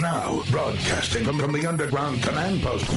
[0.00, 2.88] Now, broadcasting from, from the underground command post,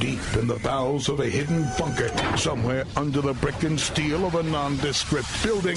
[0.00, 4.36] deep in the bowels of a hidden bunker, somewhere under the brick and steel of
[4.36, 5.76] a nondescript building,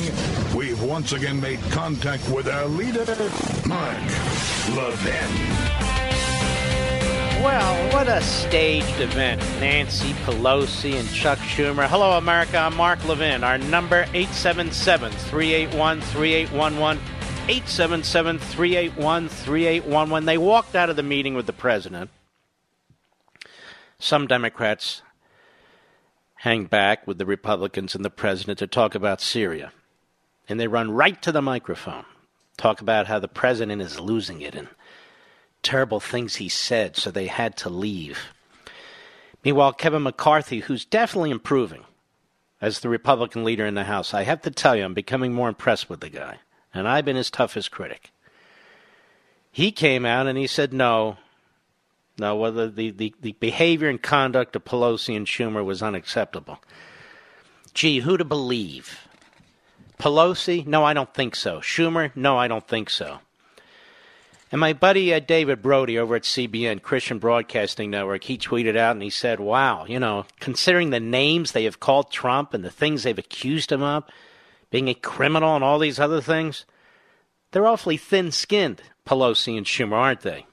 [0.55, 3.03] we've once again made contact with our leader,
[3.67, 3.97] Mark
[4.75, 5.79] Levin.
[7.43, 9.41] Well, what a staged event.
[9.59, 11.87] Nancy Pelosi and Chuck Schumer.
[11.87, 12.57] Hello, America.
[12.57, 13.43] I'm Mark Levin.
[13.43, 17.01] Our number 877 381 3811.
[17.49, 20.25] 877 381 3811.
[20.25, 22.11] They walked out of the meeting with the president.
[23.97, 25.01] Some Democrats
[26.35, 29.71] hang back with the Republicans and the president to talk about Syria.
[30.47, 32.05] And they run right to the microphone,
[32.55, 34.67] talk about how the president is losing it and
[35.63, 38.19] terrible things he said, so they had to leave.
[39.43, 41.85] Meanwhile, Kevin McCarthy, who's definitely improving
[42.61, 45.49] as the Republican leader in the House, I have to tell you, I'm becoming more
[45.49, 46.37] impressed with the guy
[46.73, 48.11] and I've been his toughest critic.
[49.51, 51.17] He came out and he said no.
[52.17, 56.59] No, whether the, the, the behavior and conduct of Pelosi and Schumer was unacceptable.
[57.73, 59.07] Gee, who to believe?
[59.97, 60.65] Pelosi?
[60.65, 61.59] No, I don't think so.
[61.59, 62.11] Schumer?
[62.15, 63.19] No, I don't think so.
[64.51, 68.95] And my buddy uh, David Brody over at CBN, Christian Broadcasting Network, he tweeted out
[68.95, 72.71] and he said, Wow, you know, considering the names they have called Trump and the
[72.71, 74.05] things they've accused him of,
[74.69, 76.65] being a criminal and all these other things,
[77.51, 80.45] they're awfully thin skinned, Pelosi and Schumer, aren't they?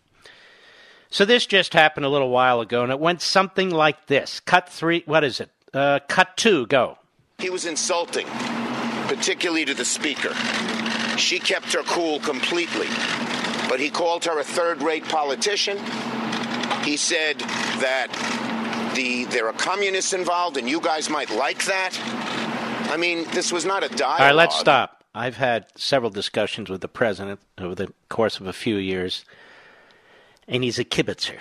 [1.10, 4.40] So this just happened a little while ago, and it went something like this.
[4.40, 5.50] Cut three, what is it?
[5.72, 6.98] Uh, cut two, go.
[7.38, 8.26] He was insulting,
[9.06, 10.34] particularly to the speaker.
[11.16, 12.88] She kept her cool completely,
[13.68, 15.78] but he called her a third rate politician.
[16.82, 18.08] He said that
[18.94, 21.92] the, there are communists involved, and you guys might like that.
[22.88, 24.20] I mean, this was not a dialogue.
[24.20, 25.04] All right, let's stop.
[25.14, 29.24] I've had several discussions with the president over the course of a few years,
[30.46, 31.38] and he's a kibitzer.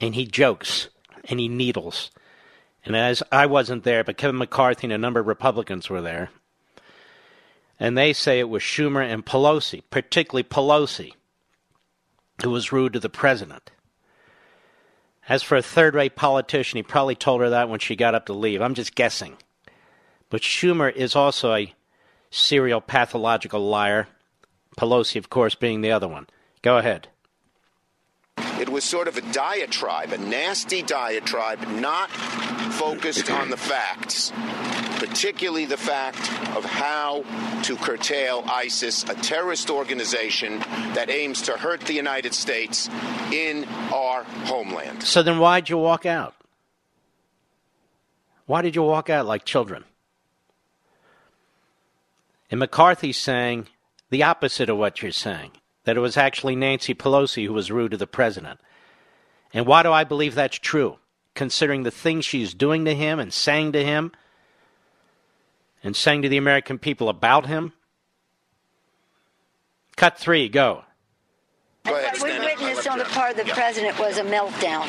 [0.00, 0.88] And he jokes,
[1.24, 2.10] and he needles.
[2.84, 6.30] And as I wasn't there, but Kevin McCarthy and a number of Republicans were there,
[7.78, 11.12] and they say it was Schumer and Pelosi, particularly Pelosi,
[12.42, 13.70] who was rude to the president.
[15.28, 18.26] As for a third rate politician, he probably told her that when she got up
[18.26, 18.60] to leave.
[18.60, 19.36] I'm just guessing.
[20.30, 21.74] But Schumer is also a
[22.30, 24.06] serial pathological liar.
[24.78, 26.28] Pelosi, of course, being the other one.
[26.62, 27.08] Go ahead.
[28.60, 34.32] It was sort of a diatribe, a nasty diatribe, not focused on the facts,
[34.98, 36.20] particularly the fact
[36.56, 37.24] of how
[37.64, 40.58] to curtail ISIS, a terrorist organization
[40.94, 42.88] that aims to hurt the United States
[43.32, 45.02] in our homeland.
[45.02, 46.34] So then why'd you walk out?
[48.46, 49.84] Why did you walk out like children?
[52.50, 53.68] And McCarthy's saying
[54.10, 55.52] the opposite of what you're saying
[55.84, 58.60] that it was actually Nancy Pelosi who was rude to the president.
[59.54, 60.98] And why do I believe that's true?
[61.34, 64.12] Considering the things she's doing to him and saying to him
[65.82, 67.72] and saying to the American people about him?
[69.96, 70.84] Cut three, go.
[71.84, 72.39] Go ahead,
[72.90, 74.84] on the part of the president was a meltdown.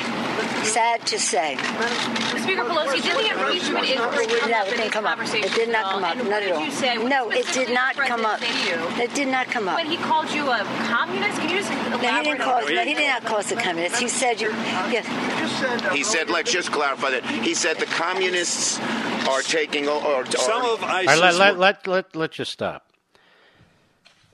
[0.66, 1.56] Sad to say.
[1.58, 5.18] Speaker Pelosi, did the impeachment inquiry come No, up it in didn't come up.
[5.18, 6.16] It conversation did not come up.
[6.18, 6.66] And Not what at did all.
[6.66, 6.96] you say?
[6.98, 8.40] No, it did not come up.
[8.40, 9.04] say you?
[9.04, 9.76] It did not come up.
[9.78, 12.02] When he called you a communist, can you just elaborate?
[12.04, 12.70] No, he didn't call us.
[12.70, 14.00] No, he did not call us a communist.
[14.00, 14.50] He said you.
[14.50, 15.94] Yes.
[15.94, 17.26] He said, let's just clarify that.
[17.26, 18.80] He said the communists
[19.28, 21.08] are taking o- or, or Some of All ISIS.
[21.08, 22.88] right, let, let, were- let, let, let's just stop.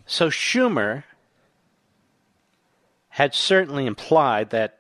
[0.05, 1.03] So Schumer
[3.17, 4.77] had certainly implied that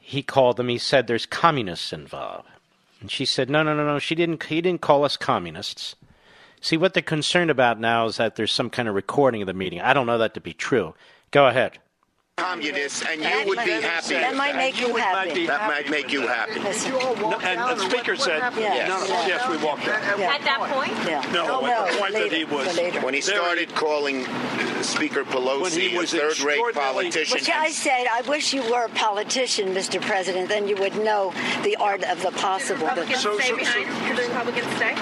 [0.00, 2.48] he called them, he said there's communists involved.
[3.00, 5.94] And she said, no, no, no, no, she didn't, he didn't call us communists.
[6.60, 9.54] See, what they're concerned about now is that there's some kind of recording of the
[9.54, 9.80] meeting.
[9.80, 10.96] I don't know that to be true.
[11.30, 11.78] Go ahead.
[12.50, 14.14] Communists, and you would be happy.
[14.14, 15.46] That might make you happy.
[15.46, 16.60] That might make you happy.
[16.60, 18.88] No, and the speaker said, Yes.
[18.88, 20.02] no, no, yes, we walked out.
[20.18, 20.92] At that point?
[21.06, 21.20] Yeah.
[21.32, 24.26] No, at the point that he was- When he started calling
[24.82, 28.88] Speaker When Pelosi he a third-rate politician, Which I said, I wish you were a
[28.88, 30.00] politician, Mr.
[30.00, 30.48] President.
[30.48, 32.86] Then you would know the art of the possible.
[32.86, 34.08] But Republicans So- stay behind?
[34.08, 34.94] Did the Republicans stay?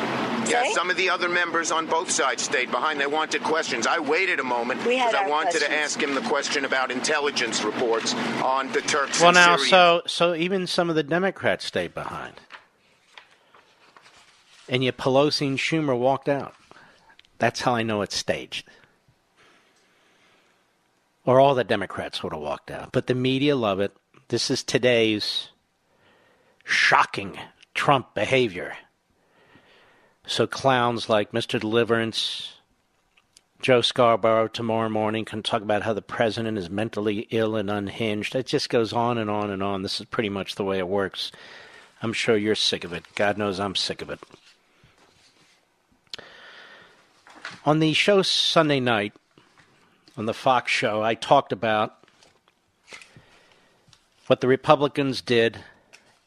[0.50, 0.72] yeah, Say?
[0.72, 3.00] some of the other members on both sides stayed behind.
[3.00, 3.86] They wanted questions.
[3.86, 7.27] I waited a moment because I our wanted to ask him the question about intelligence
[7.28, 9.70] intelligence reports on the Turks Well, now, Syrians.
[9.70, 12.34] so so even some of the Democrats stayed behind,
[14.68, 16.54] and yet Pelosi and Schumer walked out.
[17.38, 18.68] That's how I know it's staged.
[21.24, 23.94] Or all the Democrats would have walked out, but the media love it.
[24.28, 25.48] This is today's
[26.64, 27.38] shocking
[27.74, 28.74] Trump behavior.
[30.26, 31.60] So clowns like Mr.
[31.60, 32.54] Deliverance,
[33.60, 38.36] Joe Scarborough tomorrow morning can talk about how the president is mentally ill and unhinged.
[38.36, 39.82] It just goes on and on and on.
[39.82, 41.32] This is pretty much the way it works.
[42.00, 43.04] I'm sure you're sick of it.
[43.16, 44.20] God knows I'm sick of it.
[47.66, 49.12] On the show Sunday night,
[50.16, 51.96] on the Fox show, I talked about
[54.28, 55.58] what the Republicans did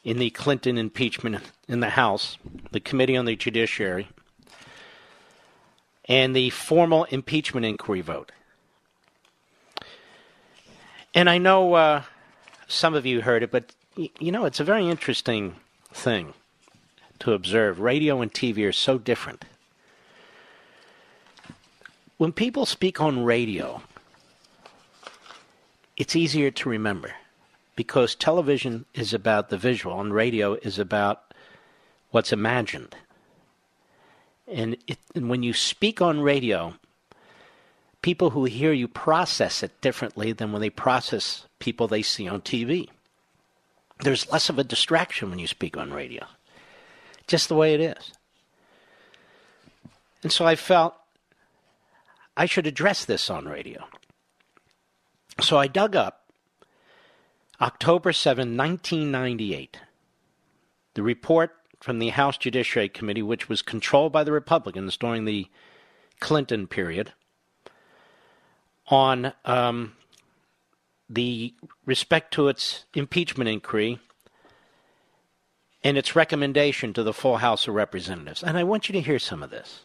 [0.03, 2.37] in the Clinton impeachment in the House,
[2.71, 4.09] the Committee on the Judiciary,
[6.05, 8.31] and the formal impeachment inquiry vote.
[11.13, 12.03] And I know uh,
[12.67, 15.55] some of you heard it, but y- you know, it's a very interesting
[15.93, 16.33] thing
[17.19, 17.79] to observe.
[17.79, 19.45] Radio and TV are so different.
[22.17, 23.81] When people speak on radio,
[25.97, 27.13] it's easier to remember
[27.75, 31.33] because television is about the visual and radio is about
[32.11, 32.95] what's imagined.
[34.51, 36.75] And, it, and when you speak on radio,
[38.01, 42.41] people who hear you process it differently than when they process people they see on
[42.41, 42.89] TV.
[43.99, 46.25] There's less of a distraction when you speak on radio,
[47.27, 48.13] just the way it is.
[50.23, 50.95] And so I felt
[52.35, 53.85] I should address this on radio.
[55.39, 56.25] So I dug up
[57.59, 59.77] October 7, 1998,
[60.95, 61.51] the report
[61.81, 65.47] from the House Judiciary Committee, which was controlled by the Republicans during the
[66.19, 67.11] Clinton period,
[68.87, 69.93] on um,
[71.09, 71.53] the
[71.85, 73.99] respect to its impeachment inquiry
[75.83, 78.43] and its recommendation to the full House of Representatives.
[78.43, 79.81] And I want you to hear some of this.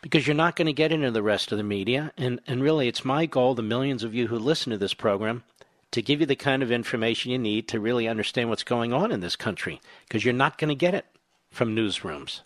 [0.00, 2.12] Because you're not going to get into the rest of the media.
[2.16, 5.44] And, and really, it's my goal, the millions of you who listen to this program,
[5.92, 9.12] to give you the kind of information you need to really understand what's going on
[9.12, 9.80] in this country.
[10.06, 11.06] Because you're not going to get it
[11.50, 12.40] from newsrooms.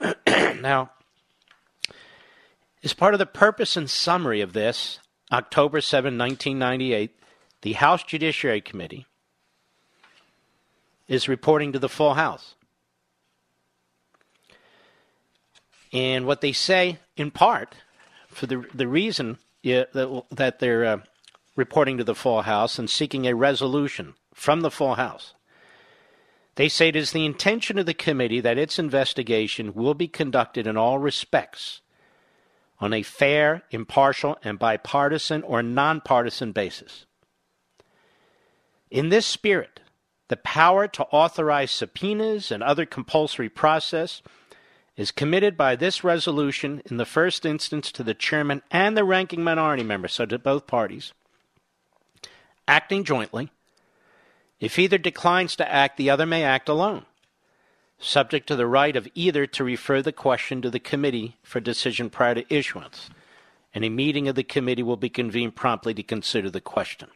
[0.26, 0.90] now,
[2.82, 4.98] as part of the purpose and summary of this,
[5.30, 7.14] October 7, 1998,
[7.62, 9.06] the House Judiciary Committee
[11.06, 12.54] is reporting to the full House.
[15.92, 17.74] And what they say, in part,
[18.28, 20.98] for the, the reason yeah, that, that they're uh,
[21.56, 25.34] reporting to the full House and seeking a resolution from the full House,
[26.56, 30.66] they say it is the intention of the committee that its investigation will be conducted
[30.66, 31.80] in all respects
[32.80, 37.06] on a fair, impartial, and bipartisan or nonpartisan basis.
[38.90, 39.80] In this spirit,
[40.28, 44.22] the power to authorize subpoenas and other compulsory process
[44.96, 49.42] is committed by this resolution in the first instance to the chairman and the ranking
[49.42, 51.12] minority member, so to both parties,
[52.70, 53.50] acting jointly.
[54.60, 57.04] If either declines to act, the other may act alone,
[57.98, 62.10] subject to the right of either to refer the question to the committee for decision
[62.10, 63.10] prior to issuance,
[63.74, 67.08] and a meeting of the committee will be convened promptly to consider the question.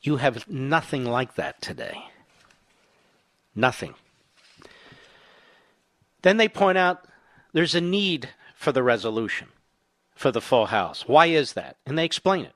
[0.00, 2.04] You have nothing like that today.
[3.54, 3.94] Nothing.
[6.22, 7.04] Then they point out
[7.52, 9.48] there's a need for the resolution
[10.14, 11.08] for the full House.
[11.08, 11.78] Why is that?
[11.84, 12.54] And they explain it.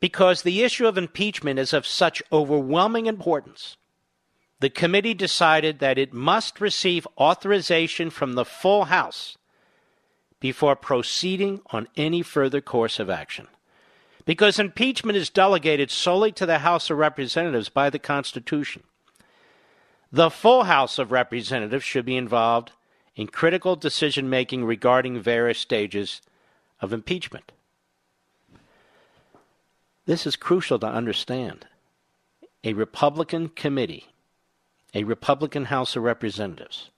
[0.00, 3.76] Because the issue of impeachment is of such overwhelming importance,
[4.60, 9.36] the committee decided that it must receive authorization from the full House
[10.40, 13.48] before proceeding on any further course of action.
[14.24, 18.82] Because impeachment is delegated solely to the House of Representatives by the Constitution.
[20.12, 22.72] The full House of Representatives should be involved
[23.16, 26.20] in critical decision making regarding various stages
[26.80, 27.50] of impeachment.
[30.08, 31.66] This is crucial to understand.
[32.64, 34.06] A Republican committee,
[34.94, 36.88] a Republican House of Representatives,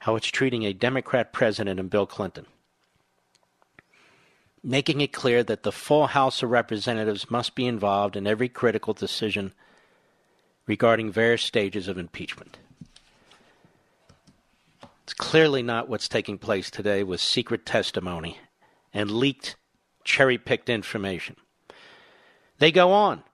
[0.00, 2.44] how it's treating a Democrat president and Bill Clinton,
[4.62, 8.92] making it clear that the full House of Representatives must be involved in every critical
[8.92, 9.54] decision
[10.66, 12.58] regarding various stages of impeachment.
[15.04, 18.36] It's clearly not what's taking place today with secret testimony
[18.92, 19.56] and leaked,
[20.04, 21.36] cherry picked information.
[22.60, 23.24] They go on.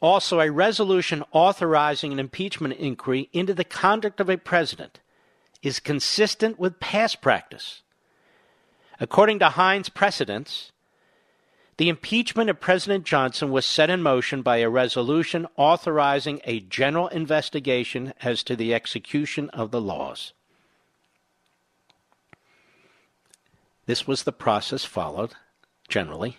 [0.00, 4.98] Also, a resolution authorizing an impeachment inquiry into the conduct of a president
[5.62, 7.82] is consistent with past practice,
[9.00, 10.72] According to Hinds precedents,
[11.78, 17.08] the impeachment of President Johnson was set in motion by a resolution authorizing a general
[17.08, 20.34] investigation as to the execution of the laws.
[23.86, 25.32] This was the process followed,
[25.88, 26.36] generally,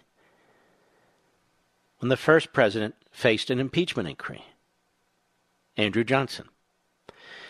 [2.01, 4.43] when the first president faced an impeachment inquiry
[5.77, 6.49] Andrew Johnson.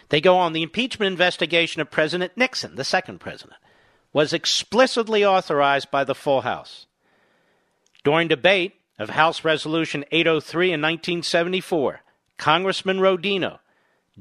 [0.10, 3.58] They go on the impeachment investigation of President Nixon, the second president,
[4.12, 6.86] was explicitly authorized by the full House.
[8.04, 12.02] During debate of House Resolution 803 in 1974,
[12.38, 13.60] Congressman Rodino,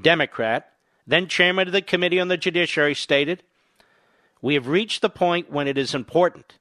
[0.00, 0.72] Democrat,
[1.06, 3.42] then chairman of the Committee on the Judiciary, stated
[4.40, 6.54] We have reached the point when it is important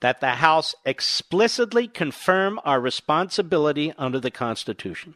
[0.00, 5.14] that the House explicitly confirm our responsibility under the Constitution.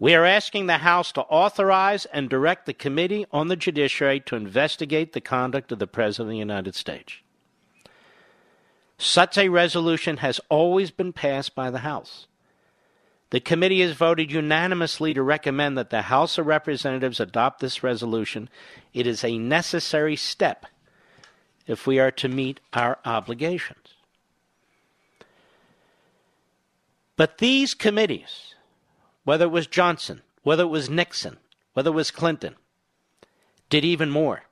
[0.00, 4.36] We are asking the House to authorize and direct the Committee on the Judiciary to
[4.36, 7.14] investigate the conduct of the President of the United States.
[8.96, 12.26] Such a resolution has always been passed by the House.
[13.30, 18.48] The committee has voted unanimously to recommend that the House of Representatives adopt this resolution.
[18.94, 20.66] It is a necessary step
[21.68, 23.94] if we are to meet our obligations.
[27.16, 28.54] But these committees,
[29.24, 31.36] whether it was Johnson, whether it was Nixon,
[31.74, 32.56] whether it was Clinton,
[33.68, 34.44] did even more.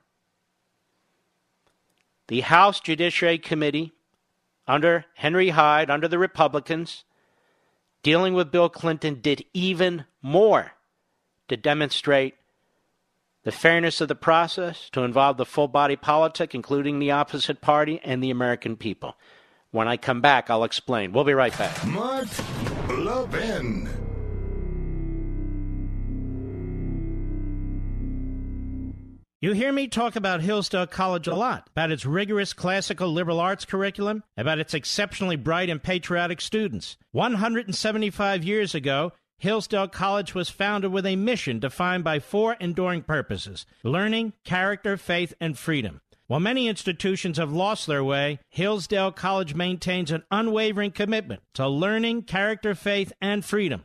[2.29, 3.93] The House Judiciary Committee,
[4.67, 7.05] under Henry Hyde, under the Republicans,
[8.03, 10.73] dealing with Bill Clinton, did even more
[11.49, 12.35] to demonstrate
[13.47, 18.01] the fairness of the process, to involve the full body politic, including the opposite party
[18.03, 19.17] and the American people.
[19.71, 21.13] When I come back, I'll explain.
[21.13, 21.87] We'll be right back.
[21.87, 22.27] Mark
[22.89, 23.89] Levin.
[29.41, 33.65] You hear me talk about Hillsdale College a lot, about its rigorous classical liberal arts
[33.65, 36.97] curriculum, about its exceptionally bright and patriotic students.
[37.13, 43.67] 175 years ago, Hillsdale College was founded with a mission defined by four enduring purposes
[43.83, 46.01] learning, character, faith, and freedom.
[46.27, 52.23] While many institutions have lost their way, Hillsdale College maintains an unwavering commitment to learning,
[52.23, 53.85] character, faith, and freedom.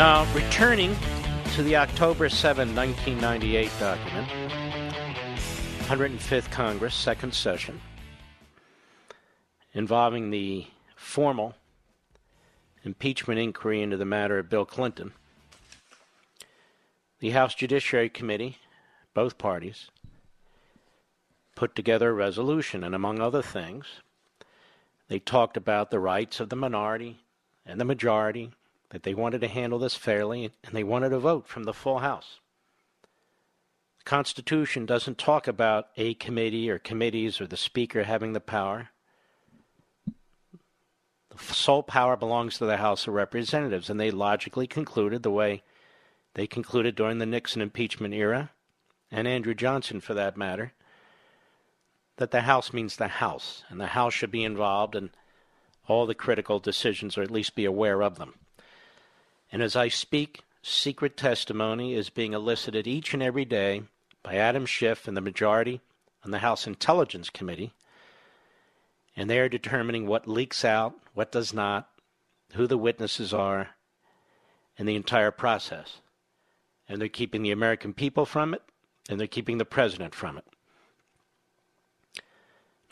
[0.00, 0.96] Now, returning
[1.52, 4.28] to the October 7, 1998 document,
[5.88, 7.78] 105th Congress, second session,
[9.74, 10.66] involving the
[10.96, 11.54] formal
[12.82, 15.12] impeachment inquiry into the matter of Bill Clinton,
[17.18, 18.56] the House Judiciary Committee,
[19.12, 19.90] both parties,
[21.54, 23.84] put together a resolution, and among other things,
[25.08, 27.18] they talked about the rights of the minority
[27.66, 28.52] and the majority
[28.90, 31.98] that they wanted to handle this fairly and they wanted a vote from the full
[31.98, 32.40] House.
[33.98, 38.90] The Constitution doesn't talk about a committee or committees or the Speaker having the power.
[41.30, 45.62] The sole power belongs to the House of Representatives, and they logically concluded the way
[46.34, 48.50] they concluded during the Nixon impeachment era,
[49.10, 50.72] and Andrew Johnson for that matter,
[52.16, 55.10] that the House means the House, and the House should be involved in
[55.86, 58.34] all the critical decisions or at least be aware of them.
[59.52, 63.82] And as I speak, secret testimony is being elicited each and every day
[64.22, 65.80] by Adam Schiff and the majority
[66.24, 67.72] on the House Intelligence Committee.
[69.16, 71.88] And they are determining what leaks out, what does not,
[72.54, 73.70] who the witnesses are,
[74.78, 76.00] and the entire process.
[76.88, 78.62] And they're keeping the American people from it,
[79.08, 80.44] and they're keeping the president from it.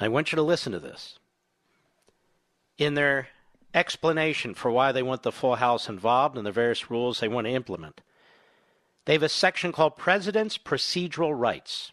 [0.00, 1.18] I want you to listen to this.
[2.76, 3.28] In their
[3.74, 7.46] explanation for why they want the full House involved and the various rules they want
[7.46, 8.00] to implement.
[9.04, 11.92] They have a section called President's Procedural Rights.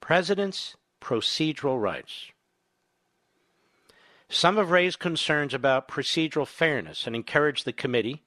[0.00, 2.32] President's Procedural Rights.
[4.28, 8.24] Some have raised concerns about procedural fairness and encouraged the committee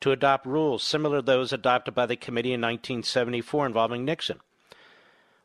[0.00, 4.40] to adopt rules similar to those adopted by the committee in 1974 involving Nixon,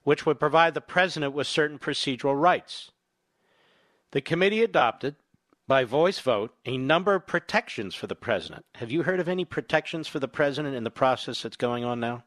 [0.04, 2.92] which would provide the president with certain procedural rights.
[4.12, 5.16] The committee adopted,
[5.68, 8.66] by voice vote, a number of protections for the president.
[8.76, 12.00] Have you heard of any protections for the president in the process that's going on
[12.00, 12.24] now?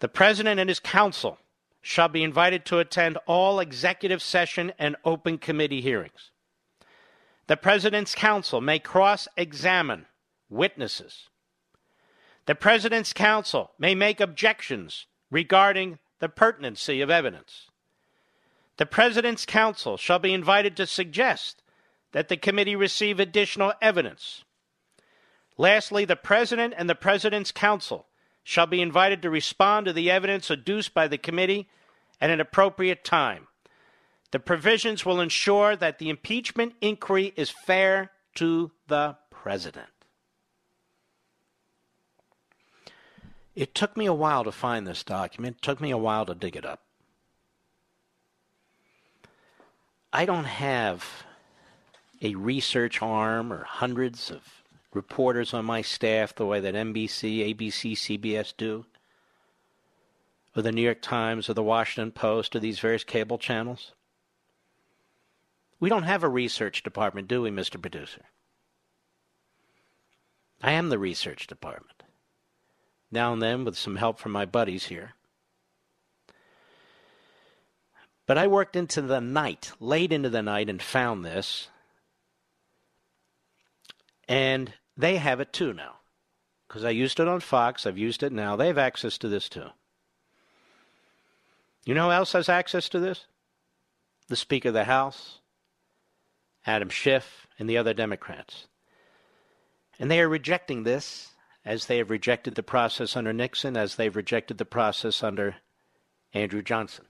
[0.00, 1.38] The president and his counsel
[1.80, 6.30] shall be invited to attend all executive session and open committee hearings.
[7.46, 10.06] The President's Counsel may cross examine
[10.48, 11.28] witnesses.
[12.46, 17.68] The President's Counsel may make objections regarding the pertinency of evidence.
[18.76, 21.62] The President's Counsel shall be invited to suggest
[22.12, 24.44] that the committee receive additional evidence.
[25.56, 28.06] Lastly, the President and the President's Counsel
[28.42, 31.68] shall be invited to respond to the evidence adduced by the committee
[32.20, 33.46] at an appropriate time.
[34.32, 39.86] The provisions will ensure that the impeachment inquiry is fair to the president.
[43.54, 46.34] It took me a while to find this document, it took me a while to
[46.34, 46.83] dig it up.
[50.16, 51.24] I don't have
[52.22, 57.94] a research arm or hundreds of reporters on my staff the way that NBC, ABC,
[57.94, 58.86] CBS do,
[60.54, 63.90] or the New York Times, or the Washington Post, or these various cable channels.
[65.80, 67.80] We don't have a research department, do we, Mr.
[67.82, 68.22] Producer?
[70.62, 72.04] I am the research department.
[73.10, 75.14] Now and then, with some help from my buddies here.
[78.26, 81.68] But I worked into the night, late into the night, and found this.
[84.26, 85.96] And they have it too now.
[86.66, 88.56] Because I used it on Fox, I've used it now.
[88.56, 89.68] They have access to this too.
[91.84, 93.26] You know who else has access to this?
[94.28, 95.40] The Speaker of the House,
[96.66, 98.66] Adam Schiff, and the other Democrats.
[99.98, 101.32] And they are rejecting this
[101.64, 105.56] as they have rejected the process under Nixon, as they've rejected the process under
[106.32, 107.04] Andrew Johnson.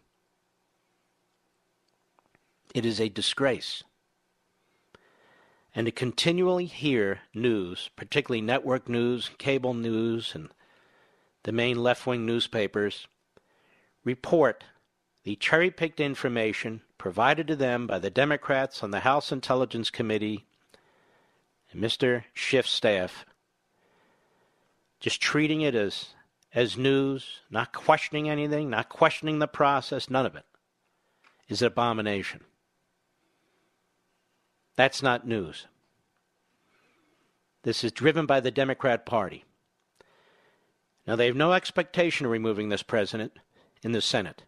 [2.75, 3.85] It is a disgrace.
[5.77, 10.51] And to continually hear news, particularly network news, cable news, and
[11.45, 13.07] the main left wing newspapers,
[14.05, 14.65] report
[15.23, 20.45] the cherry picked information provided to them by the Democrats on the House Intelligence Committee
[21.71, 22.25] and Mr.
[22.35, 23.25] Schiff's staff,
[25.01, 26.09] just treating it as,
[26.55, 30.45] as news, not questioning anything, not questioning the process, none of it,
[31.49, 32.41] is an abomination.
[34.77, 35.67] That's not news.
[37.63, 39.45] This is driven by the Democrat Party.
[41.07, 43.33] Now, they have no expectation of removing this president
[43.83, 44.45] in the Senate.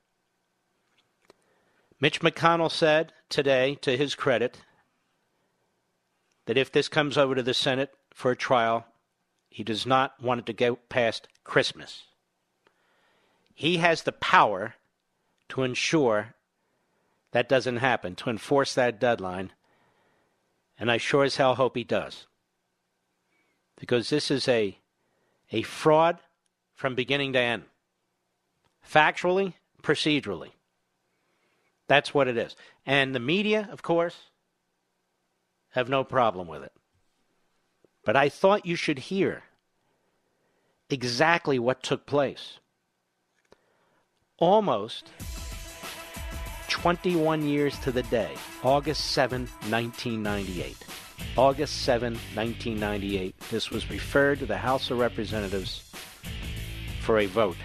[2.00, 4.58] Mitch McConnell said today, to his credit,
[6.46, 8.86] that if this comes over to the Senate for a trial,
[9.48, 12.04] he does not want it to go past Christmas.
[13.54, 14.74] He has the power
[15.50, 16.34] to ensure
[17.32, 19.52] that doesn't happen, to enforce that deadline,
[20.78, 22.26] and I sure as hell hope he does.
[23.78, 24.78] Because this is a,
[25.52, 26.18] a fraud
[26.74, 27.64] from beginning to end.
[28.86, 30.50] Factually, procedurally.
[31.88, 32.56] That's what it is.
[32.84, 34.16] And the media, of course,
[35.70, 36.72] have no problem with it.
[38.04, 39.42] But I thought you should hear
[40.88, 42.58] exactly what took place.
[44.38, 45.10] Almost
[46.68, 50.76] 21 years to the day, August 7, 1998.
[51.36, 53.38] August 7, 1998.
[53.50, 55.90] This was referred to the House of Representatives
[57.00, 57.56] for a vote.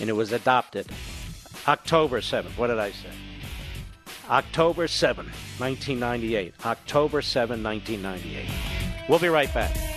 [0.00, 0.86] And it was adopted
[1.68, 2.56] October 7th.
[2.58, 3.10] What did I say?
[4.28, 6.54] October 7, 1998.
[6.64, 9.08] October 7, 1998.
[9.08, 9.91] We'll be right back.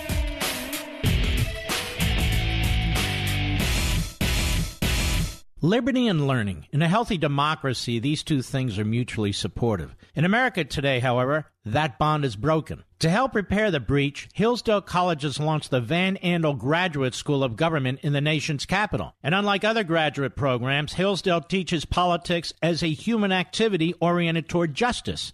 [5.66, 6.68] Liberty and learning.
[6.72, 9.96] In a healthy democracy, these two things are mutually supportive.
[10.14, 12.84] In America today, however, that bond is broken.
[13.00, 17.56] To help repair the breach, Hillsdale College has launched the Van Andel Graduate School of
[17.56, 19.16] Government in the nation's capital.
[19.24, 25.34] And unlike other graduate programs, Hillsdale teaches politics as a human activity oriented toward justice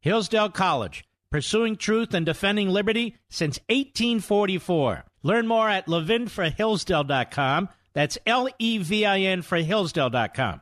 [0.00, 5.04] Hillsdale College, pursuing truth and defending liberty since 1844.
[5.22, 7.68] Learn more at levinforhillsdale.com.
[7.94, 10.60] That's L E V I N for Hillsdale.com.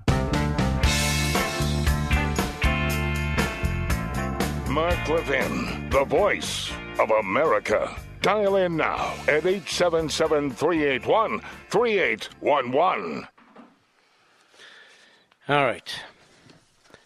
[4.70, 7.94] Mark Levin, the voice of America.
[8.20, 13.28] Dial in now at 877 381 3811.
[15.48, 16.00] All right.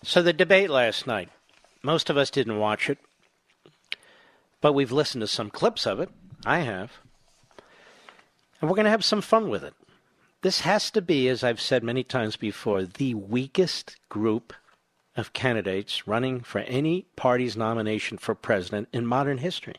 [0.03, 1.29] So the debate last night,
[1.83, 2.99] most of us didn't watch it,
[4.61, 6.11] but we've listened to some clips of it.
[6.45, 6.93] I have.
[8.61, 9.75] And we're going to have some fun with it.
[10.43, 14.53] This has to be, as I've said many times before, the weakest group
[15.17, 19.77] of candidates running for any party's nomination for president in modern history.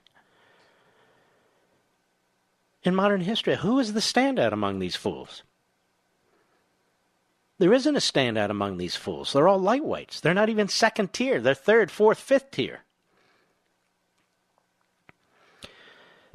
[2.83, 5.43] In modern history, who is the standout among these fools?
[7.61, 9.33] There isn't a standout among these fools.
[9.33, 10.19] They're all lightweights.
[10.19, 11.39] They're not even second tier.
[11.39, 12.79] They're third, fourth, fifth tier.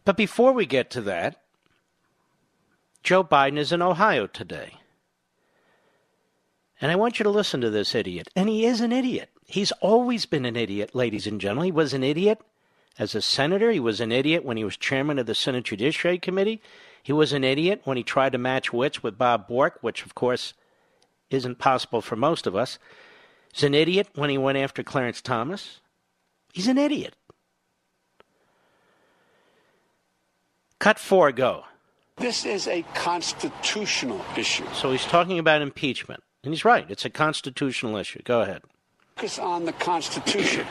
[0.04, 1.42] But before we get to that,
[3.02, 4.74] Joe Biden is in Ohio today.
[6.80, 8.28] And I want you to listen to this idiot.
[8.36, 9.30] And he is an idiot.
[9.46, 11.64] He's always been an idiot, ladies and gentlemen.
[11.64, 12.40] He was an idiot
[13.00, 13.72] as a senator.
[13.72, 16.62] He was an idiot when he was chairman of the Senate Judiciary Committee.
[17.02, 20.14] He was an idiot when he tried to match wits with Bob Bork, which, of
[20.14, 20.54] course,
[21.30, 22.78] isn't possible for most of us.
[23.52, 25.80] He's an idiot when he went after Clarence Thomas.
[26.52, 27.14] He's an idiot.
[30.78, 31.64] Cut four, go.
[32.18, 34.66] This is a constitutional issue.
[34.74, 36.22] So he's talking about impeachment.
[36.44, 36.86] And he's right.
[36.88, 38.22] It's a constitutional issue.
[38.22, 38.62] Go ahead.
[39.16, 40.66] Focus on the Constitution.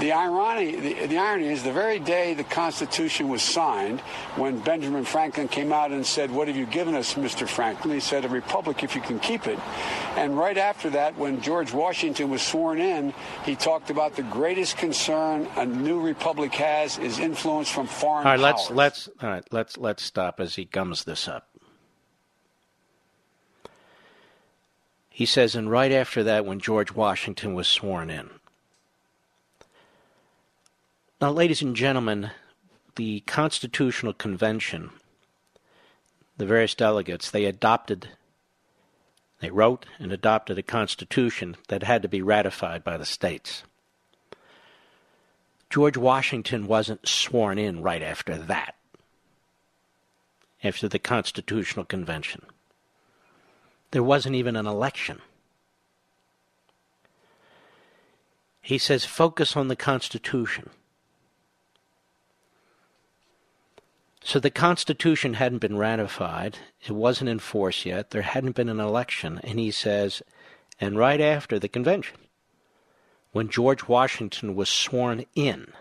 [0.00, 4.00] The irony, the, the, irony is the very day the Constitution was signed,
[4.36, 7.46] when Benjamin Franklin came out and said, What have you given us, Mr.
[7.46, 7.94] Franklin?
[7.94, 9.58] He said, A republic if you can keep it.
[10.16, 13.12] And right after that, when George Washington was sworn in,
[13.44, 18.32] he talked about the greatest concern a new republic has is influence from foreign all
[18.32, 18.70] right, powers.
[18.70, 21.48] Let's, let's, all right, let's, let's stop as he gums this up.
[25.10, 28.30] He says, and right after that, when George Washington was sworn in.
[31.22, 32.32] Now, ladies and gentlemen,
[32.96, 34.90] the Constitutional Convention,
[36.36, 38.08] the various delegates, they adopted,
[39.38, 43.62] they wrote and adopted a constitution that had to be ratified by the states.
[45.70, 48.74] George Washington wasn't sworn in right after that,
[50.64, 52.46] after the Constitutional Convention.
[53.92, 55.20] There wasn't even an election.
[58.60, 60.70] He says, focus on the Constitution.
[64.24, 66.58] So the Constitution hadn't been ratified.
[66.86, 68.10] It wasn't in force yet.
[68.10, 69.40] There hadn't been an election.
[69.42, 70.22] And he says,
[70.80, 72.18] and right after the convention,
[73.32, 75.72] when George Washington was sworn in,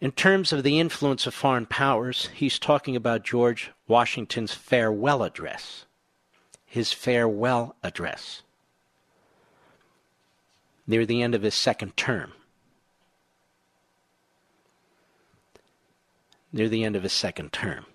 [0.00, 5.86] in terms of the influence of foreign powers, he's talking about George Washington's farewell address.
[6.66, 8.42] His farewell address.
[10.86, 12.32] Near the end of his second term.
[16.52, 17.86] Near the end of his second term.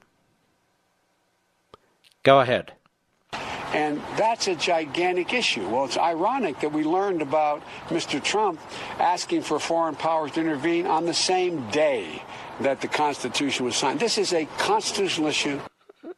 [2.23, 2.73] Go ahead.
[3.73, 5.67] And that's a gigantic issue.
[5.67, 8.21] Well, it's ironic that we learned about Mr.
[8.21, 8.59] Trump
[8.99, 12.21] asking for foreign powers to intervene on the same day
[12.59, 13.99] that the Constitution was signed.
[13.99, 15.59] This is a constitutional issue.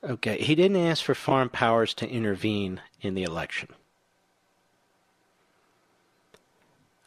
[0.04, 3.70] Okay, he didn't ask for foreign powers to intervene in the election.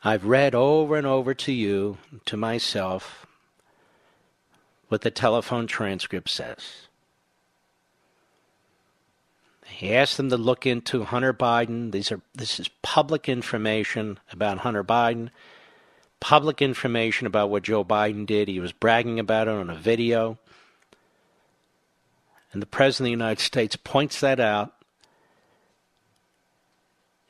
[0.05, 3.26] I've read over and over to you, to myself,
[4.89, 6.87] what the telephone transcript says.
[9.67, 11.93] He asked them to look into Hunter Biden.
[11.93, 15.31] These are this is public information about Hunter Biden.
[16.21, 18.49] Public information about what Joe Biden did.
[18.49, 20.39] He was bragging about it on a video.
[22.53, 24.73] And the President of the United States points that out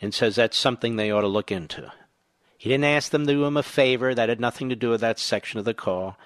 [0.01, 1.93] and says that's something they ought to look into.
[2.59, 4.15] He didn't ask them to do him a favor.
[4.15, 6.17] That had nothing to do with that section of the call.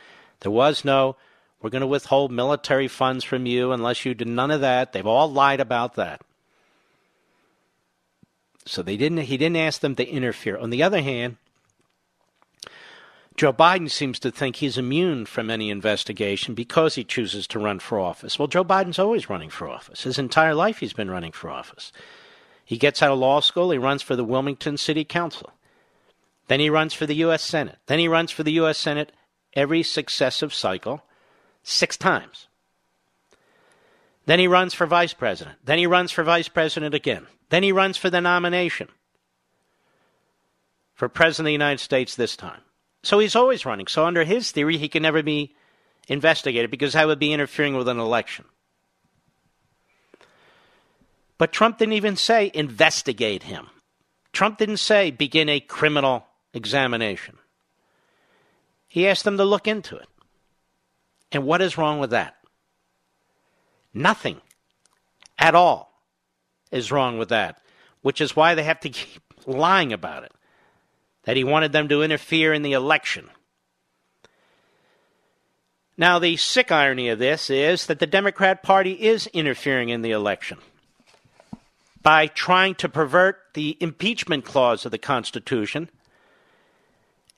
[0.41, 1.17] There was no,
[1.61, 4.93] we're going to withhold military funds from you unless you do none of that.
[4.93, 6.23] They've all lied about that.
[8.67, 10.57] So they didn't he didn't ask them to interfere.
[10.59, 11.37] On the other hand,
[13.37, 17.79] Joe Biden seems to think he's immune from any investigation because he chooses to run
[17.79, 18.39] for office.
[18.39, 20.03] Well, Joe Biden's always running for office.
[20.03, 21.91] His entire life he's been running for office.
[22.65, 25.53] He gets out of law school, he runs for the Wilmington City Council.
[26.49, 27.43] Then he runs for the U.S.
[27.43, 27.79] Senate.
[27.87, 28.77] Then he runs for the U.S.
[28.77, 29.13] Senate
[29.55, 31.03] every successive cycle
[31.63, 32.49] six times.
[34.27, 35.59] Then he runs for vice president.
[35.65, 37.27] Then he runs for vice president again.
[37.49, 38.89] Then he runs for the nomination
[40.95, 42.61] for President of the United States this time.
[43.03, 43.87] So he's always running.
[43.87, 45.55] So, under his theory, he can never be
[46.09, 48.45] investigated because that would be interfering with an election.
[51.39, 53.69] But Trump didn't even say investigate him.
[54.33, 57.39] Trump didn't say begin a criminal examination.
[58.91, 60.09] He asked them to look into it.
[61.31, 62.35] And what is wrong with that?
[63.95, 64.41] Nothing
[65.39, 66.03] at all
[66.73, 67.61] is wrong with that,
[68.03, 70.33] which is why they have to keep lying about it.
[71.23, 73.31] That he wanted them to interfere in the election.
[75.97, 80.11] Now, the sick irony of this is that the Democrat Party is interfering in the
[80.11, 80.59] election
[82.03, 85.91] by trying to pervert the impeachment clause of the Constitution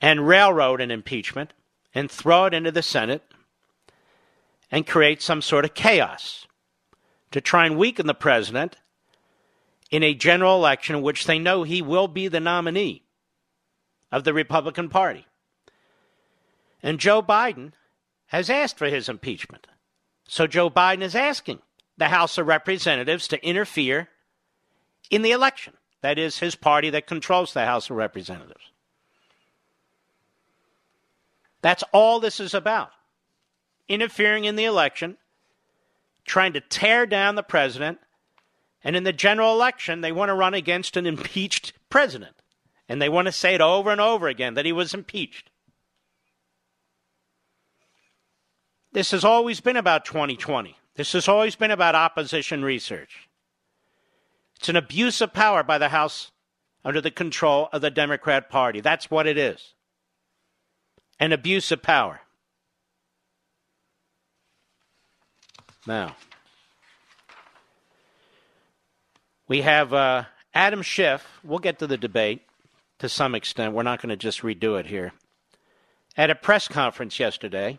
[0.03, 1.53] and railroad an impeachment
[1.95, 3.23] and throw it into the Senate
[4.71, 6.47] and create some sort of chaos
[7.31, 8.77] to try and weaken the president
[9.91, 13.05] in a general election in which they know he will be the nominee
[14.11, 15.27] of the Republican Party.
[16.83, 17.73] And Joe Biden
[18.27, 19.69] has asked for his impeachment.
[20.27, 21.61] So Joe Biden is asking
[21.97, 24.09] the House of Representatives to interfere
[25.11, 25.75] in the election.
[26.01, 28.72] That is his party that controls the House of Representatives.
[31.63, 32.91] That's all this is about.
[33.89, 35.17] Interfering in the election,
[36.25, 37.99] trying to tear down the president,
[38.85, 42.35] and in the general election, they want to run against an impeached president.
[42.89, 45.51] And they want to say it over and over again that he was impeached.
[48.93, 50.77] This has always been about 2020.
[50.97, 53.29] This has always been about opposition research.
[54.57, 56.33] It's an abuse of power by the House
[56.85, 58.81] under the control of the Democrat Party.
[58.81, 59.75] That's what it is
[61.23, 62.21] an abuse of power.
[65.87, 66.17] Now,
[69.47, 71.25] we have uh, Adam Schiff.
[71.45, 72.43] We'll get to the debate
[72.99, 73.73] to some extent.
[73.73, 75.13] We're not going to just redo it here.
[76.17, 77.79] At a press conference yesterday,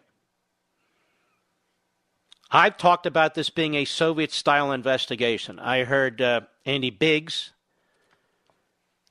[2.49, 5.59] I've talked about this being a Soviet style investigation.
[5.59, 7.51] I heard uh, Andy Biggs,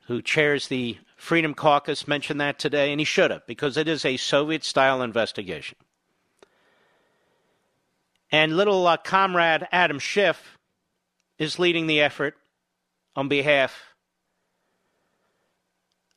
[0.07, 4.05] who chairs the Freedom Caucus, mention that today, and he should have, because it is
[4.05, 5.79] a Soviet style investigation.
[8.33, 10.59] And little uh, comrade Adam Schiff
[11.39, 12.35] is leading the effort
[13.15, 13.95] on behalf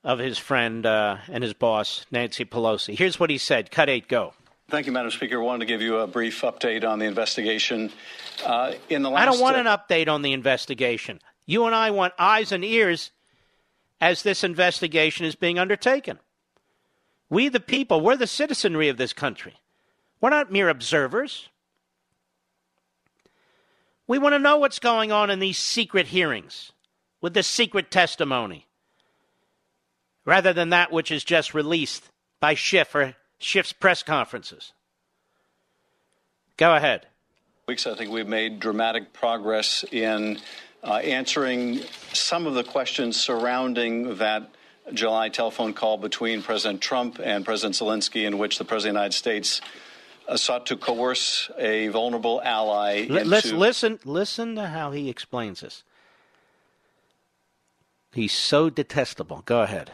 [0.03, 2.97] of his friend uh, and his boss, Nancy Pelosi.
[2.97, 4.33] Here's what he said Cut eight, go.
[4.69, 5.39] Thank you, Madam Speaker.
[5.39, 7.91] I wanted to give you a brief update on the investigation.
[8.43, 11.19] Uh, in the last, I don't want uh, an update on the investigation.
[11.45, 13.11] You and I want eyes and ears
[14.01, 16.19] as this investigation is being undertaken.
[17.29, 19.55] We, the people, we're the citizenry of this country.
[20.21, 21.49] We're not mere observers.
[24.07, 26.71] We want to know what's going on in these secret hearings
[27.21, 28.67] with the secret testimony
[30.25, 34.73] rather than that which is just released by Schiff or Schiff's press conferences.
[36.57, 37.07] Go ahead.
[37.67, 40.39] Weeks, I think we've made dramatic progress in
[40.93, 41.81] answering
[42.13, 44.49] some of the questions surrounding that
[44.93, 48.99] July telephone call between President Trump and President Zelensky, in which the President of the
[48.99, 49.61] United States
[50.27, 53.07] uh, sought to coerce a vulnerable ally.
[53.09, 53.99] L- let's listen.
[54.05, 55.83] Listen to how he explains this.
[58.13, 59.41] He's so detestable.
[59.45, 59.91] Go ahead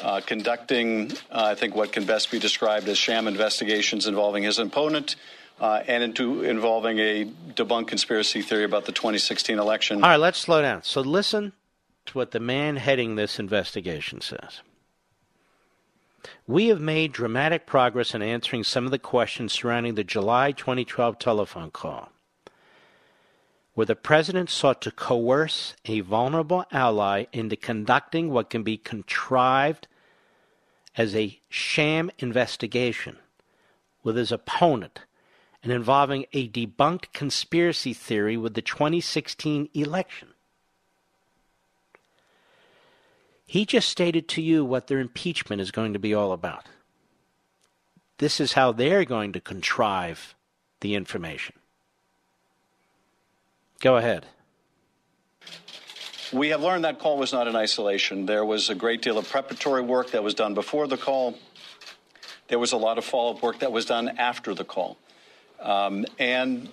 [0.00, 4.58] uh, conducting, uh, I think, what can best be described as sham investigations involving his
[4.58, 5.16] opponent.
[5.60, 10.02] Uh, and into involving a debunked conspiracy theory about the 2016 election.
[10.02, 10.82] All right, let's slow down.
[10.82, 11.52] So listen
[12.06, 14.62] to what the man heading this investigation says.
[16.46, 21.18] We have made dramatic progress in answering some of the questions surrounding the July 2012
[21.18, 22.10] telephone call,
[23.74, 29.86] where the president sought to coerce a vulnerable ally into conducting what can be contrived
[30.96, 33.18] as a sham investigation
[34.02, 35.00] with his opponent
[35.64, 40.28] and involving a debunked conspiracy theory with the 2016 election.
[43.46, 46.66] He just stated to you what their impeachment is going to be all about.
[48.18, 50.34] This is how they're going to contrive
[50.80, 51.56] the information.
[53.80, 54.26] Go ahead.
[56.32, 58.26] We have learned that call was not in isolation.
[58.26, 61.38] There was a great deal of preparatory work that was done before the call.
[62.48, 64.98] There was a lot of follow up work that was done after the call.
[65.60, 66.68] Um, and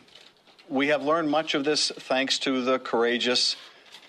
[0.70, 3.56] we have learned much of this thanks to the courageous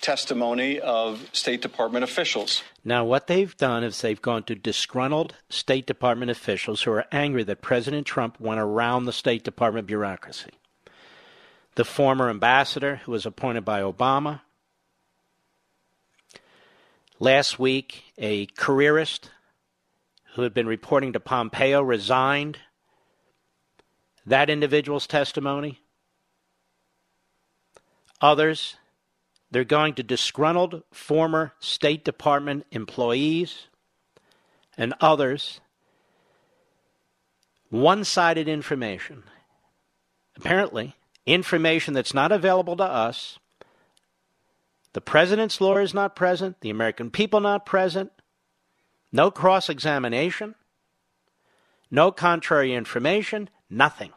[0.01, 2.63] testimony of State Department officials.
[2.85, 7.45] Now, what they've done is they've gone to disgruntled State Department officials who are angry
[7.45, 10.51] that President Trump went around the State Department bureaucracy
[11.75, 14.43] the former ambassador who was appointed by Obama,
[17.23, 19.31] Last week, a careerist
[20.35, 22.59] who had been reporting to Pompeo resigned.
[24.27, 25.81] That individual's testimony.
[28.21, 28.77] Others,
[29.51, 33.67] they're going to disgruntled former State Department employees
[34.79, 35.61] and others.
[37.69, 39.25] One sided information.
[40.37, 40.95] Apparently,
[41.27, 43.39] information that's not available to us.
[44.93, 48.13] The president's lawyer is not present, the American people not present,
[49.11, 50.55] no cross examination,
[51.91, 54.13] no contrary information, nothing.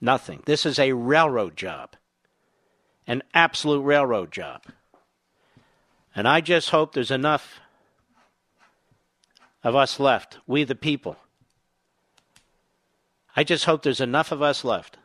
[0.00, 0.42] Nothing.
[0.46, 1.96] This is a railroad job,
[3.06, 4.64] an absolute railroad job.
[6.14, 7.60] And I just hope there's enough
[9.62, 11.16] of us left, we the people.
[13.36, 14.96] I just hope there's enough of us left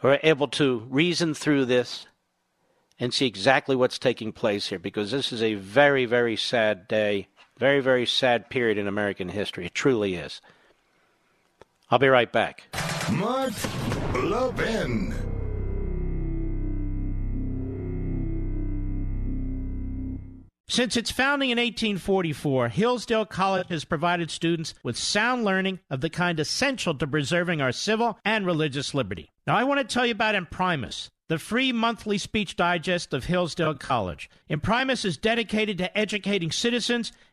[0.00, 2.06] who are able to reason through this
[2.98, 7.28] and see exactly what's taking place here because this is a very, very sad day,
[7.56, 9.66] very, very sad period in American history.
[9.66, 10.40] It truly is.
[11.92, 12.74] I'll be right back.
[13.12, 13.52] Mark
[14.14, 15.14] Levin.
[20.68, 26.08] Since its founding in 1844, Hillsdale College has provided students with sound learning of the
[26.08, 29.30] kind essential to preserving our civil and religious liberty.
[29.46, 33.74] Now, I want to tell you about Imprimis the free monthly speech digest of Hillsdale
[33.74, 34.28] College.
[34.48, 37.12] Imprimis is dedicated to educating citizens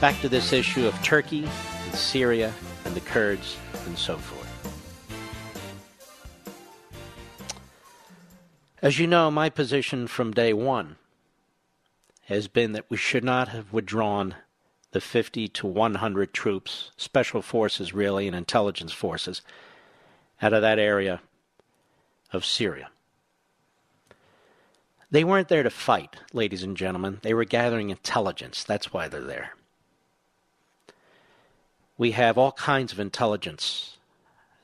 [0.00, 2.54] Back to this issue of Turkey and Syria
[2.86, 4.40] and the Kurds and so forth.
[8.80, 10.96] As you know, my position from day one
[12.28, 14.36] has been that we should not have withdrawn
[14.92, 19.42] the 50 to 100 troops, special forces really, and intelligence forces
[20.40, 21.20] out of that area
[22.32, 22.88] of Syria.
[25.10, 27.18] They weren't there to fight, ladies and gentlemen.
[27.22, 28.64] They were gathering intelligence.
[28.64, 29.56] That's why they're there.
[32.00, 33.98] We have all kinds of intelligence.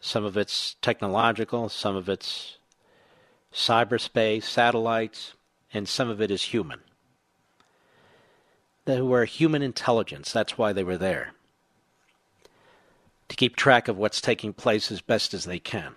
[0.01, 2.57] Some of it's technological, some of it's
[3.53, 5.35] cyberspace, satellites,
[5.71, 6.81] and some of it is human
[8.87, 10.33] that were human intelligence.
[10.33, 11.35] That's why they were there.
[13.29, 15.95] To keep track of what's taking place as best as they can.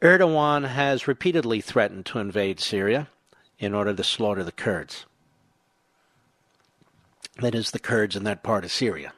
[0.00, 3.08] Erdogan has repeatedly threatened to invade Syria
[3.58, 5.04] in order to slaughter the Kurds.
[7.42, 9.12] That is, the Kurds in that part of Syria.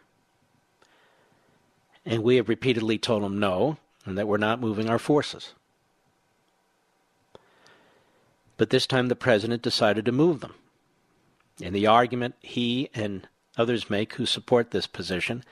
[2.07, 5.53] And we have repeatedly told them no, and that we're not moving our forces.
[8.57, 10.55] But this time the president decided to move them.
[11.63, 15.45] And the argument he and others make who support this position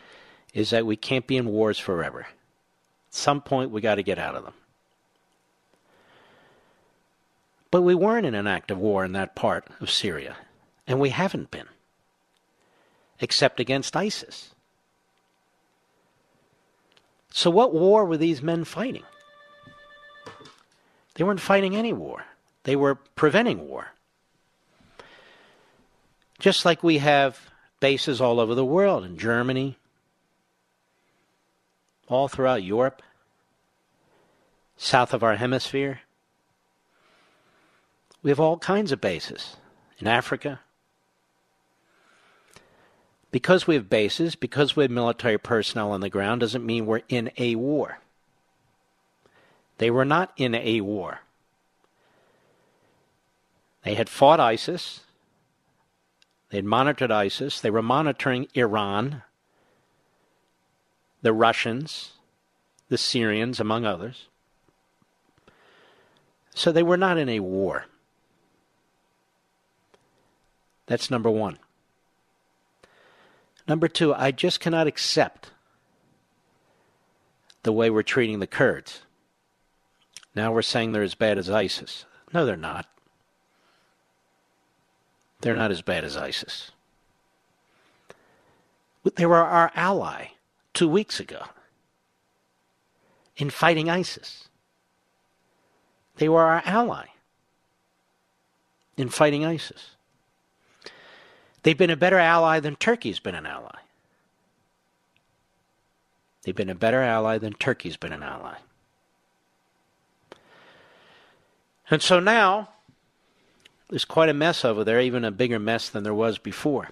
[0.55, 2.21] is that we can't be in wars forever.
[2.21, 4.55] At some point, we got to get out of them.
[7.71, 10.37] But we weren't in an active war in that part of Syria,
[10.87, 11.69] and we haven't been,
[13.21, 14.51] except against ISIS.
[17.31, 19.05] So, what war were these men fighting?
[21.15, 22.25] They weren't fighting any war.
[22.65, 23.89] They were preventing war.
[26.39, 27.39] Just like we have
[27.81, 29.77] bases all over the world in Germany,
[32.09, 33.03] all throughout Europe,
[34.77, 36.01] south of our hemisphere.
[38.23, 39.57] We have all kinds of bases
[39.99, 40.61] in Africa.
[43.33, 47.01] Because we have bases, because we have military personnel on the ground, doesn't mean we're
[47.09, 47.99] in a war.
[49.79, 51.21] They were not in a war.
[53.85, 55.01] They had fought ISIS.
[56.51, 57.61] They had monitored ISIS.
[57.61, 59.23] They were monitoring Iran.
[61.23, 62.13] the Russians,
[62.89, 64.27] the Syrians, among others.
[66.55, 67.87] So they were not in a war.
[70.87, 71.59] That's number one.
[73.69, 75.51] Number two, I just cannot accept
[77.63, 79.03] the way we're treating the Kurds.
[80.35, 82.05] Now we're saying they're as bad as ISIS.
[82.33, 82.87] No, they're not.
[85.41, 86.71] They're not as bad as ISIS.
[89.17, 90.29] They were our ally
[90.73, 91.43] two weeks ago
[93.37, 94.49] in fighting ISIS.
[96.17, 97.07] They were our ally
[98.97, 99.92] in fighting ISIS.
[101.63, 103.79] They've been a better ally than Turkey's been an ally.
[106.43, 108.57] They've been a better ally than Turkey's been an ally.
[111.89, 112.71] And so now,
[113.89, 116.89] there's quite a mess over there, even a bigger mess than there was before.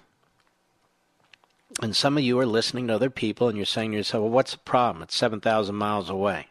[1.81, 4.31] And some of you are listening to other people and you're saying to yourself, well,
[4.31, 5.03] what's the problem?
[5.03, 6.47] It's 7,000 miles away.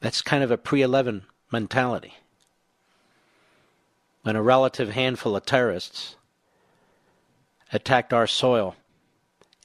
[0.00, 2.14] That's kind of a pre 11 mentality.
[4.22, 6.16] When a relative handful of terrorists
[7.74, 8.76] attacked our soil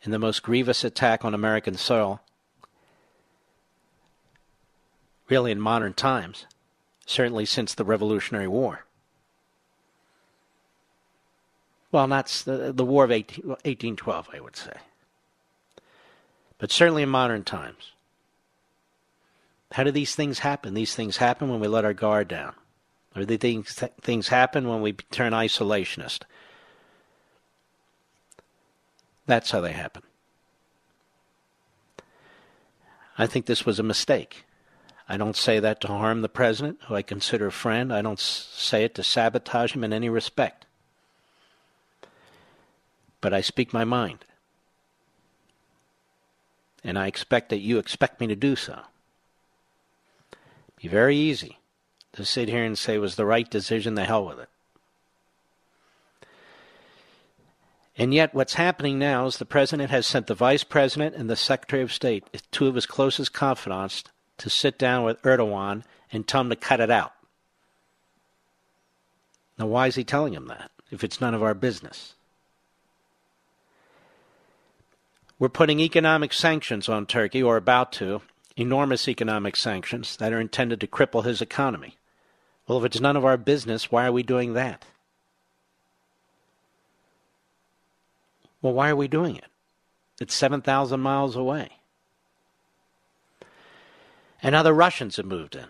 [0.04, 2.20] in the most grievous attack on American soil,
[5.30, 6.46] really in modern times,
[7.06, 8.86] certainly since the Revolutionary War.
[11.92, 14.74] Well, not the, the War of 18, 1812, I would say.
[16.58, 17.92] But certainly in modern times.
[19.72, 20.74] How do these things happen?
[20.74, 22.54] These things happen when we let our guard down.
[23.16, 26.24] Or the things, things happen when we turn isolationist.
[29.30, 30.02] That's how they happen.
[33.16, 34.44] I think this was a mistake.
[35.08, 37.94] I don't say that to harm the president, who I consider a friend.
[37.94, 40.66] I don't say it to sabotage him in any respect.
[43.22, 44.26] But I speak my mind.
[46.84, 48.80] And I expect that you expect me to do so.
[50.82, 51.60] Be very easy
[52.14, 54.50] to sit here and say it was the right decision, the hell with it.
[58.00, 61.36] And yet, what's happening now is the president has sent the vice president and the
[61.36, 64.06] secretary of state, two of his closest confidants,
[64.38, 67.12] to sit down with Erdogan and tell him to cut it out.
[69.58, 72.16] Now, why is he telling him that if it's none of our business?
[75.38, 78.22] We're putting economic sanctions on Turkey, or about to,
[78.56, 81.98] enormous economic sanctions that are intended to cripple his economy.
[82.66, 84.86] Well, if it's none of our business, why are we doing that?
[88.62, 89.46] Well, why are we doing it?
[90.20, 91.70] It's 7,000 miles away.
[94.42, 95.68] And now the Russians have moved in.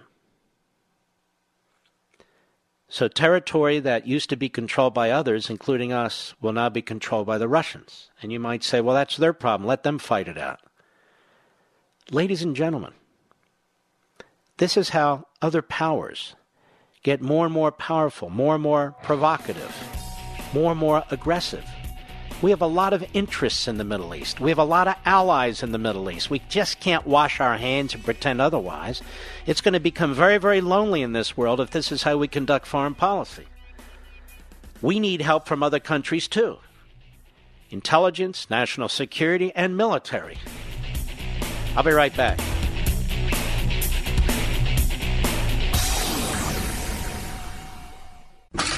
[2.92, 7.28] So, territory that used to be controlled by others, including us, will now be controlled
[7.28, 8.10] by the Russians.
[8.22, 9.68] And you might say, well, that's their problem.
[9.68, 10.60] Let them fight it out.
[12.10, 12.94] Ladies and gentlemen,
[14.58, 16.36] this is how other powers
[17.04, 19.76] get more and more powerful, more and more provocative,
[20.52, 21.66] more and more aggressive.
[22.42, 24.40] We have a lot of interests in the Middle East.
[24.40, 26.30] We have a lot of allies in the Middle East.
[26.30, 29.02] We just can't wash our hands and pretend otherwise.
[29.46, 32.30] It's going to become very, very lonely in this world if this is how we
[32.30, 33.46] conduct foreign policy.
[34.82, 36.60] We need help from other countries too
[37.72, 40.38] intelligence, national security, and military.
[41.76, 42.40] I'll be right back.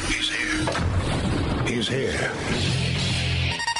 [0.07, 1.65] He's here.
[1.67, 2.70] He's here.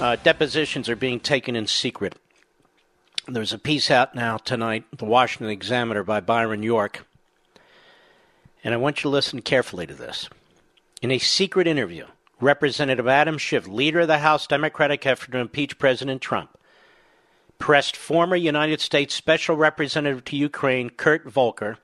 [0.00, 2.14] uh, depositions are being taken in secret.
[3.28, 7.06] There's a piece out now tonight, the Washington Examiner by Byron York,
[8.64, 10.28] and I want you to listen carefully to this.
[11.02, 12.06] In a secret interview,
[12.40, 16.56] Representative Adam Schiff, leader of the House Democratic effort to impeach President Trump,
[17.58, 21.76] pressed former United States Special Representative to Ukraine, Kurt Volker,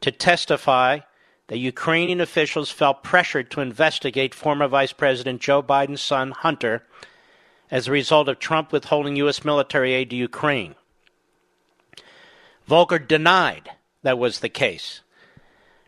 [0.00, 1.00] to testify
[1.48, 6.84] that Ukrainian officials felt pressured to investigate former Vice President Joe Biden's son, Hunter,
[7.70, 9.44] as a result of Trump withholding U.S.
[9.44, 10.74] military aid to Ukraine.
[12.66, 13.70] Volker denied
[14.02, 15.00] that was the case,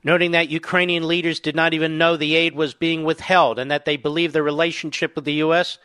[0.02, 3.84] noting that Ukrainian leaders did not even know the aid was being withheld and that
[3.84, 5.78] they believed the relationship with the U.S.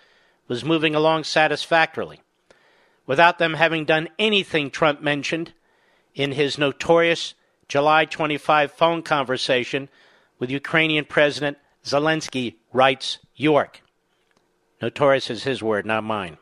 [0.48, 2.22] was moving along satisfactorily.
[3.06, 5.54] without them having done anything Trump mentioned
[6.16, 7.34] in his notorious
[7.68, 9.90] July 25 phone conversation
[10.40, 13.83] with Ukrainian President Zelensky, writes York.
[14.84, 16.38] Notorious is his word, not mine.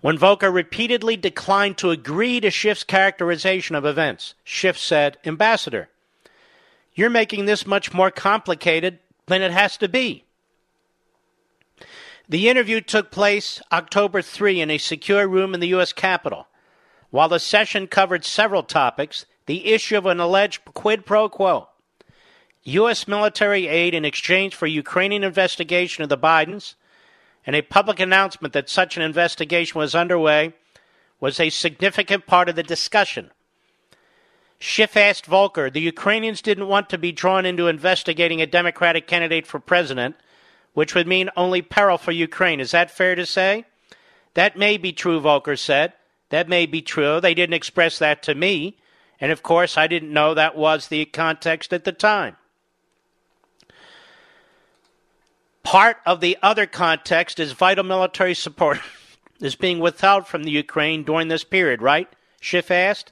[0.00, 5.88] When Volker repeatedly declined to agree to Schiff's characterization of events, Schiff said, Ambassador,
[6.96, 10.24] you're making this much more complicated than it has to be.
[12.28, 15.92] The interview took place October 3 in a secure room in the U.S.
[15.92, 16.48] Capitol.
[17.10, 21.68] While the session covered several topics, the issue of an alleged quid pro quo,
[22.64, 23.06] U.S.
[23.06, 26.74] military aid in exchange for Ukrainian investigation of the Bidens,
[27.46, 30.52] and a public announcement that such an investigation was underway
[31.20, 33.30] was a significant part of the discussion.
[34.58, 39.46] Schiff asked Volker, the Ukrainians didn't want to be drawn into investigating a Democratic candidate
[39.46, 40.16] for president,
[40.72, 42.60] which would mean only peril for Ukraine.
[42.60, 43.64] Is that fair to say?
[44.34, 45.92] That may be true, Volker said.
[46.30, 47.20] That may be true.
[47.20, 48.76] They didn't express that to me.
[49.20, 52.36] And of course, I didn't know that was the context at the time.
[55.66, 58.78] Part of the other context is vital military support
[59.40, 62.08] is being withheld from the Ukraine during this period, right?
[62.40, 63.10] Schiff asked.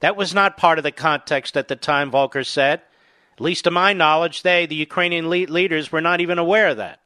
[0.00, 2.80] That was not part of the context at the time, Volker said.
[3.34, 7.00] At least to my knowledge, they, the Ukrainian leaders, were not even aware of that.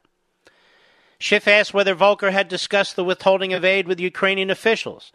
[1.19, 5.11] Schiff asked whether Volker had discussed the withholding of aid with Ukrainian officials.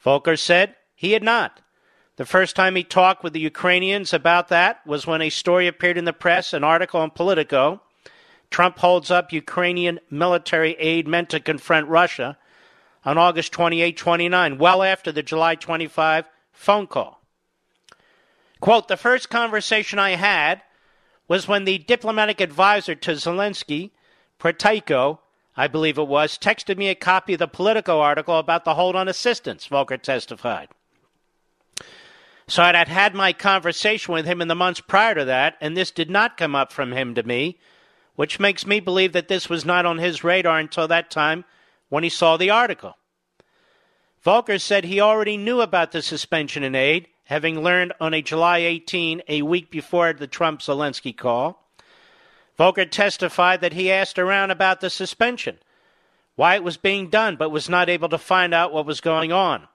[0.00, 1.60] Volker said he had not.
[2.16, 5.96] The first time he talked with the Ukrainians about that was when a story appeared
[5.96, 7.82] in the press, an article in Politico,
[8.50, 12.38] Trump holds up Ukrainian military aid meant to confront Russia
[13.04, 17.22] on August 28 29, well after the July 25 phone call.
[18.60, 20.62] Quote The first conversation I had
[21.28, 23.90] was when the diplomatic advisor to Zelensky,
[24.38, 25.18] Portiko,
[25.56, 28.96] I believe it was, texted me a copy of the Politico article about the hold
[28.96, 30.68] on assistance, Volker testified.
[32.48, 35.90] So I'd had my conversation with him in the months prior to that, and this
[35.90, 37.58] did not come up from him to me
[38.16, 41.44] which makes me believe that this was not on his radar until that time
[41.88, 42.96] when he saw the article.
[44.22, 48.58] Volker said he already knew about the suspension in aid, having learned on a July
[48.58, 51.70] 18, a week before the Trump Zelensky call.
[52.56, 55.58] Volker testified that he asked around about the suspension,
[56.34, 59.32] why it was being done, but was not able to find out what was going
[59.32, 59.68] on.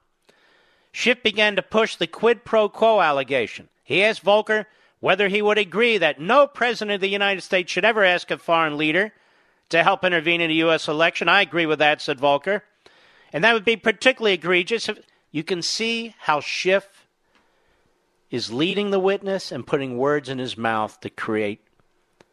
[0.91, 3.69] Schiff began to push the quid pro quo allegation.
[3.83, 4.67] He asked Volker
[5.01, 8.37] whether he would agree that no president of the United States should ever ask a
[8.37, 9.11] foreign leader
[9.69, 10.87] to help intervene in a U.S.
[10.87, 11.27] election.
[11.27, 12.63] I agree with that, said Volker.
[13.33, 14.99] And that would be particularly egregious if
[15.31, 17.07] you can see how Schiff
[18.29, 21.61] is leading the witness and putting words in his mouth to create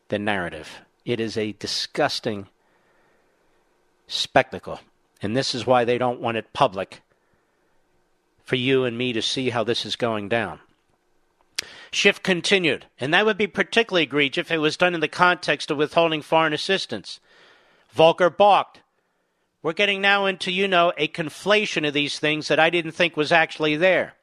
[0.08, 0.80] the narrative.
[1.04, 2.48] It is a disgusting
[4.06, 4.80] spectacle.
[5.22, 7.02] And this is why they don't want it public
[8.44, 10.60] for you and me to see how this is going down.
[11.90, 15.70] Schiff continued, and that would be particularly egregious if it was done in the context
[15.70, 17.20] of withholding foreign assistance.
[17.90, 18.80] Volker balked.
[19.62, 23.16] We're getting now into, you know, a conflation of these things that I didn't think
[23.16, 24.14] was actually there.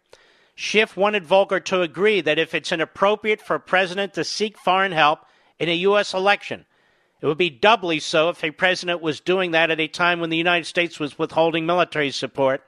[0.55, 4.93] Schiff wanted Volker to agree that if it's inappropriate for a president to seek foreign
[4.93, 5.25] help
[5.59, 6.13] in a U.S.
[6.13, 6.65] election,
[7.19, 10.29] it would be doubly so if a president was doing that at a time when
[10.29, 12.63] the United States was withholding military support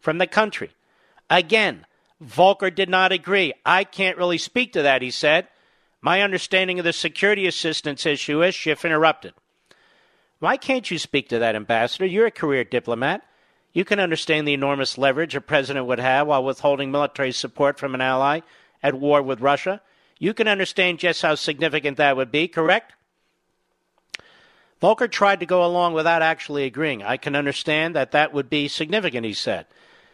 [0.00, 0.70] from the country.
[1.28, 1.84] Again,
[2.20, 3.52] Volker did not agree.
[3.64, 5.48] I can't really speak to that, he said.
[6.00, 9.34] My understanding of the security assistance issue is Schiff interrupted.
[10.40, 12.06] Why can't you speak to that, Ambassador?
[12.06, 13.22] You're a career diplomat.
[13.72, 17.94] You can understand the enormous leverage a president would have while withholding military support from
[17.94, 18.40] an ally
[18.82, 19.80] at war with Russia.
[20.18, 22.92] You can understand just how significant that would be, correct?
[24.80, 27.02] Volker tried to go along without actually agreeing.
[27.02, 29.66] I can understand that that would be significant, he said.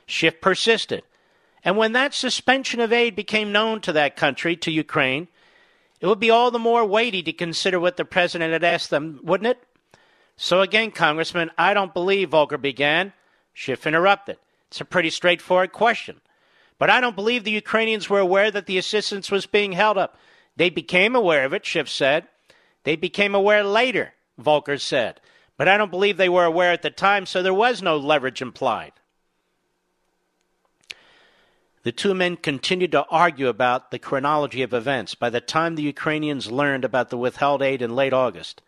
[0.06, 1.02] Schiff persisted.
[1.64, 5.28] And when that suspension of aid became known to that country, to Ukraine,
[6.00, 9.18] it would be all the more weighty to consider what the president had asked them,
[9.22, 9.64] wouldn't it?
[10.36, 13.14] So again, Congressman, I don't believe Volker began.
[13.54, 14.36] Schiff interrupted.
[14.68, 16.20] It's a pretty straightforward question.
[16.78, 20.18] But I don't believe the Ukrainians were aware that the assistance was being held up.
[20.56, 22.28] They became aware of it, Schiff said.
[22.82, 25.20] They became aware later, Volker said.
[25.56, 28.42] But I don't believe they were aware at the time, so there was no leverage
[28.42, 28.92] implied.
[31.84, 35.14] The two men continued to argue about the chronology of events.
[35.14, 38.62] By the time the Ukrainians learned about the withheld aid in late August,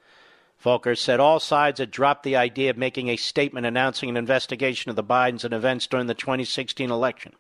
[0.61, 4.91] Volker said all sides had dropped the idea of making a statement announcing an investigation
[4.91, 7.33] of the Bidens and events during the 2016 election.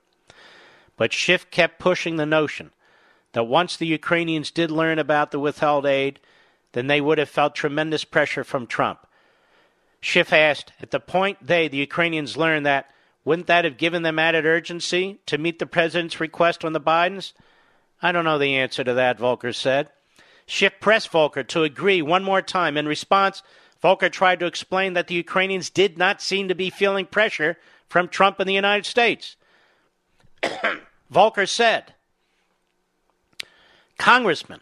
[0.96, 2.70] But Schiff kept pushing the notion
[3.32, 6.20] that once the Ukrainians did learn about the withheld aid,
[6.72, 9.06] then they would have felt tremendous pressure from Trump.
[10.00, 12.90] Schiff asked, at the point they, the Ukrainians, learned that,
[13.26, 17.32] wouldn't that have given them added urgency to meet the president's request on the Bidens?
[18.00, 19.90] I don't know the answer to that, Volker said.
[20.46, 22.76] Schiff pressed Volker to agree one more time.
[22.76, 23.42] In response,
[23.82, 27.58] Volker tried to explain that the Ukrainians did not seem to be feeling pressure
[27.88, 29.34] from Trump and the United States.
[31.10, 31.94] Volker said,
[33.98, 34.60] Congressman,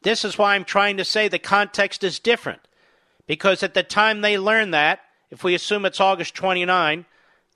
[0.00, 2.60] this is why I'm trying to say the context is different.
[3.26, 5.00] Because at the time they learned that,
[5.30, 7.04] if we assume it's August 29,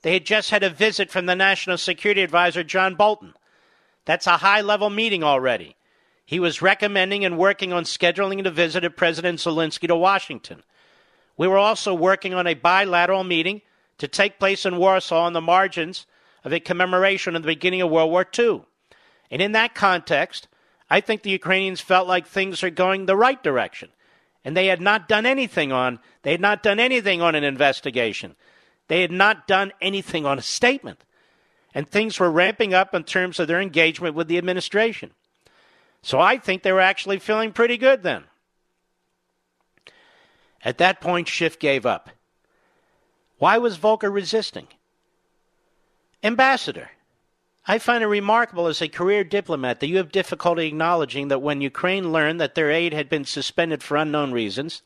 [0.01, 3.33] they had just had a visit from the National Security Advisor, John Bolton.
[4.05, 5.75] That's a high level meeting already.
[6.25, 10.63] He was recommending and working on scheduling the visit of President Zelensky to Washington.
[11.37, 13.61] We were also working on a bilateral meeting
[13.97, 16.07] to take place in Warsaw on the margins
[16.43, 18.63] of a commemoration of the beginning of World War II.
[19.29, 20.47] And in that context,
[20.89, 23.89] I think the Ukrainians felt like things are going the right direction.
[24.43, 28.35] And they had not done anything on they had not done anything on an investigation.
[28.87, 31.03] They had not done anything on a statement.
[31.73, 35.11] And things were ramping up in terms of their engagement with the administration.
[36.01, 38.25] So I think they were actually feeling pretty good then.
[40.63, 42.09] At that point, Schiff gave up.
[43.37, 44.67] Why was Volker resisting?
[46.23, 46.91] Ambassador,
[47.67, 51.61] I find it remarkable as a career diplomat that you have difficulty acknowledging that when
[51.61, 54.81] Ukraine learned that their aid had been suspended for unknown reasons,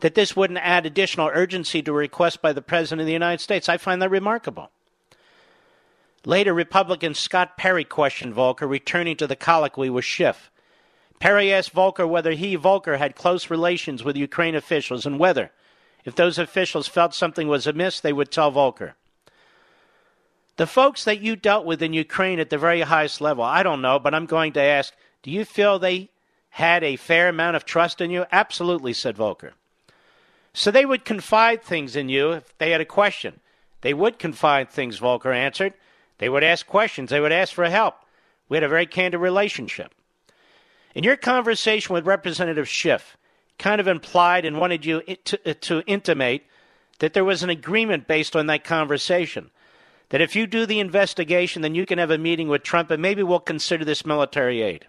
[0.00, 3.40] that this wouldn't add additional urgency to a request by the President of the United
[3.40, 3.68] States.
[3.68, 4.70] I find that remarkable.
[6.24, 10.50] Later, Republican Scott Perry questioned Volker, returning to the colloquy with Schiff.
[11.20, 15.50] Perry asked Volker whether he, Volker, had close relations with Ukraine officials and whether,
[16.04, 18.94] if those officials felt something was amiss, they would tell Volker.
[20.56, 23.82] The folks that you dealt with in Ukraine at the very highest level, I don't
[23.82, 26.10] know, but I'm going to ask do you feel they
[26.50, 28.24] had a fair amount of trust in you?
[28.30, 29.54] Absolutely, said Volker.
[30.58, 33.38] So they would confide things in you if they had a question.
[33.82, 35.72] They would confide things, Volker answered.
[36.18, 37.10] They would ask questions.
[37.10, 37.94] They would ask for help.
[38.48, 39.94] We had a very candid relationship.
[40.96, 43.16] In your conversation with Representative Schiff,
[43.60, 46.42] kind of implied and wanted you to, uh, to intimate
[46.98, 49.52] that there was an agreement based on that conversation
[50.08, 53.00] that if you do the investigation, then you can have a meeting with Trump and
[53.00, 54.88] maybe we'll consider this military aid.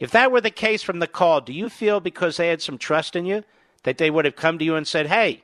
[0.00, 2.76] If that were the case from the call, do you feel because they had some
[2.76, 3.44] trust in you
[3.82, 5.42] that they would have come to you and said, hey,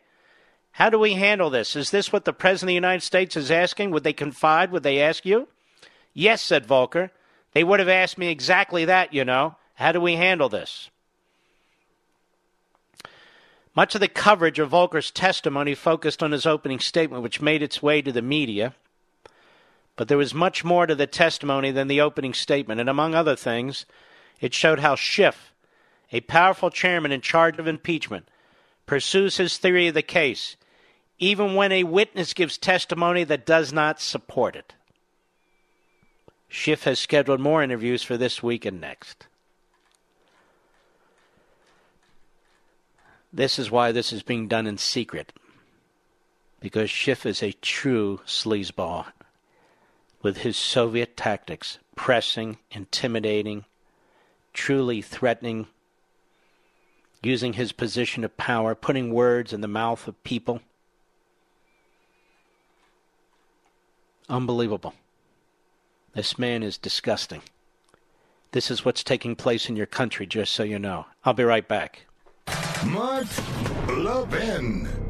[0.73, 1.75] how do we handle this?
[1.75, 3.91] Is this what the President of the United States is asking?
[3.91, 4.71] Would they confide?
[4.73, 5.49] Would they ask you?
[6.13, 7.11] Yes, said Volker.
[7.53, 9.57] They would have asked me exactly that, you know.
[9.75, 10.91] How do we handle this?
[13.75, 17.83] Much of the coverage of Volker's testimony focused on his opening statement, which made its
[17.83, 18.75] way to the media.
[19.97, 23.37] But there was much more to the testimony than the opening statement, and among other
[23.37, 23.87] things,
[24.41, 25.46] it showed how Schiff,
[26.13, 28.29] a powerful chairman in charge of impeachment,
[28.87, 30.57] pursues his theory of the case,
[31.19, 34.75] even when a witness gives testimony that does not support it.
[36.49, 39.27] Schiff has scheduled more interviews for this week and next.
[43.33, 45.33] This is why this is being done in secret.
[46.61, 49.07] Because Schiff is a true sleazeball
[50.23, 53.65] with his Soviet tactics, pressing, intimidating,
[54.55, 55.67] truly threatening,
[57.27, 60.61] using his position of power, putting words in the mouth of people.
[64.29, 64.95] Unbelievable.
[66.15, 67.43] This man is disgusting.
[68.53, 71.07] This is what's taking place in your country, just so you know.
[71.25, 72.07] I'll be right back.
[72.87, 73.27] Mark
[73.89, 75.06] Levin.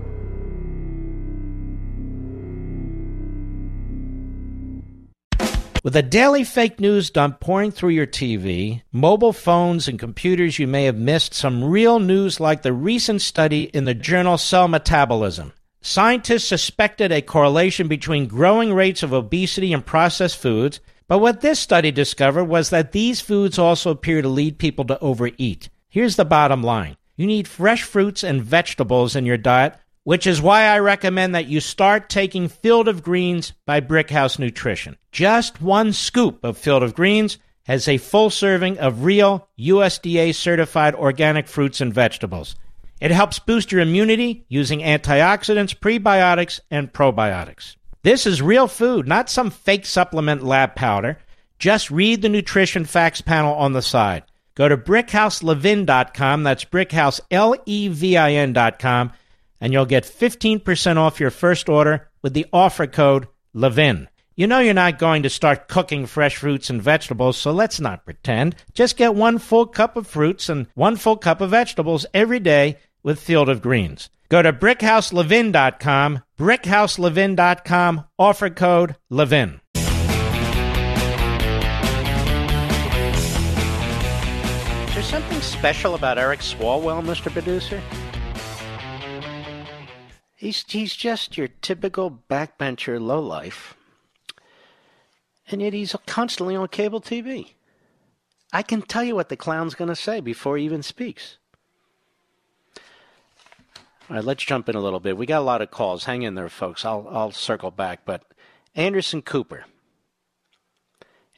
[5.87, 10.66] With a daily fake news dump pouring through your TV, mobile phones, and computers, you
[10.66, 15.53] may have missed some real news like the recent study in the journal Cell Metabolism.
[15.80, 21.61] Scientists suspected a correlation between growing rates of obesity and processed foods, but what this
[21.61, 25.68] study discovered was that these foods also appear to lead people to overeat.
[25.89, 29.76] Here's the bottom line you need fresh fruits and vegetables in your diet
[30.07, 34.96] which is why I recommend that you start taking Field of Greens by Brickhouse Nutrition.
[35.11, 40.94] Just one scoop of Field of Greens has a full serving of real USDA certified
[40.94, 42.54] organic fruits and vegetables.
[43.00, 47.74] It helps boost your immunity using antioxidants, prebiotics, and probiotics.
[48.04, 51.18] This is real food, not some fake supplement lab powder.
[51.59, 54.22] Just read the nutrition facts panel on the side.
[54.54, 59.12] Go to brickhouselevin.com, that's brickhouse, L-E-V-I-N.com,
[59.61, 64.09] and you'll get 15% off your first order with the offer code LEVIN.
[64.34, 68.04] You know you're not going to start cooking fresh fruits and vegetables, so let's not
[68.04, 68.54] pretend.
[68.74, 72.76] Just get one full cup of fruits and one full cup of vegetables every day
[73.02, 74.11] with Field of Greens.
[74.28, 79.61] Go to brickhouselevin.com, brickhouselevin.com, offer code LEVIN.
[84.88, 87.32] Is there something special about Eric Swalwell, Mr.
[87.32, 87.80] Producer?
[90.47, 93.74] He's, he's just your typical backbencher lowlife.
[95.51, 97.55] And yet he's constantly on cable TV.
[98.53, 101.38] I can tell you what the clown's going to say before he even speaks.
[104.09, 105.16] All right, let's jump in a little bit.
[105.16, 106.05] We got a lot of calls.
[106.05, 106.84] Hang in there, folks.
[106.84, 108.03] I'll I'll circle back.
[108.05, 108.22] But
[108.76, 109.64] Anderson Cooper.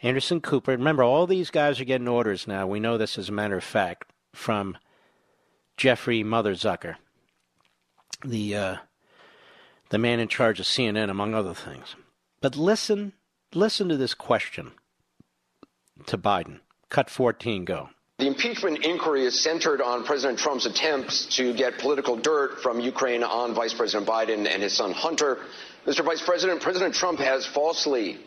[0.03, 0.73] Anderson Cooper.
[0.73, 2.67] Remember, all these guys are getting orders now.
[2.67, 4.77] We know this as a matter of fact from
[5.79, 6.97] Jeffrey Motherzucker,
[8.23, 8.77] the uh,
[9.91, 11.97] the man in charge of CNN, among other things.
[12.41, 13.13] But listen,
[13.55, 14.73] listen to this question
[16.07, 16.61] to Biden.
[16.89, 17.91] Cut 14, go.
[18.19, 23.23] The impeachment inquiry is centered on President Trump's attempts to get political dirt from Ukraine
[23.23, 25.39] on Vice President Biden and his son Hunter.
[25.87, 26.05] Mr.
[26.05, 28.19] Vice President, President Trump has falsely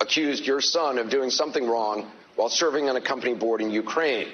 [0.00, 4.28] accused your son of doing something wrong while serving on a company board in Ukraine.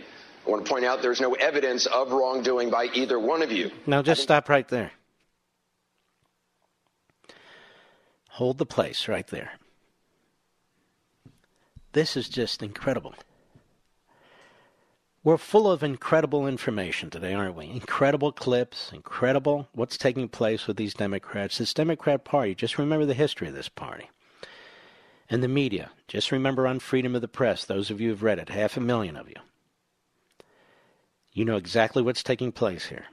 [0.46, 3.70] I want to point out there's no evidence of wrongdoing by either one of you.
[3.86, 4.90] Now, just stop right there.
[8.38, 9.50] Hold the place right there.
[11.90, 13.16] This is just incredible.
[15.24, 17.66] We're full of incredible information today, aren't we?
[17.66, 21.58] Incredible clips, incredible what's taking place with these Democrats.
[21.58, 24.08] This Democrat Party, just remember the history of this party.
[25.28, 28.50] And the media, just remember Unfreedom of the Press, those of you who've read it,
[28.50, 29.34] half a million of you.
[31.32, 33.06] You know exactly what's taking place here.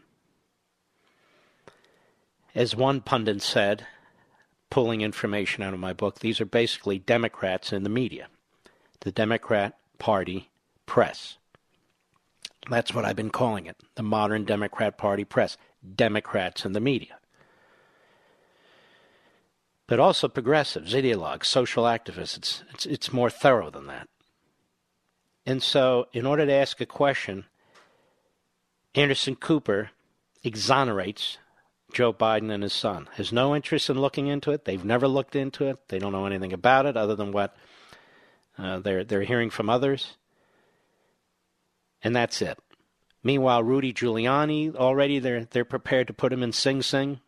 [2.54, 3.88] As one pundit said,
[4.76, 8.28] pulling information out of my book, these are basically Democrats in the media,
[9.00, 10.50] the Democrat Party
[10.86, 11.38] press.
[12.70, 15.56] That's what I've been calling it the modern Democrat Party press,
[15.96, 17.20] Democrats in the media.
[19.88, 22.36] But also progressives, ideologues, social activists.
[22.36, 24.10] It's, it's, it's more thorough than that.
[25.46, 27.46] And so, in order to ask a question,
[28.94, 29.92] Anderson Cooper
[30.44, 31.38] exonerates
[31.96, 33.10] Joe Biden and his son.
[33.14, 34.66] Has no interest in looking into it.
[34.66, 35.80] They've never looked into it.
[35.88, 37.56] They don't know anything about it other than what
[38.58, 40.18] uh, they're they're hearing from others
[42.06, 42.58] and that's it.
[43.24, 47.20] Meanwhile, Rudy Giuliani already they're they're prepared to put him in Sing Sing.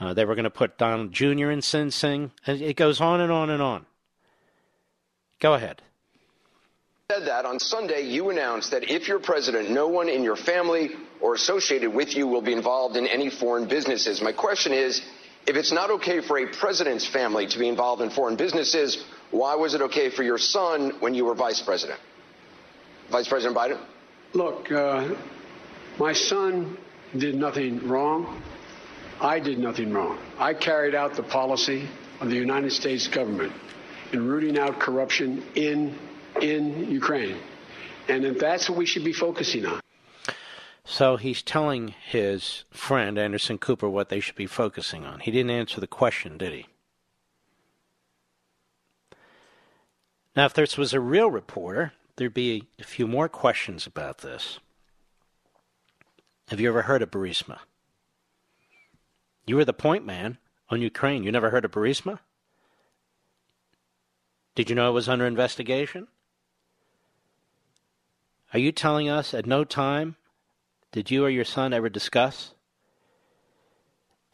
[0.00, 1.50] Uh, they were going to put Donald Jr.
[1.50, 2.32] in Sing Sing.
[2.46, 3.86] It goes on and on and on.
[5.38, 5.82] Go ahead.
[7.10, 10.90] Said that on Sunday, you announced that if you're president, no one in your family
[11.20, 14.20] or associated with you will be involved in any foreign businesses.
[14.20, 15.02] My question is,
[15.46, 19.54] if it's not okay for a president's family to be involved in foreign businesses, why
[19.54, 22.00] was it okay for your son when you were vice president?
[23.10, 23.78] Vice President Biden?
[24.34, 25.14] Look, uh,
[25.98, 26.76] my son
[27.16, 28.42] did nothing wrong.
[29.20, 30.18] I did nothing wrong.
[30.38, 31.88] I carried out the policy
[32.20, 33.52] of the United States government
[34.12, 35.96] in rooting out corruption in
[36.40, 37.38] in Ukraine.
[38.08, 39.80] And that's what we should be focusing on.
[40.88, 45.18] So he's telling his friend Anderson Cooper what they should be focusing on.
[45.18, 46.66] He didn't answer the question, did he?
[50.36, 54.60] Now, if this was a real reporter, there'd be a few more questions about this.
[56.48, 57.58] Have you ever heard of Burisma?
[59.44, 60.38] You were the point man
[60.70, 61.24] on Ukraine.
[61.24, 62.20] You never heard of Burisma?
[64.54, 66.06] Did you know it was under investigation?
[68.52, 70.14] Are you telling us at no time
[70.92, 72.54] did you or your son ever discuss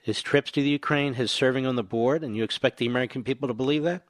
[0.03, 3.23] his trips to the Ukraine, his serving on the board, and you expect the American
[3.23, 4.03] people to believe that?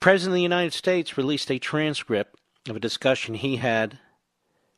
[0.00, 3.98] President of the United States released a transcript of a discussion he had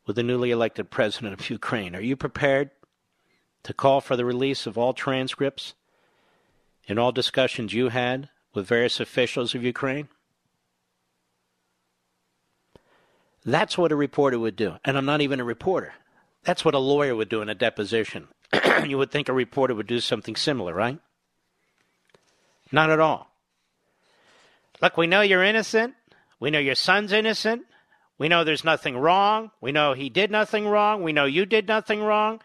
[0.07, 1.97] with the newly elected president of Ukraine.
[1.97, 2.71] Are you prepared
[3.65, 5.75] to call for the release of all transcripts
[6.89, 10.09] and all discussions you had with various officials of Ukraine?
[13.45, 14.77] That's what a reporter would do.
[14.85, 15.93] And I'm not even a reporter.
[16.45, 18.29] That's what a lawyer would do in a deposition.
[18.87, 20.99] you would think a reporter would do something similar, right?
[22.73, 23.31] Not at all.
[24.81, 25.95] Look, we know you're innocent.
[26.41, 27.63] We know your son's innocent.
[28.19, 29.51] We know there's nothing wrong.
[29.61, 31.03] We know he did nothing wrong.
[31.03, 32.41] We know you did nothing wrong.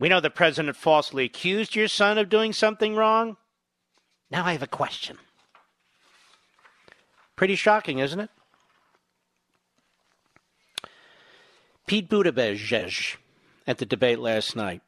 [0.00, 3.36] We know the president falsely accused your son of doing something wrong.
[4.30, 5.18] Now I have a question.
[7.36, 8.30] Pretty shocking, isn't it?
[11.88, 13.16] Pete Buttigieg
[13.66, 14.82] at the debate last night.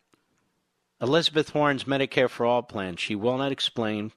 [1.01, 2.97] Elizabeth Warren's Medicare for All plan.
[2.97, 4.13] She will not explain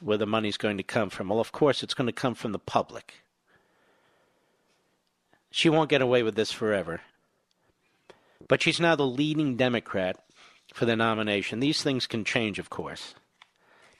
[0.00, 1.28] where the money's going to come from.
[1.28, 3.22] Well, of course, it's going to come from the public.
[5.50, 7.02] She won't get away with this forever.
[8.48, 10.16] But she's now the leading Democrat
[10.72, 11.60] for the nomination.
[11.60, 13.14] These things can change, of course,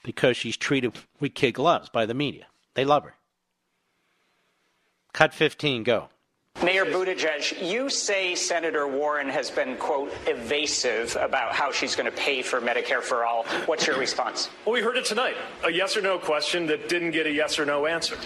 [0.02, 2.46] because she's treated with kid gloves by the media.
[2.72, 3.16] They love her.
[5.12, 6.08] Cut 15, go.
[6.62, 12.16] Mayor Buttigieg, you say Senator Warren has been, quote, evasive about how she's going to
[12.16, 13.44] pay for Medicare for all.
[13.64, 14.50] What's your response?
[14.66, 17.58] Well, we heard it tonight a yes or no question that didn't get a yes
[17.58, 18.18] or no answer.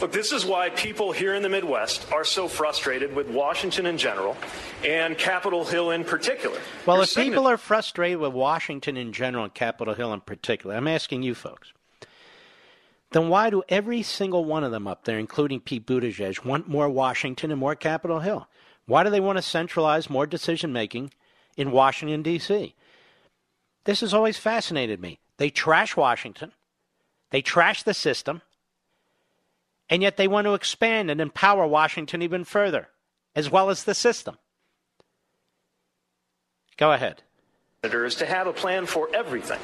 [0.00, 3.98] Look, this is why people here in the Midwest are so frustrated with Washington in
[3.98, 4.38] general
[4.82, 6.58] and Capitol Hill in particular.
[6.86, 10.22] Well, Your if signature- people are frustrated with Washington in general and Capitol Hill in
[10.22, 11.74] particular, I'm asking you folks,
[13.12, 16.88] then why do every single one of them up there, including Pete Buttigieg, want more
[16.88, 18.48] Washington and more Capitol Hill?
[18.86, 21.12] Why do they want to centralize more decision making
[21.56, 22.74] in Washington, D.C.?
[23.84, 25.18] This has always fascinated me.
[25.36, 26.52] They trash Washington,
[27.30, 28.42] they trash the system,
[29.88, 32.88] and yet they want to expand and empower Washington even further,
[33.34, 34.38] as well as the system.
[36.76, 37.22] Go ahead.
[37.82, 39.60] senators to have a plan for everything,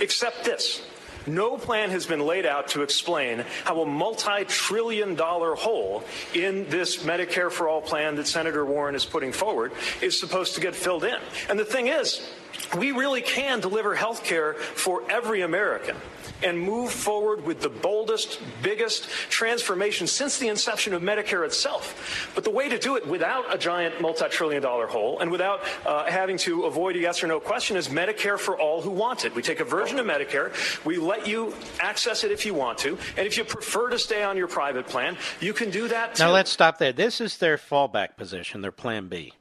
[0.00, 0.82] except this.
[1.28, 6.04] No plan has been laid out to explain how a multi trillion dollar hole
[6.34, 10.60] in this Medicare for All plan that Senator Warren is putting forward is supposed to
[10.60, 11.16] get filled in.
[11.48, 12.28] And the thing is,
[12.76, 15.96] we really can deliver health care for every American
[16.42, 22.30] and move forward with the boldest, biggest transformation since the inception of Medicare itself.
[22.34, 25.60] But the way to do it without a giant multi trillion dollar hole and without
[25.86, 29.24] uh, having to avoid a yes or no question is Medicare for all who want
[29.24, 29.34] it.
[29.34, 30.52] We take a version of Medicare,
[30.84, 34.22] we let you access it if you want to, and if you prefer to stay
[34.22, 36.24] on your private plan, you can do that too.
[36.24, 36.92] Now let's stop there.
[36.92, 39.32] This is their fallback position, their plan B.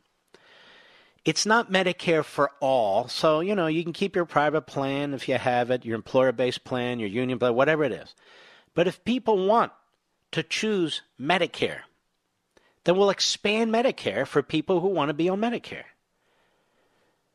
[1.28, 5.28] It's not Medicare for all, so you know you can keep your private plan if
[5.28, 8.16] you have it, your employer-based plan, your union plan, whatever it is.
[8.74, 9.74] But if people want
[10.32, 11.80] to choose Medicare,
[12.86, 15.84] then we'll expand Medicare for people who want to be on Medicare.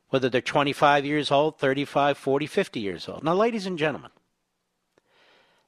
[0.08, 3.22] Whether they're 25 years old, 35, 40, 50 years old.
[3.22, 4.10] Now, ladies and gentlemen,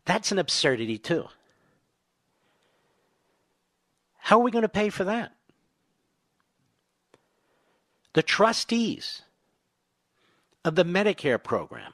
[0.07, 1.27] that's an absurdity too.
[4.17, 5.35] How are we going to pay for that?
[8.15, 9.23] The trustees
[10.65, 11.93] of the Medicare program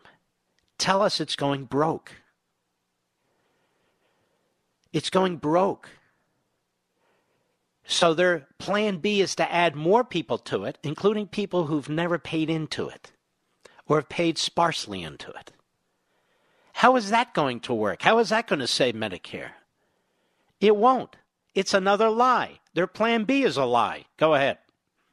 [0.78, 2.12] tell us it's going broke.
[4.92, 5.88] It's going broke.
[7.84, 12.18] So their plan B is to add more people to it, including people who've never
[12.18, 13.12] paid into it
[13.86, 15.52] or have paid sparsely into it.
[16.74, 18.02] How is that going to work?
[18.02, 19.50] How is that going to save Medicare?
[20.60, 21.16] It won't.
[21.54, 22.60] It's another lie.
[22.74, 24.04] Their plan B is a lie.
[24.16, 24.58] Go ahead.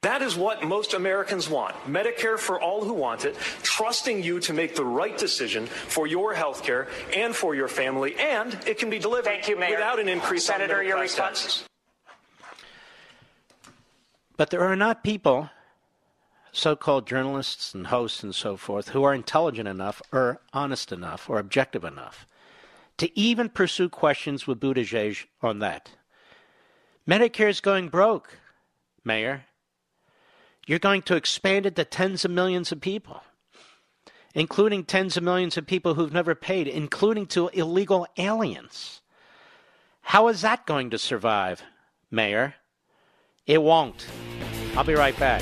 [0.04, 1.76] That is what most Americans want.
[1.86, 6.34] Medicare for all who want it, trusting you to make the right decision for your
[6.34, 9.72] health care and for your family, and it can be delivered Thank you, Mayor.
[9.72, 11.44] without an increase Senator, on your middle-class response?
[11.46, 11.68] taxes.
[14.38, 15.50] But there are not people,
[16.52, 21.28] so called journalists and hosts and so forth, who are intelligent enough or honest enough
[21.28, 22.28] or objective enough
[22.98, 25.90] to even pursue questions with Buttigieg on that.
[27.08, 28.38] Medicare is going broke,
[29.04, 29.46] Mayor.
[30.68, 33.24] You're going to expand it to tens of millions of people,
[34.36, 39.02] including tens of millions of people who've never paid, including to illegal aliens.
[40.02, 41.64] How is that going to survive,
[42.12, 42.56] Mayor?
[43.46, 44.06] It won't.
[44.76, 45.42] I'll be right back.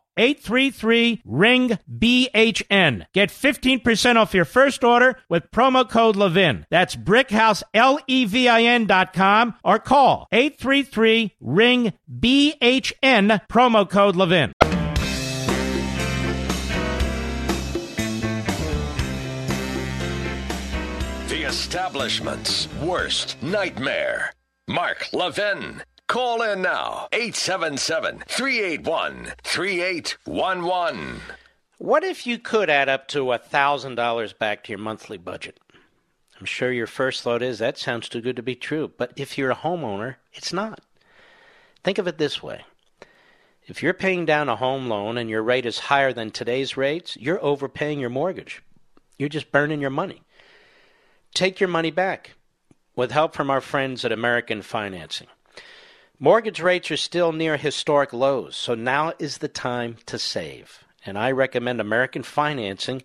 [0.21, 3.05] 833 ring BHN.
[3.11, 6.67] Get 15% off your first order with promo code Levin.
[6.69, 13.89] That's brickhouse L E V I N dot com or call 833 ring BHN promo
[13.89, 14.51] code Levin.
[21.29, 24.33] The establishment's worst nightmare.
[24.67, 25.81] Mark Levin.
[26.11, 27.07] Call in now.
[27.13, 31.21] 877 381 3811.
[31.77, 35.57] What if you could add up to $1,000 back to your monthly budget?
[36.37, 38.91] I'm sure your first thought is that sounds too good to be true.
[38.97, 40.81] But if you're a homeowner, it's not.
[41.81, 42.65] Think of it this way
[43.65, 47.15] if you're paying down a home loan and your rate is higher than today's rates,
[47.15, 48.61] you're overpaying your mortgage.
[49.17, 50.23] You're just burning your money.
[51.33, 52.31] Take your money back
[52.97, 55.27] with help from our friends at American Financing.
[56.23, 60.83] Mortgage rates are still near historic lows, so now is the time to save.
[61.03, 63.01] And I recommend American Financing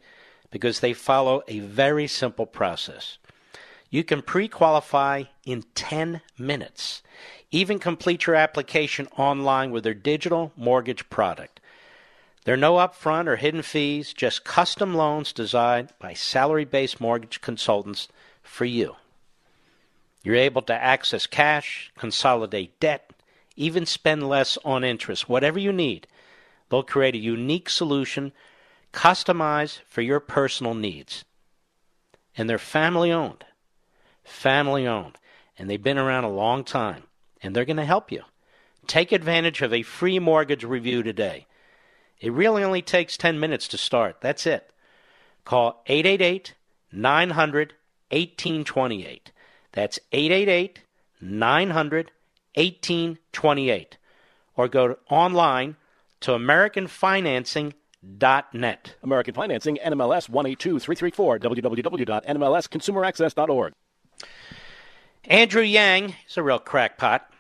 [0.51, 3.17] because they follow a very simple process.
[3.89, 7.03] You can pre qualify in 10 minutes.
[7.51, 11.59] Even complete your application online with their digital mortgage product.
[12.45, 17.41] There are no upfront or hidden fees, just custom loans designed by salary based mortgage
[17.41, 18.09] consultants
[18.43, 18.97] for you.
[20.27, 23.06] You're able to access cash, consolidate debt,
[23.57, 25.29] even spend less on interest.
[25.29, 26.07] Whatever you need,
[26.69, 28.33] they'll create a unique solution
[28.93, 31.25] customized for your personal needs.
[32.37, 33.45] And they're family owned.
[34.25, 35.19] Family owned.
[35.59, 37.05] And they've been around a long time.
[37.43, 38.23] And they're going to help you.
[38.87, 41.47] Take advantage of a free mortgage review today.
[42.21, 44.21] It really only takes 10 minutes to start.
[44.21, 44.71] That's it.
[45.45, 46.55] Call 888
[46.93, 47.75] 900
[48.11, 49.33] 1828.
[49.73, 50.81] That's 888
[51.21, 52.11] 900
[52.57, 53.97] 1828.
[54.57, 55.77] Or go online
[56.21, 58.95] to AmericanFinancing.net.
[59.03, 63.73] American Financing, NMLS 182334, www.nmlsconsumeraccess.org.
[65.25, 67.31] Andrew Yang is a real crackpot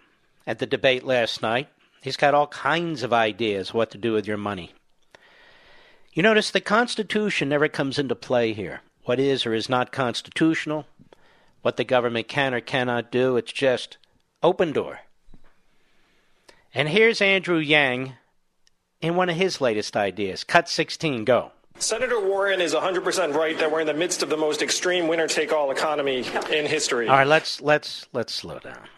[0.46, 1.68] at the debate last night.
[2.02, 4.72] He's got all kinds of ideas what to do with your money.
[6.12, 8.80] You notice the Constitution never comes into play here.
[9.04, 10.86] What is or is not constitutional,
[11.62, 13.98] what the government can or cannot do, it's just
[14.42, 15.00] open door.
[16.76, 18.12] And here's Andrew Yang
[19.00, 20.44] in one of his latest ideas.
[20.44, 21.52] Cut 16, go.
[21.78, 25.70] Senator Warren is 100% right that we're in the midst of the most extreme winner-take-all
[25.70, 26.18] economy
[26.52, 27.08] in history.
[27.08, 28.88] All right, let's let's let's slow down.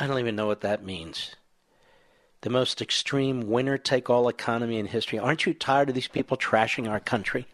[0.00, 1.36] I don't even know what that means.
[2.40, 5.20] The most extreme winner-take-all economy in history.
[5.20, 7.46] Aren't you tired of these people trashing our country?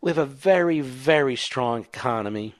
[0.00, 2.56] We have a very very strong economy.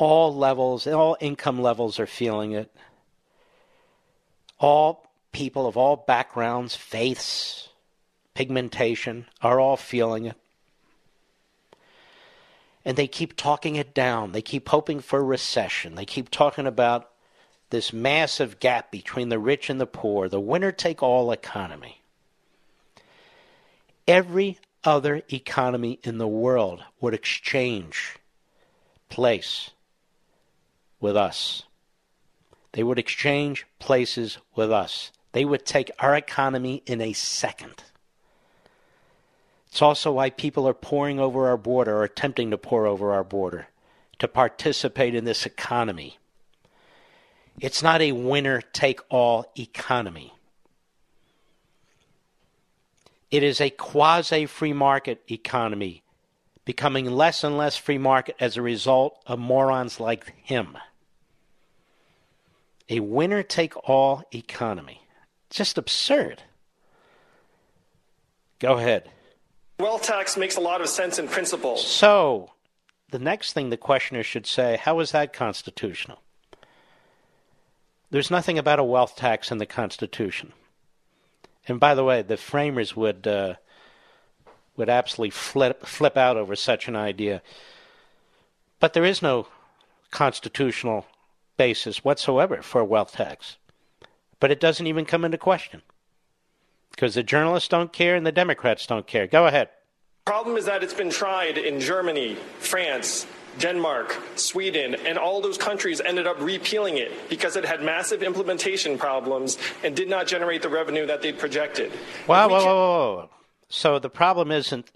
[0.00, 2.74] All levels, all income levels are feeling it.
[4.58, 7.68] All people of all backgrounds, faiths,
[8.32, 10.36] pigmentation are all feeling it.
[12.82, 14.32] And they keep talking it down.
[14.32, 15.96] They keep hoping for recession.
[15.96, 17.10] They keep talking about
[17.68, 22.00] this massive gap between the rich and the poor, the winner take all economy.
[24.08, 28.16] Every other economy in the world would exchange
[29.10, 29.72] place
[31.00, 31.64] with us.
[32.72, 35.10] They would exchange places with us.
[35.32, 37.84] They would take our economy in a second.
[39.68, 43.24] It's also why people are pouring over our border or attempting to pour over our
[43.24, 43.68] border
[44.18, 46.18] to participate in this economy.
[47.60, 50.34] It's not a winner take all economy.
[53.30, 56.02] It is a quasi free market economy,
[56.64, 60.76] becoming less and less free market as a result of morons like him.
[62.90, 65.06] A winner take all economy.
[65.48, 66.42] Just absurd.
[68.58, 69.08] Go ahead.
[69.78, 71.76] Wealth tax makes a lot of sense in principle.
[71.76, 72.50] So,
[73.10, 76.20] the next thing the questioner should say how is that constitutional?
[78.10, 80.52] There's nothing about a wealth tax in the Constitution.
[81.68, 83.54] And by the way, the framers would uh,
[84.76, 87.40] would absolutely flip flip out over such an idea.
[88.80, 89.46] But there is no
[90.10, 91.06] constitutional
[91.60, 93.58] basis whatsoever for a wealth tax.
[94.40, 95.82] But it doesn't even come into question
[96.90, 99.26] because the journalists don't care and the Democrats don't care.
[99.26, 99.68] Go ahead.
[100.24, 103.26] Problem is that it's been tried in Germany, France,
[103.58, 108.96] Denmark, Sweden, and all those countries ended up repealing it because it had massive implementation
[108.96, 111.92] problems and did not generate the revenue that they'd projected.
[112.26, 113.30] Wow, whoa, whoa, whoa.
[113.68, 114.90] So the problem isn't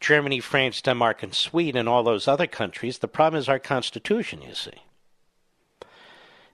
[0.00, 2.98] Germany, France, Denmark, and Sweden and all those other countries.
[2.98, 4.82] The problem is our Constitution, you see.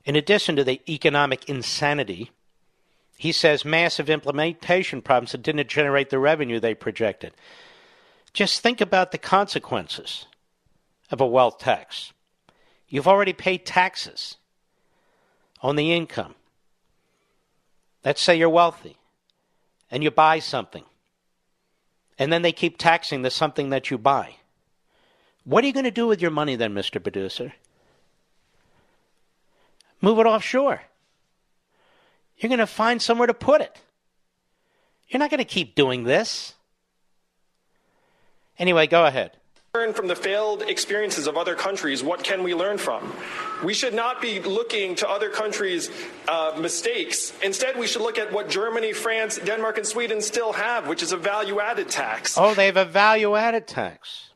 [0.05, 2.31] In addition to the economic insanity,
[3.17, 7.33] he says massive implementation problems that didn't generate the revenue they projected.
[8.33, 10.27] Just think about the consequences
[11.11, 12.13] of a wealth tax.
[12.89, 14.39] You've already paid taxes
[15.63, 16.35] on the income.
[18.05, 18.97] Let's say you're wealthy
[19.91, 20.85] and you buy something,
[22.19, 24.37] and then they keep taxing the something that you buy.
[25.45, 27.01] What are you going to do with your money then, Mr.
[27.03, 27.53] Producer?
[30.03, 30.83] Move it offshore.
[32.37, 33.81] You're going to find somewhere to put it.
[35.09, 36.55] You're not going to keep doing this.
[38.59, 39.37] Anyway, go ahead.
[39.75, 42.03] Learn from the failed experiences of other countries.
[42.03, 43.15] What can we learn from?
[43.65, 45.91] We should not be looking to other countries'
[46.29, 47.33] uh, mistakes.
[47.43, 51.13] Instead, we should look at what Germany, France, Denmark, and Sweden still have, which is
[51.13, 52.37] a value added tax.
[52.37, 54.31] Oh, they have a value added tax.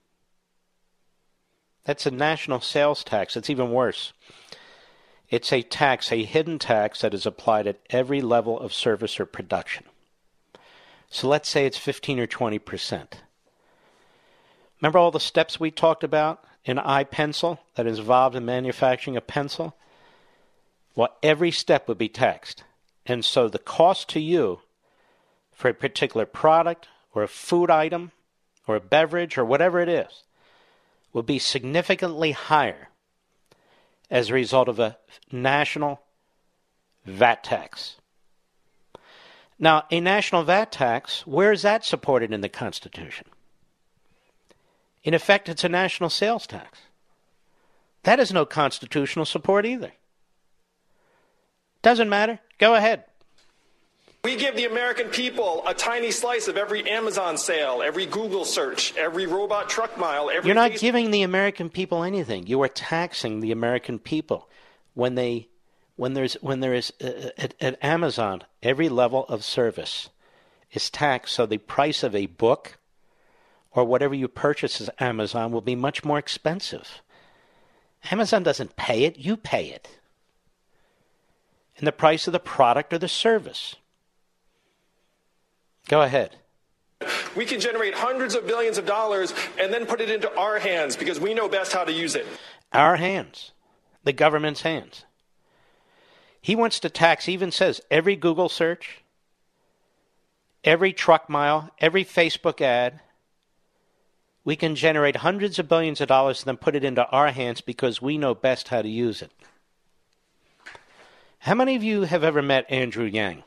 [1.85, 3.37] That's a national sales tax.
[3.37, 4.15] It's even worse.
[5.29, 9.27] It's a tax, a hidden tax that is applied at every level of service or
[9.27, 9.85] production.
[11.11, 13.23] So let's say it's 15 or 20 percent.
[14.81, 19.21] Remember all the steps we talked about in iPencil that is involved in manufacturing a
[19.21, 19.75] pencil?
[20.95, 22.65] Well, every step would be taxed.
[23.05, 24.61] And so the cost to you
[25.53, 28.13] for a particular product or a food item
[28.67, 30.25] or a beverage or whatever it is
[31.13, 32.89] will be significantly higher
[34.11, 34.99] as a result of a
[35.31, 36.01] national
[37.05, 37.97] VAT tax.
[39.59, 43.27] Now, a national VAT tax, where is that supported in the Constitution?
[45.03, 46.81] In effect, it's a national sales tax.
[48.03, 49.93] That is no constitutional support either.
[51.83, 52.41] Doesn't matter.
[52.59, 53.05] Go ahead.
[54.25, 58.97] We give the American people a tiny slice of every Amazon sale, every Google search,
[58.97, 60.49] every robot truck mile, every.
[60.49, 62.47] You're not Facebook- giving the American people anything.
[62.47, 64.49] You are taxing the American people
[64.95, 65.49] when they
[65.95, 70.09] when there's when there is uh, at, at Amazon every level of service
[70.73, 71.35] is taxed.
[71.35, 72.79] So the price of a book
[73.71, 77.01] or whatever you purchase at Amazon will be much more expensive.
[78.11, 79.89] Amazon doesn't pay it; you pay it.
[81.79, 83.77] And the price of the product or the service.
[85.89, 86.37] Go ahead.
[87.37, 90.97] We can generate hundreds of billions of dollars and then put it into our hands
[90.97, 92.27] because we know best how to use it.
[92.73, 93.53] Our hands,
[94.05, 95.05] the government's hands.
[96.41, 99.03] He wants to tax, even says, every Google search,
[100.65, 103.01] every truck mile, every Facebook ad.
[104.45, 107.61] We can generate hundreds of billions of dollars and then put it into our hands
[107.61, 109.33] because we know best how to use it.
[111.41, 113.43] How many of you have ever met Andrew Yang?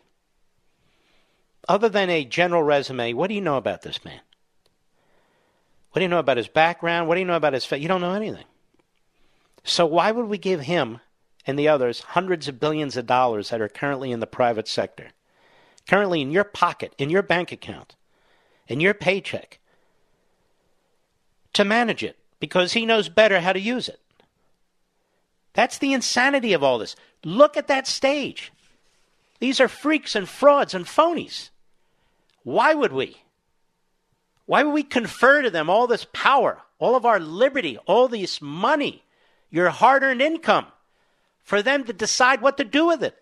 [1.68, 4.22] Other than a general resume, what do you know about this man?
[5.92, 7.08] What do you know about his background?
[7.08, 8.46] What do you know about his fa- You don't know anything.
[9.64, 11.00] So why would we give him
[11.46, 15.10] and the others hundreds of billions of dollars that are currently in the private sector?
[15.88, 17.96] Currently in your pocket, in your bank account,
[18.68, 19.60] in your paycheck,
[21.54, 24.00] to manage it because he knows better how to use it.
[25.54, 26.96] That's the insanity of all this.
[27.24, 28.54] Look at that stage.
[29.40, 31.50] These are freaks and frauds and phonies.
[32.44, 33.18] Why would we?
[34.46, 38.42] Why would we confer to them all this power, all of our liberty, all this
[38.42, 39.04] money,
[39.50, 40.66] your hard earned income,
[41.44, 43.16] for them to decide what to do with it?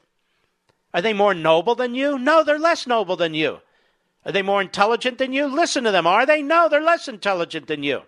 [0.94, 2.18] Are they more noble than you?
[2.18, 3.60] No, they're less noble than you.
[4.26, 5.46] Are they more intelligent than you?
[5.46, 6.08] Listen to them.
[6.08, 6.42] Are they?
[6.42, 8.02] No, they're less intelligent than you.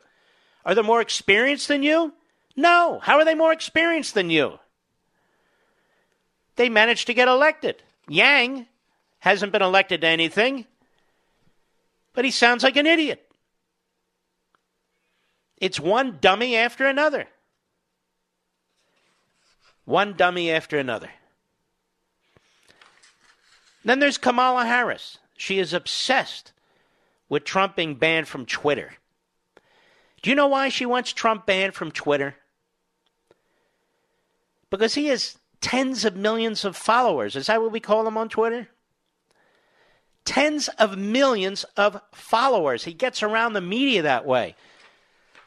[0.66, 2.14] Are they more experienced than you?
[2.56, 3.00] No.
[3.02, 4.60] How are they more experienced than you?
[6.56, 7.84] They managed to get elected.
[8.10, 8.66] Yang
[9.20, 10.66] hasn't been elected to anything,
[12.14, 13.26] but he sounds like an idiot.
[15.58, 17.28] It's one dummy after another.
[19.86, 21.10] One dummy after another.
[23.84, 25.18] Then there's Kamala Harris.
[25.38, 26.52] She is obsessed
[27.28, 28.94] with Trump being banned from Twitter.
[30.22, 32.36] Do you know why she wants Trump banned from Twitter?
[34.70, 37.36] Because he has tens of millions of followers.
[37.36, 38.70] Is that what we call him on Twitter?
[40.26, 42.84] Tens of millions of followers.
[42.84, 44.56] He gets around the media that way.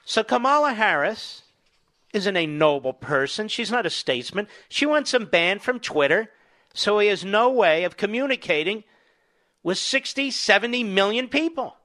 [0.04, 1.42] So Kamala Harris
[2.12, 3.48] isn't a noble person.
[3.48, 4.48] She's not a statesman.
[4.68, 6.30] She wants him banned from Twitter
[6.74, 8.84] so he has no way of communicating
[9.62, 11.76] with 60, 70 million people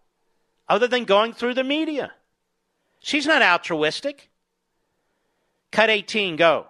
[0.68, 2.14] other than going through the media.
[3.00, 4.30] She's not altruistic.
[5.72, 6.68] Cut 18, go.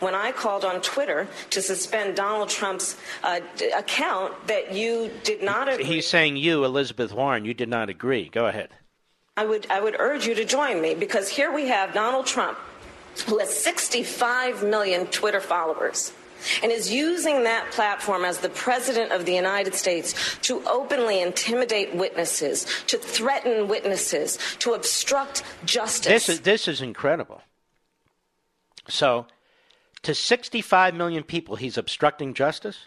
[0.00, 5.42] When I called on Twitter to suspend Donald Trump's uh, d- account, that you did
[5.42, 5.84] not agree.
[5.84, 8.28] He's saying you, Elizabeth Warren, you did not agree.
[8.28, 8.68] Go ahead.
[9.38, 12.58] I would, I would urge you to join me because here we have Donald Trump,
[13.26, 16.12] who has 65 million Twitter followers
[16.62, 21.94] and is using that platform as the president of the United States to openly intimidate
[21.94, 26.12] witnesses, to threaten witnesses, to obstruct justice.
[26.12, 27.42] This is this is incredible.
[28.88, 29.26] So,
[30.06, 32.86] to 65 million people, he's obstructing justice.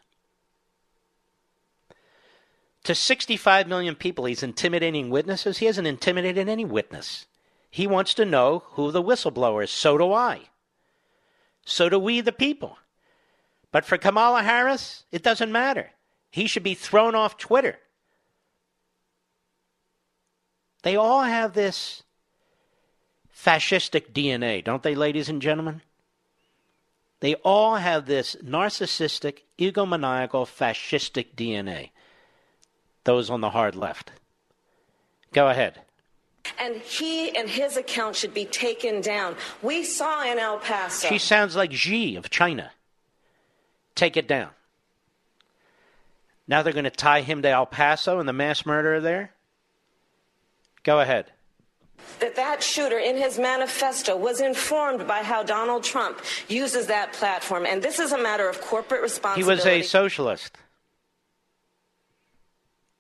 [2.85, 5.57] To 65 million people, he's intimidating witnesses.
[5.57, 7.25] He hasn't intimidated any witness.
[7.69, 9.69] He wants to know who the whistleblower is.
[9.69, 10.43] So do I.
[11.65, 12.77] So do we, the people.
[13.73, 15.89] But for Kamala Harris, it doesn't matter.
[16.31, 17.79] He should be thrown off Twitter.
[20.83, 22.03] They all have this
[23.35, 25.81] fascistic DNA, don't they, ladies and gentlemen?
[27.19, 31.89] They all have this narcissistic, egomaniacal, fascistic DNA.
[33.03, 34.11] Those on the hard left.
[35.33, 35.81] Go ahead.
[36.57, 39.35] And he and his account should be taken down.
[39.61, 41.07] We saw in El Paso.
[41.07, 42.71] She sounds like Xi of China.
[43.95, 44.49] Take it down.
[46.47, 49.31] Now they're going to tie him to El Paso and the mass murderer there?
[50.83, 51.31] Go ahead.
[52.19, 57.65] That that shooter in his manifesto was informed by how Donald Trump uses that platform.
[57.65, 59.61] And this is a matter of corporate responsibility.
[59.61, 60.57] He was a socialist.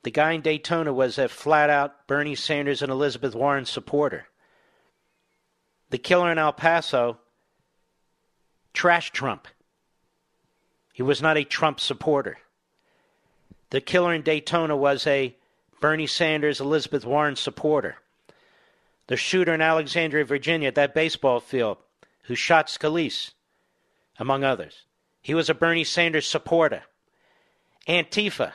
[0.03, 4.27] The guy in Daytona was a flat out Bernie Sanders and Elizabeth Warren supporter.
[5.89, 7.17] The killer in El Paso
[8.73, 9.47] trashed Trump.
[10.93, 12.37] He was not a Trump supporter.
[13.71, 15.35] The killer in Daytona was a
[15.81, 17.97] Bernie Sanders, Elizabeth Warren supporter.
[19.09, 21.79] The shooter in Alexandria, Virginia, at that baseball field,
[22.25, 23.31] who shot Scalise,
[24.19, 24.83] among others,
[25.19, 26.83] he was a Bernie Sanders supporter.
[27.87, 28.53] Antifa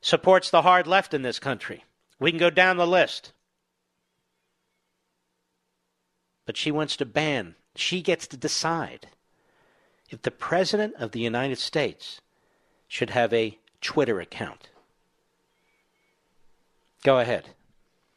[0.00, 1.84] supports the hard left in this country.
[2.20, 3.32] We can go down the list.
[6.46, 9.08] But she wants to ban, she gets to decide
[10.08, 12.20] if the President of the United States
[12.86, 14.68] should have a Twitter account.
[17.02, 17.48] Go ahead.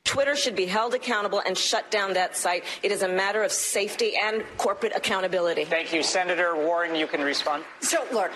[0.06, 2.64] Twitter should be held accountable and shut down that site.
[2.84, 5.66] It is a matter of safety and corporate accountability.
[5.66, 6.04] Thank you.
[6.04, 7.64] Senator Warren, you can respond.
[7.82, 8.32] So, look,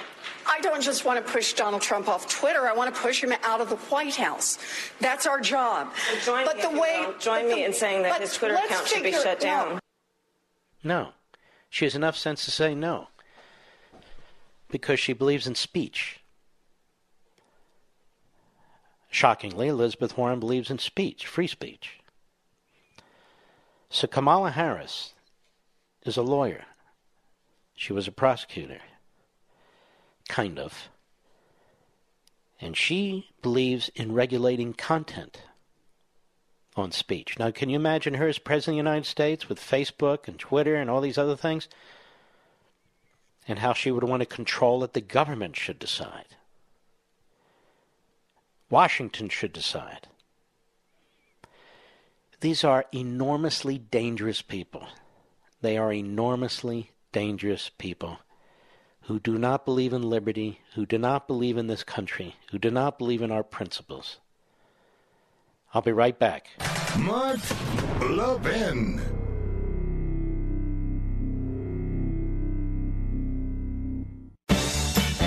[0.48, 2.68] I don't just want to push Donald Trump off Twitter.
[2.68, 4.58] I want to push him out of the White House.
[5.00, 5.94] That's our job.
[6.26, 7.14] join but me the way will.
[7.20, 9.80] Join but me the- in saying that his Twitter let's account should be shut down.
[10.84, 11.10] No.
[11.70, 13.10] She has enough sense to say no.
[14.72, 16.19] Because she believes in speech.
[19.10, 22.00] Shockingly, Elizabeth Warren believes in speech, free speech.
[23.90, 25.14] So Kamala Harris
[26.06, 26.66] is a lawyer.
[27.76, 28.82] She was a prosecutor.
[30.28, 30.90] Kind of.
[32.62, 35.42] And she believes in regulating content
[36.76, 37.40] on speech.
[37.40, 40.76] Now, can you imagine her as President of the United States with Facebook and Twitter
[40.76, 41.68] and all these other things?
[43.48, 46.36] And how she would want to control it, the government should decide.
[48.70, 50.08] Washington should decide.
[52.42, 54.88] These are enormously dangerous people.
[55.62, 58.20] They are enormously dangerous people
[59.02, 62.70] who do not believe in liberty, who do not believe in this country, who do
[62.70, 64.20] not believe in our principles.
[65.74, 66.48] I'll be right back.
[66.98, 67.40] Mark
[68.02, 69.19] Levin.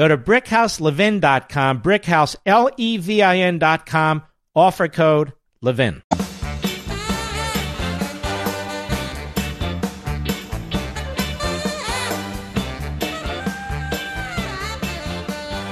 [0.00, 4.22] Go to brickhouselevin.com, brickhouse, L-E-V-I-N.com,
[4.56, 6.02] offer code LEVIN.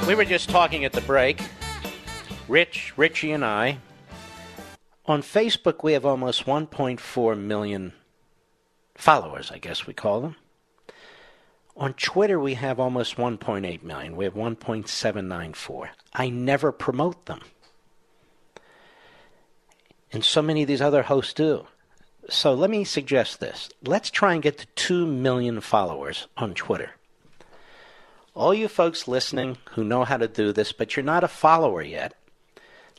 [0.07, 1.41] We were just talking at the break,
[2.49, 3.79] Rich, Richie, and I.
[5.07, 7.95] On Facebook, we have almost 1.4 million
[8.95, 10.37] followers, I guess we call them.
[11.79, 14.17] On Twitter, we have almost 1.8 million.
[14.17, 15.89] We have 1.794.
[16.13, 17.41] I never promote them.
[20.13, 21.69] And so many of these other hosts do.
[22.29, 23.71] So let me suggest this.
[23.85, 26.91] Let's try and get to 2 million followers on Twitter.
[28.35, 31.83] All you folks listening who know how to do this, but you're not a follower
[31.83, 32.15] yet,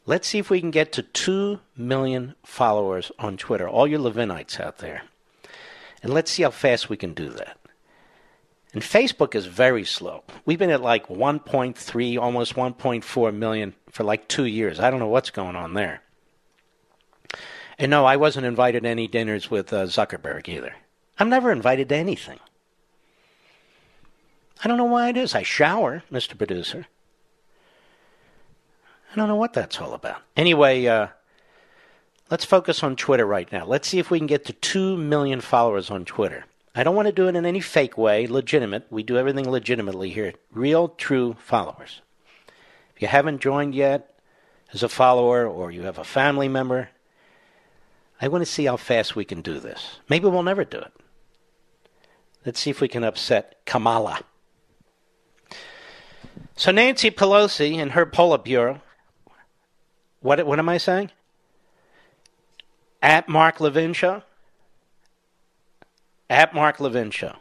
[0.06, 4.60] let's see if we can get to 2 million followers on Twitter, all you Levinites
[4.60, 5.04] out there.
[6.02, 7.59] And let's see how fast we can do that.
[8.74, 10.24] And Facebook is very slow.
[10.46, 14.80] We've been at like 1.3, almost 1.4 million for like two years.
[14.80, 16.02] I don't know what's going on there.
[17.80, 20.76] And no, I wasn't invited to any dinners with uh, Zuckerberg either.
[21.18, 22.40] I'm never invited to anything.
[24.64, 25.34] I don't know why it is.
[25.34, 26.38] I shower, Mr.
[26.38, 26.86] Producer.
[29.12, 30.22] I don't know what that's all about.
[30.38, 31.08] Anyway, uh,
[32.30, 33.66] let's focus on Twitter right now.
[33.66, 36.46] Let's see if we can get to 2 million followers on Twitter.
[36.76, 38.86] I don't want to do it in any fake way, legitimate.
[38.90, 40.34] We do everything legitimately here.
[40.52, 42.02] Real, true followers.
[42.96, 44.14] If you haven't joined yet
[44.74, 46.90] as a follower or you have a family member,
[48.22, 50.00] I want to see how fast we can do this.
[50.10, 50.94] Maybe we'll never do it.
[52.46, 54.22] Let's see if we can upset Kamala.
[56.56, 58.82] So Nancy Pelosi and her Politburo,
[60.20, 61.12] what what am I saying?
[63.02, 64.24] At Mark Levin show.
[66.30, 67.36] At Mark Levin show.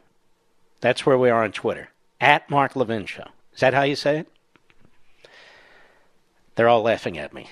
[0.81, 1.91] That's where we are on Twitter.
[2.21, 3.27] At Mark Levin show.
[3.53, 4.29] Is that how you say it?
[6.55, 7.51] They're all laughing at me.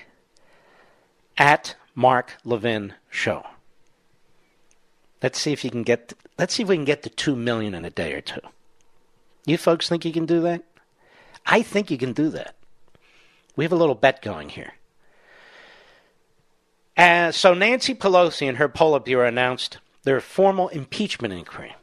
[1.37, 3.45] At Mark Levin show.
[5.21, 6.13] Let's see if you can get.
[6.37, 8.41] Let's see if we can get to two million in a day or two.
[9.45, 10.63] You folks think you can do that?
[11.45, 12.55] I think you can do that.
[13.55, 14.73] We have a little bet going here.
[16.97, 19.77] Uh, so Nancy Pelosi and her Politburo announced
[20.07, 21.75] their formal impeachment inquiry.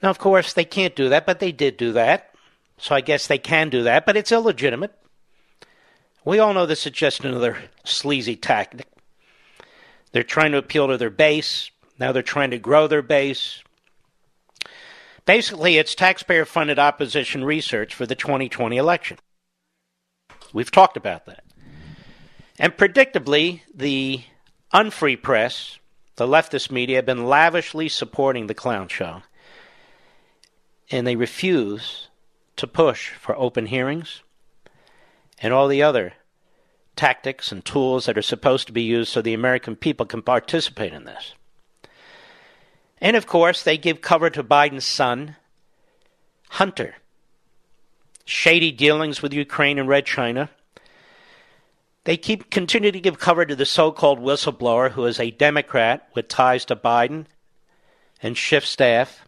[0.00, 2.32] Now, of course, they can't do that, but they did do that.
[2.78, 4.96] So I guess they can do that, but it's illegitimate.
[6.24, 8.86] We all know this is just another sleazy tactic.
[10.12, 11.72] They're trying to appeal to their base.
[11.98, 13.64] Now they're trying to grow their base.
[15.26, 19.18] Basically, it's taxpayer funded opposition research for the 2020 election.
[20.52, 21.42] We've talked about that.
[22.56, 24.22] And predictably, the
[24.72, 25.80] unfree press,
[26.16, 29.22] the leftist media, have been lavishly supporting the clown show.
[30.90, 32.08] And they refuse
[32.56, 34.22] to push for open hearings
[35.40, 36.14] and all the other
[36.96, 40.92] tactics and tools that are supposed to be used so the American people can participate
[40.92, 41.34] in this.
[43.00, 45.36] And of course, they give cover to Biden's son,
[46.50, 46.94] Hunter.
[48.24, 50.50] Shady dealings with Ukraine and Red China.
[52.04, 56.28] They keep continue to give cover to the so-called whistleblower who is a Democrat with
[56.28, 57.24] ties to Biden
[58.22, 59.26] and Schiff staff.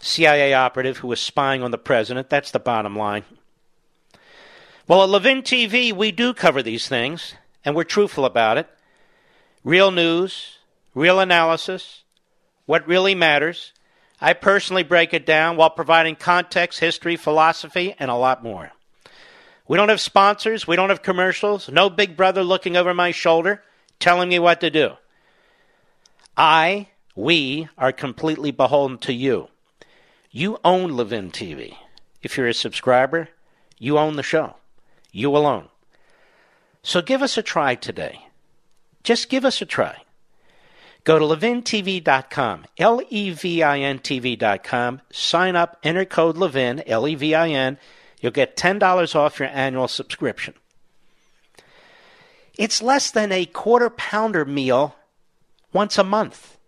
[0.00, 2.30] CIA operative who was spying on the president.
[2.30, 3.24] That's the bottom line.
[4.86, 8.68] Well, at Levin TV, we do cover these things, and we're truthful about it.
[9.62, 10.56] Real news,
[10.94, 12.04] real analysis,
[12.64, 13.74] what really matters.
[14.18, 18.72] I personally break it down while providing context, history, philosophy, and a lot more.
[19.68, 23.62] We don't have sponsors, we don't have commercials, no big brother looking over my shoulder
[24.00, 24.92] telling me what to do.
[26.36, 29.48] I, we, are completely beholden to you.
[30.30, 31.76] You own Levin TV.
[32.22, 33.28] If you're a subscriber,
[33.78, 34.56] you own the show.
[35.12, 35.68] You alone.
[36.82, 38.26] So give us a try today.
[39.02, 40.02] Just give us a try.
[41.04, 47.08] Go to levintv.com, L E V I N TV.com, sign up, enter code Levin, L
[47.08, 47.78] E V I N.
[48.20, 50.54] You'll get $10 off your annual subscription.
[52.56, 54.96] It's less than a quarter pounder meal
[55.72, 56.58] once a month.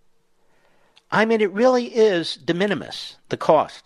[1.11, 3.85] I mean, it really is de minimis, the cost.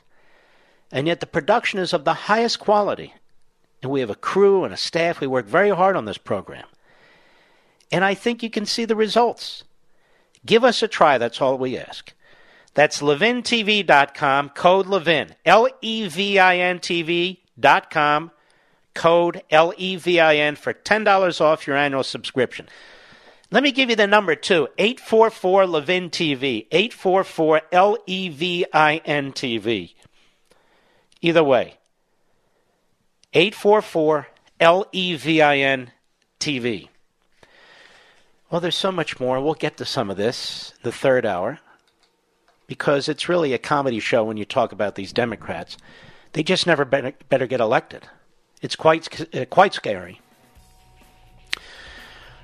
[0.93, 3.15] And yet the production is of the highest quality.
[3.83, 5.21] And we have a crew and a staff.
[5.21, 6.67] We work very hard on this program.
[7.91, 9.65] And I think you can see the results.
[10.45, 11.17] Give us a try.
[11.17, 12.13] That's all we ask.
[12.75, 20.37] That's levintv.com, code Levin, L E V I N TV.com, code L E V I
[20.37, 22.69] N for $10 off your annual subscription.
[23.51, 28.97] Let me give you the number too 844 Levin TV, 844 L E V I
[29.05, 29.95] N TV.
[31.21, 31.77] Either way,
[33.33, 34.29] 844
[34.61, 35.93] L E V I N
[36.41, 36.89] TV.
[38.51, 39.41] Well, there's so much more.
[39.41, 41.59] We'll get to some of this the third hour
[42.67, 45.77] because it's really a comedy show when you talk about these Democrats.
[46.35, 48.09] They just never better, better get elected.
[48.61, 50.21] It's quite uh, quite scary.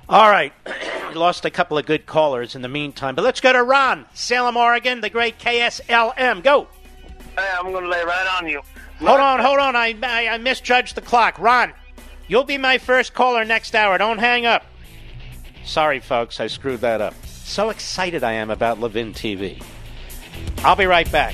[0.07, 0.53] All right,
[1.09, 4.05] we lost a couple of good callers in the meantime, but let's go to Ron,
[4.13, 6.41] Salem, Oregon, the great KSLM.
[6.41, 6.67] Go.
[7.35, 8.61] Hey, I'm going to lay right on you.
[8.99, 9.75] Hold on, hold on.
[9.75, 11.39] I, I, I misjudged the clock.
[11.39, 11.73] Ron,
[12.27, 13.97] you'll be my first caller next hour.
[13.97, 14.65] Don't hang up.
[15.65, 17.13] Sorry, folks, I screwed that up.
[17.25, 19.61] So excited I am about Levin TV.
[20.59, 21.33] I'll be right back.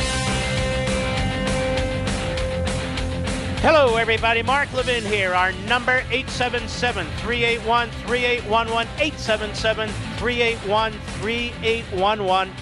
[3.61, 4.41] Hello, everybody.
[4.41, 5.35] Mark Levin here.
[5.35, 8.91] Our number 877 381 3811.
[8.97, 12.53] 877 381 3811.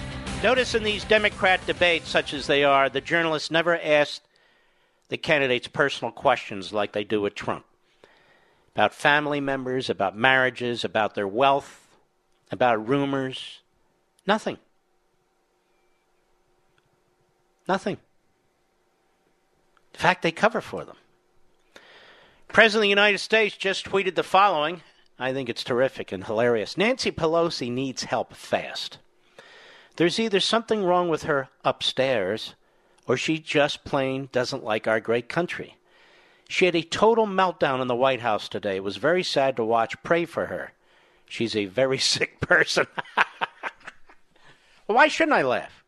[0.42, 4.20] Notice in these Democrat debates, such as they are, the journalists never ask
[5.08, 7.64] the candidates personal questions like they do with Trump
[8.74, 11.96] about family members, about marriages, about their wealth,
[12.50, 13.60] about rumors.
[14.26, 14.58] Nothing.
[17.66, 17.96] Nothing.
[20.00, 20.96] In fact, they cover for them.
[22.48, 24.80] President of the United States just tweeted the following.
[25.18, 26.78] I think it's terrific and hilarious.
[26.78, 28.96] Nancy Pelosi needs help fast.
[29.96, 32.54] There's either something wrong with her upstairs,
[33.06, 35.76] or she just plain doesn't like our great country.
[36.48, 38.76] She had a total meltdown in the White House today.
[38.76, 40.02] It was very sad to watch.
[40.02, 40.72] Pray for her.
[41.26, 42.86] She's a very sick person.
[44.86, 45.79] Why shouldn't I laugh?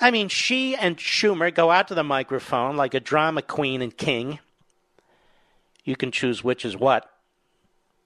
[0.00, 3.96] I mean, she and Schumer go out to the microphone like a drama queen and
[3.96, 4.40] king.
[5.84, 7.10] You can choose which is what.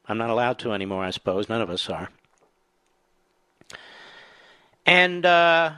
[0.06, 1.48] I'm not allowed to anymore, I suppose.
[1.48, 2.10] None of us are.
[4.86, 5.72] And uh,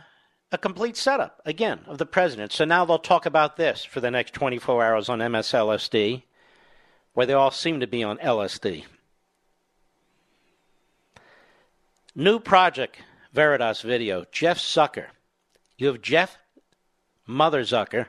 [0.51, 2.53] a complete setup, again, of the president.
[2.53, 6.23] So now they'll talk about this for the next 24 hours on MSLSD,
[7.15, 8.85] where they all seem to be on LSD.
[12.15, 12.99] New project,
[13.33, 15.07] Veritas video, Jeff Zucker.
[15.83, 16.39] You have Jeff
[17.27, 18.07] Mother Zucker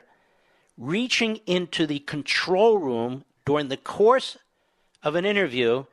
[0.78, 4.38] reaching into the control room during the course
[5.02, 5.86] of an interview.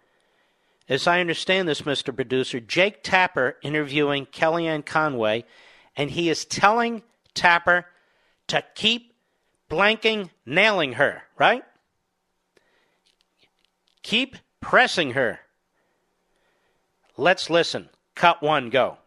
[0.88, 2.16] As I understand this, Mr.
[2.16, 5.44] Producer, Jake Tapper interviewing Kellyanne Conway,
[5.98, 7.02] and he is telling
[7.34, 7.88] Tapper
[8.46, 9.16] to keep
[9.68, 11.64] blanking nailing her, right?
[14.04, 15.40] Keep pressing her.
[17.18, 17.90] Let's listen.
[18.14, 19.00] Cut one, go.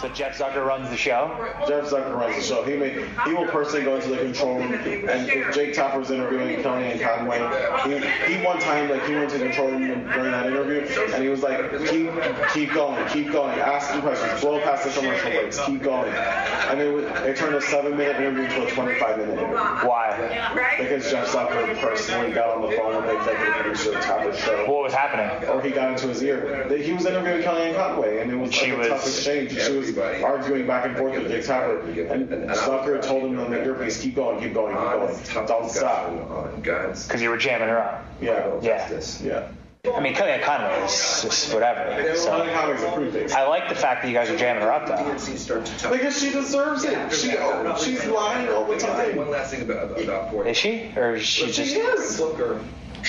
[0.00, 1.30] So Jeff Zucker runs the show.
[1.68, 2.64] Jeff Zucker runs the show.
[2.64, 6.10] He may, he will personally go into the control room, and if Jake Tapper was
[6.10, 7.38] interviewing and Conway,
[7.84, 10.80] he, he one time like he went to the control room during that interview,
[11.14, 12.10] and he was like, keep
[12.52, 16.80] keep going, keep going, ask some questions, blow past the commercial breaks, keep going, and
[16.80, 19.56] it, was, it turned a seven minute interview to a 25 minute interview.
[19.88, 20.74] Why?
[20.76, 24.64] Because Jeff Zucker personally got on the phone with the executive producer of Tapper's show.
[24.70, 25.48] What was happening?
[25.48, 26.66] Or he got into his ear.
[26.76, 29.52] He was interviewing Kellyanne Conway, and it was like She a was- tough exchange.
[29.62, 29.83] She was
[30.24, 34.16] arguing back and forth with Jake Tapper, and Zucker told him on the earpiece, "Keep
[34.16, 38.04] going, keep going, keep going, don't stop." Because you were jamming her up.
[38.20, 38.58] Yeah.
[38.62, 39.00] Yeah.
[39.22, 39.48] Yeah.
[39.94, 42.16] I mean, Kellyanne Conway is just whatever.
[42.16, 42.30] So.
[42.30, 43.30] Kellyanne Conway's a pretty big.
[43.32, 45.90] I like the fact that you guys are jamming her up, though.
[45.90, 47.12] Because she deserves it.
[47.12, 49.16] She, oh, she's lying all the time.
[49.16, 50.46] One last thing about about Ford.
[50.46, 51.76] Is she, or is she She just?
[51.76, 52.18] is.
[52.20, 52.62] Zucker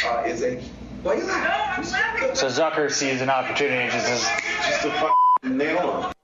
[0.05, 0.61] uh, is a.
[1.03, 1.85] Why you laugh?
[2.35, 4.21] So Zucker sees an opportunity, just as
[4.67, 6.14] just to fuck nail her.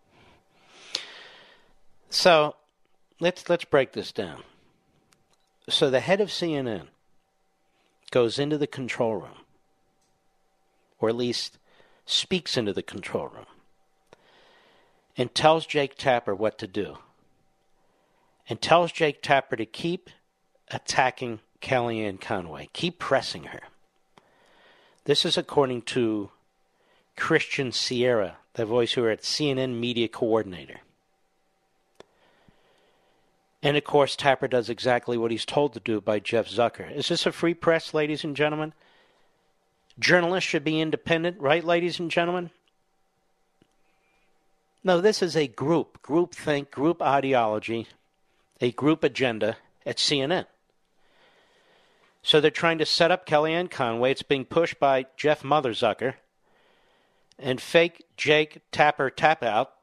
[2.12, 2.56] So
[3.22, 4.44] let's let's break this down.
[5.70, 6.88] So the head of CNN
[8.12, 9.46] goes into the control room,
[11.00, 11.58] or at least
[12.06, 13.46] speaks into the control room,
[15.16, 16.98] and tells Jake Tapper what to do,
[18.50, 20.10] and tells Jake Tapper to keep
[20.70, 23.62] attacking Kellyanne Conway, keep pressing her.
[25.06, 26.30] This is according to
[27.16, 30.82] Christian Sierra, the voice who are at CNN media coordinator.
[33.64, 36.92] And of course, Tapper does exactly what he's told to do by Jeff Zucker.
[36.96, 38.74] Is this a free press, ladies and gentlemen?
[40.00, 42.50] Journalists should be independent, right, ladies and gentlemen?
[44.84, 47.88] No, this is a group, group think, group ideology,
[48.60, 50.48] a group agenda at CNN.
[52.24, 54.12] So they're trying to set up Kellyanne Conway.
[54.12, 56.16] It's being pushed by Jeff Mother Zucker
[57.38, 59.74] and fake Jake Tapper Tap Out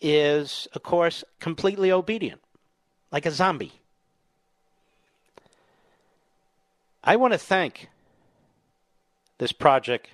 [0.00, 2.40] is, of course, completely obedient,
[3.10, 3.72] like a zombie.
[7.02, 7.88] I want to thank
[9.38, 10.08] this project,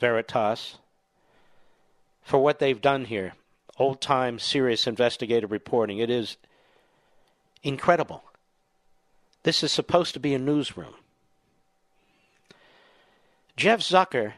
[0.00, 0.78] Veritas,
[2.22, 3.34] for what they've done here.
[3.78, 5.98] Old time, serious investigative reporting.
[5.98, 6.36] It is
[7.62, 8.24] incredible.
[9.42, 10.94] This is supposed to be a newsroom.
[13.56, 14.34] Jeff Zucker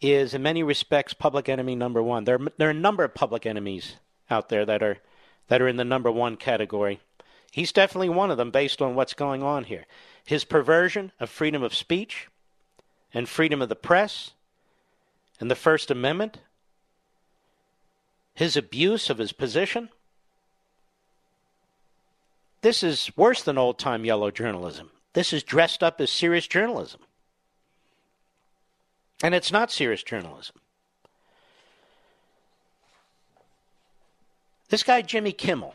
[0.00, 2.24] is in many respects public enemy number one.
[2.24, 3.96] There, there are a number of public enemies
[4.30, 4.98] out there that are
[5.48, 7.00] that are in the number one category.
[7.52, 9.86] He's definitely one of them based on what's going on here.
[10.24, 12.28] His perversion of freedom of speech
[13.14, 14.32] and freedom of the press
[15.38, 16.38] and the First Amendment,
[18.34, 19.88] his abuse of his position.
[22.62, 24.90] This is worse than old time yellow journalism.
[25.12, 27.00] This is dressed up as serious journalism.
[29.22, 30.56] And it's not serious journalism.
[34.68, 35.74] This guy, Jimmy Kimmel,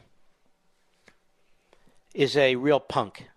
[2.13, 3.27] is a real punk.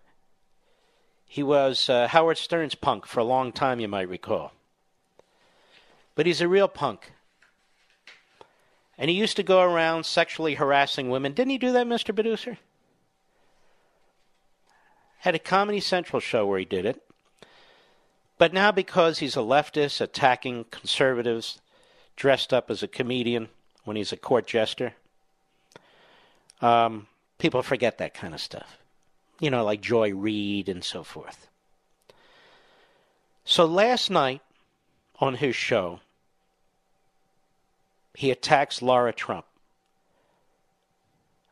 [1.25, 4.51] He was uh, Howard Stern's punk for a long time, you might recall.
[6.13, 7.13] But he's a real punk.
[8.97, 11.33] And he used to go around sexually harassing women.
[11.33, 12.13] Didn't he do that, Mr.
[12.13, 12.57] Producer?
[15.19, 17.04] Had a Comedy Central show where he did it.
[18.37, 21.61] But now, because he's a leftist attacking conservatives,
[22.15, 23.49] dressed up as a comedian
[23.83, 24.93] when he's a court jester,
[26.61, 27.07] um,
[27.37, 28.77] people forget that kind of stuff.
[29.39, 31.47] You know, like Joy Reid and so forth.
[33.43, 34.41] So last night
[35.19, 35.99] on his show,
[38.15, 39.45] he attacks Lara Trump.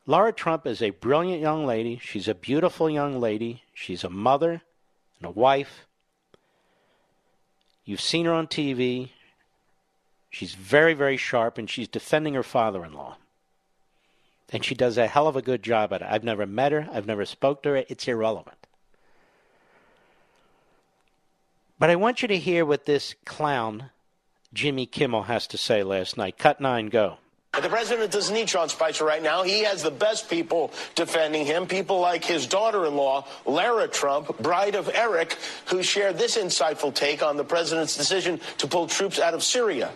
[0.06, 1.98] Lara Trump is a brilliant young lady.
[2.02, 3.62] She's a beautiful young lady.
[3.72, 4.62] She's a mother
[5.18, 5.86] and a wife.
[7.84, 9.10] You've seen her on TV.
[10.30, 13.16] She's very, very sharp, and she's defending her father in law.
[14.50, 16.08] And she does a hell of a good job at it.
[16.10, 17.84] I've never met her, I've never spoke to her.
[17.88, 18.66] It's irrelevant.
[21.78, 23.90] But I want you to hear what this clown,
[24.52, 26.38] Jimmy Kimmel, has to say last night.
[26.38, 27.18] Cut nine, go.
[27.60, 29.42] The president doesn't need Sean Spicer right now.
[29.42, 34.36] He has the best people defending him, people like his daughter in law, Lara Trump,
[34.38, 39.18] bride of Eric, who shared this insightful take on the president's decision to pull troops
[39.20, 39.92] out of Syria.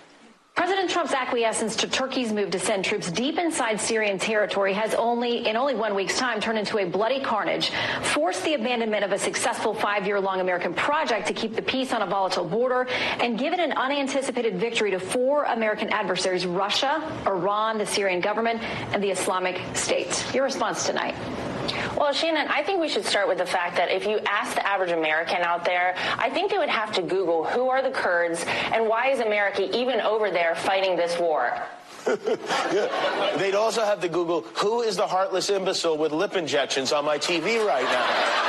[0.59, 5.47] President Trump's acquiescence to Turkey's move to send troops deep inside Syrian territory has only,
[5.47, 7.71] in only one week's time, turned into a bloody carnage,
[8.03, 12.07] forced the abandonment of a successful five-year-long American project to keep the peace on a
[12.07, 12.89] volatile border,
[13.21, 18.61] and given an unanticipated victory to four American adversaries, Russia, Iran, the Syrian government,
[18.93, 20.27] and the Islamic State.
[20.35, 21.15] Your response tonight.
[21.99, 24.65] Well, Shannon, I think we should start with the fact that if you ask the
[24.65, 28.45] average American out there, I think they would have to Google who are the Kurds
[28.73, 31.61] and why is America even over there fighting this war?
[32.73, 33.37] Yeah.
[33.37, 37.19] They'd also have to Google who is the heartless imbecile with lip injections on my
[37.19, 38.49] TV right now.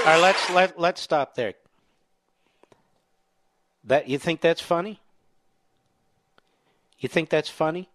[0.00, 1.54] All right, let's let let's stop there.
[3.84, 5.00] That you think that's funny?
[6.98, 7.88] You think that's funny?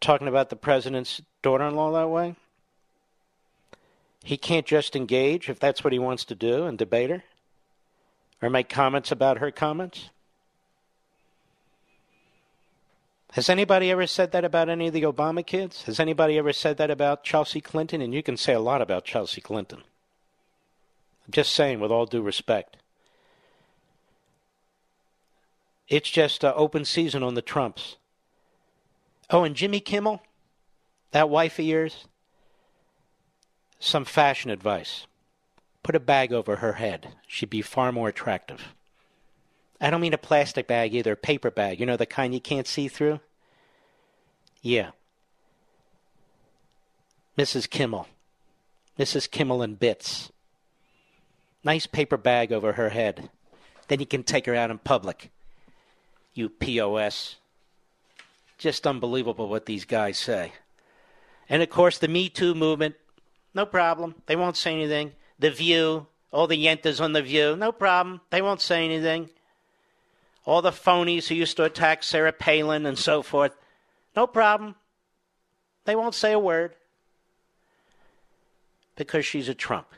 [0.00, 2.36] Talking about the president's daughter-in-law that way?
[4.22, 7.22] He can't just engage if that's what he wants to do and debate her,
[8.42, 10.10] or make comments about her comments.
[13.32, 15.82] Has anybody ever said that about any of the Obama kids?
[15.82, 18.00] Has anybody ever said that about Chelsea Clinton?
[18.00, 19.82] And you can say a lot about Chelsea Clinton.
[21.26, 22.78] I'm just saying, with all due respect.
[25.88, 27.96] It's just open season on the Trumps.
[29.28, 30.22] Oh, and Jimmy Kimmel,
[31.10, 32.06] that wife of yours,
[33.78, 35.06] some fashion advice.
[35.82, 37.14] Put a bag over her head.
[37.26, 38.74] She'd be far more attractive.
[39.80, 41.78] I don't mean a plastic bag either, a paper bag.
[41.78, 43.20] You know, the kind you can't see through?
[44.62, 44.90] Yeah.
[47.36, 47.68] Mrs.
[47.68, 48.08] Kimmel.
[48.98, 49.30] Mrs.
[49.30, 50.32] Kimmel in bits.
[51.62, 53.28] Nice paper bag over her head.
[53.88, 55.30] Then you can take her out in public.
[56.32, 57.36] You POS.
[58.58, 60.52] Just unbelievable what these guys say.
[61.48, 62.96] And of course, the Me Too movement,
[63.54, 64.14] no problem.
[64.26, 65.12] They won't say anything.
[65.38, 68.20] The View, all the yentas on The View, no problem.
[68.30, 69.30] They won't say anything.
[70.44, 73.56] All the phonies who used to attack Sarah Palin and so forth,
[74.14, 74.74] no problem.
[75.84, 76.74] They won't say a word
[78.96, 79.88] because she's a Trump.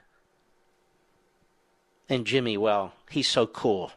[2.08, 3.92] And Jimmy, well, he's so cool.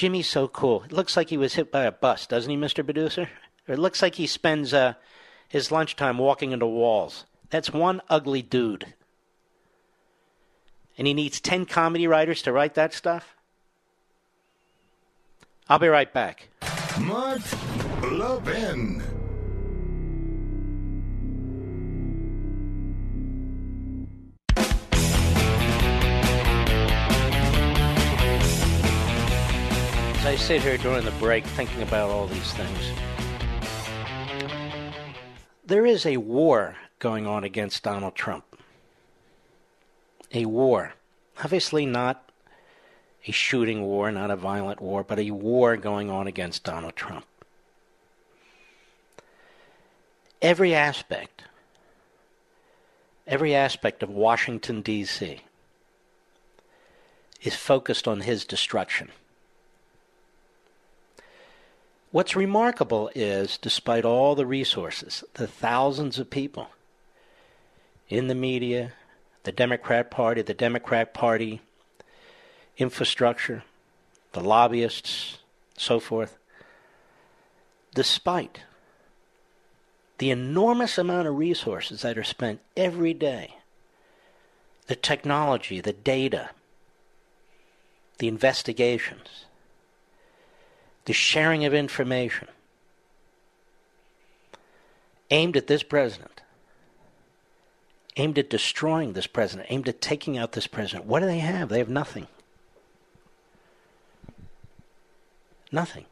[0.00, 0.82] Jimmy's so cool.
[0.84, 2.82] It looks like he was hit by a bus, doesn't he, Mr.
[2.82, 3.28] Producer?
[3.68, 4.94] Or it looks like he spends uh,
[5.46, 7.26] his lunchtime walking into walls.
[7.50, 8.94] That's one ugly dude.
[10.96, 13.36] And he needs 10 comedy writers to write that stuff?
[15.68, 16.48] I'll be right back.
[16.98, 17.42] Mark
[18.10, 19.02] Levin.
[30.30, 32.78] I sit here during the break thinking about all these things,
[35.66, 38.44] there is a war going on against Donald Trump.
[40.32, 40.92] A war.
[41.42, 42.30] Obviously, not
[43.26, 47.26] a shooting war, not a violent war, but a war going on against Donald Trump.
[50.40, 51.42] Every aspect,
[53.26, 55.40] every aspect of Washington, D.C.,
[57.42, 59.10] is focused on his destruction.
[62.12, 66.70] What's remarkable is, despite all the resources, the thousands of people
[68.08, 68.92] in the media,
[69.44, 71.60] the Democrat Party, the Democrat Party
[72.76, 73.62] infrastructure,
[74.32, 75.38] the lobbyists,
[75.76, 76.36] so forth,
[77.94, 78.62] despite
[80.18, 83.56] the enormous amount of resources that are spent every day,
[84.88, 86.50] the technology, the data,
[88.18, 89.44] the investigations,
[91.04, 92.48] the sharing of information
[95.30, 96.42] aimed at this president,
[98.16, 101.06] aimed at destroying this president, aimed at taking out this president.
[101.06, 101.68] What do they have?
[101.68, 102.26] They have nothing.
[105.72, 106.06] Nothing.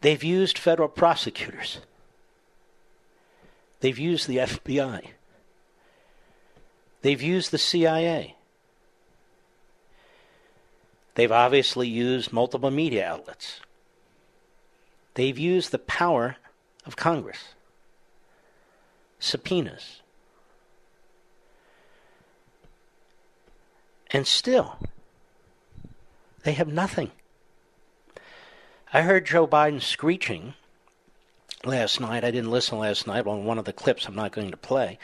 [0.00, 1.78] They've used federal prosecutors.
[3.80, 5.08] They've used the FBI.
[7.02, 8.36] They've used the CIA.
[11.14, 13.60] They've obviously used multiple media outlets.
[15.14, 16.36] They've used the power
[16.86, 17.54] of Congress,
[19.18, 20.00] subpoenas.
[24.10, 24.78] And still,
[26.44, 27.10] they have nothing.
[28.92, 30.54] I heard Joe Biden screeching
[31.64, 32.24] last night.
[32.24, 34.98] I didn't listen last night on one of the clips I'm not going to play.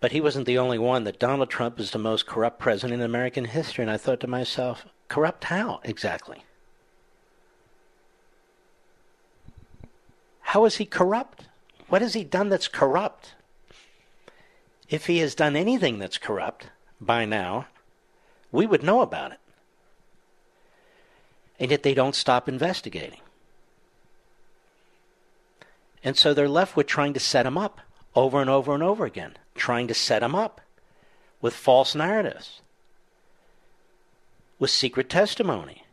[0.00, 3.04] But he wasn't the only one that Donald Trump is the most corrupt president in
[3.04, 3.82] American history.
[3.82, 6.44] And I thought to myself, corrupt how exactly?
[10.40, 11.46] How is he corrupt?
[11.88, 13.34] What has he done that's corrupt?
[14.88, 16.68] If he has done anything that's corrupt
[17.00, 17.66] by now,
[18.50, 19.38] we would know about it.
[21.60, 23.20] And yet they don't stop investigating.
[26.02, 27.80] And so they're left with trying to set him up
[28.16, 30.60] over and over and over again, trying to set him up
[31.40, 32.60] with false narratives,
[34.58, 35.84] with secret testimony,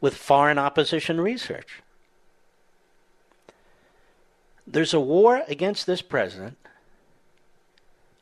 [0.00, 1.80] with foreign opposition research.
[4.66, 6.58] There's a war against this president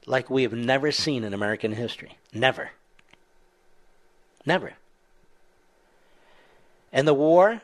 [0.06, 2.16] like we have never seen in American history.
[2.32, 2.70] Never.
[4.44, 4.74] Never.
[6.92, 7.60] And the war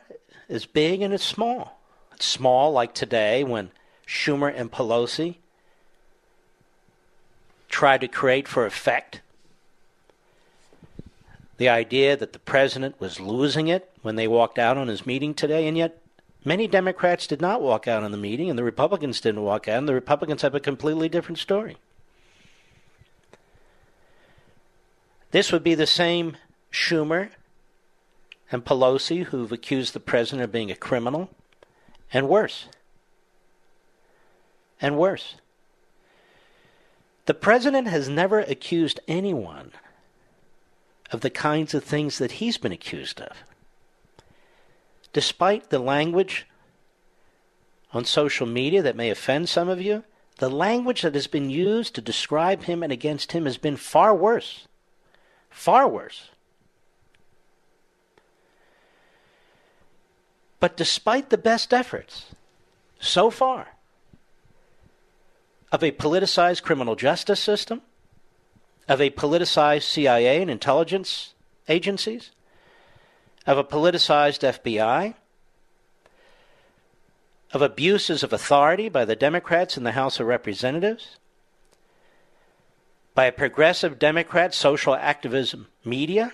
[0.49, 1.79] is big and it's small.
[2.13, 3.71] It's small like today when
[4.13, 5.37] Schumer and Pelosi
[7.67, 9.21] tried to create for effect
[11.57, 15.33] the idea that the president was losing it when they walked out on his meeting
[15.33, 15.99] today, and yet
[16.45, 19.79] many Democrats did not walk out on the meeting, and the Republicans didn't walk out,
[19.79, 21.77] and the Republicans have a completely different story.
[25.31, 26.37] This would be the same
[26.71, 27.29] Schumer
[28.51, 31.31] and Pelosi who've accused the president of being a criminal,
[32.13, 32.67] and worse.
[34.83, 35.35] And worse.
[37.25, 39.71] The president has never accused anyone
[41.09, 43.37] of the kinds of things that he's been accused of.
[45.13, 46.47] Despite the language
[47.93, 50.03] on social media that may offend some of you,
[50.39, 54.13] the language that has been used to describe him and against him has been far
[54.13, 54.67] worse.
[55.49, 56.29] Far worse.
[60.59, 62.25] But despite the best efforts
[62.99, 63.72] so far
[65.73, 67.81] of a politicized criminal justice system,
[68.87, 71.33] of a politicized CIA and intelligence
[71.67, 72.29] agencies,
[73.47, 75.15] of a politicized FBI,
[77.53, 81.17] of abuses of authority by the Democrats in the House of Representatives,
[83.15, 86.33] by a progressive Democrat social activism media,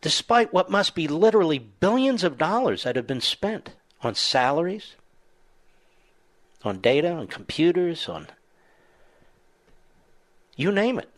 [0.00, 3.70] despite what must be literally billions of dollars that have been spent
[4.02, 4.94] on salaries,
[6.66, 8.28] on data, on computers, on
[10.56, 11.10] you name it,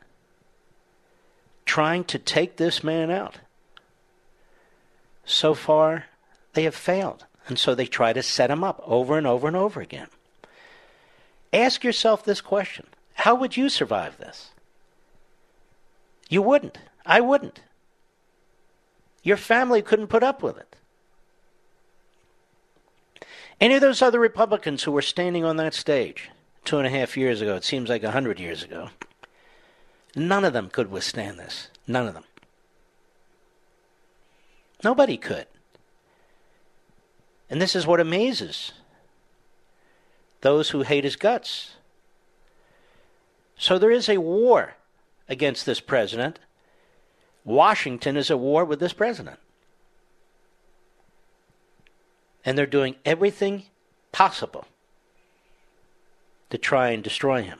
[1.65, 3.37] trying to take this man out.
[5.25, 6.07] So far,
[6.55, 7.25] they have failed.
[7.47, 10.09] And so they try to set him up over and over and over again.
[11.53, 14.51] Ask yourself this question How would you survive this?
[16.29, 16.79] You wouldn't.
[17.07, 17.61] I wouldn't.
[19.23, 20.68] Your family couldn't put up with it.
[23.61, 26.31] Any of those other Republicans who were standing on that stage
[26.65, 28.91] two and a half years ago, it seems like a hundred years ago,
[30.15, 31.69] none of them could withstand this.
[31.87, 32.25] None of them.
[34.85, 35.47] Nobody could.
[37.51, 38.73] And this is what amazes
[40.41, 41.73] those who hate his guts.
[43.57, 44.75] So there is a war
[45.29, 46.39] against this president.
[47.45, 49.41] Washington is at war with this president.
[52.49, 53.65] And they're doing everything
[54.11, 54.65] possible
[56.49, 57.59] to try and destroy him.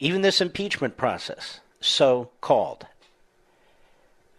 [0.00, 2.88] Even this impeachment process, so called,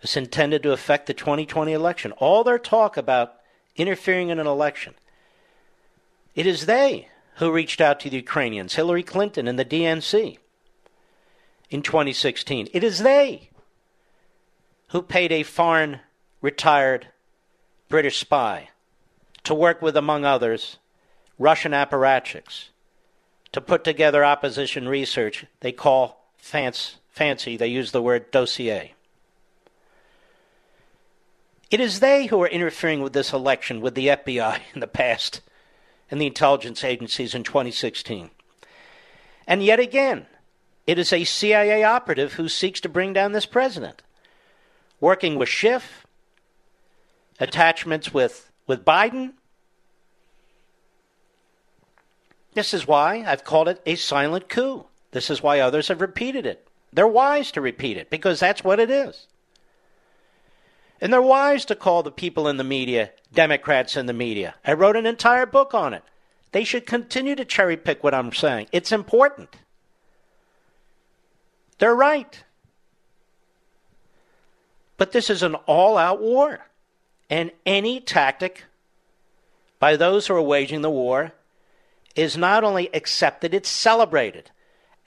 [0.02, 2.12] is intended to affect the 2020 election.
[2.18, 3.36] All their talk about
[3.78, 4.94] interfering in an election.
[6.36, 10.38] It is they who reached out to the Ukrainians, Hillary Clinton and the DNC
[11.70, 12.68] in 2016.
[12.74, 13.52] It is they
[14.90, 16.02] who paid a foreign
[16.42, 17.08] retired
[17.90, 18.70] British spy
[19.44, 20.78] to work with, among others,
[21.38, 22.70] Russian apparatchiks
[23.52, 27.58] to put together opposition research they call fancy, fancy.
[27.58, 28.94] They use the word dossier.
[31.72, 35.42] It is they who are interfering with this election with the FBI in the past
[36.12, 38.32] and the intelligence agencies in 2016.
[39.48, 40.28] And yet again,
[40.88, 44.02] it is a CIA operative who seeks to bring down this president,
[45.00, 46.06] working with Schiff,
[47.40, 49.34] attachments with, with Biden.
[52.54, 54.86] This is why I've called it a silent coup.
[55.12, 56.68] This is why others have repeated it.
[56.92, 59.28] They're wise to repeat it because that's what it is.
[61.02, 64.56] And they're wise to call the people in the media Democrats in the media.
[64.66, 66.04] I wrote an entire book on it.
[66.52, 68.68] They should continue to cherry pick what I'm saying.
[68.72, 69.56] It's important.
[71.78, 72.44] They're right.
[74.98, 76.66] But this is an all out war.
[77.30, 78.66] And any tactic
[79.78, 81.34] by those who are waging the war
[82.16, 84.52] is not only accepted, it's celebrated.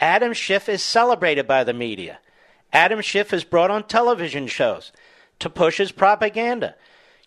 [0.00, 2.18] Adam Schiff is celebrated by the media.
[2.72, 4.92] Adam Schiff is brought on television shows
[5.38, 6.74] to push his propaganda.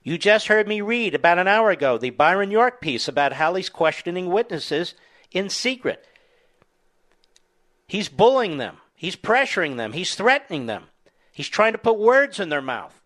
[0.01, 3.53] You just heard me read about an hour ago the Byron York piece about how
[3.55, 4.93] he's questioning witnesses
[5.31, 6.05] in secret.
[7.87, 10.85] He's bullying them, he's pressuring them, he's threatening them,
[11.31, 12.99] he's trying to put words in their mouth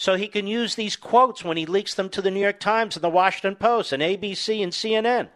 [0.00, 2.96] so he can use these quotes when he leaks them to the New York Times
[2.96, 5.28] and the Washington Post and ABC and CNN.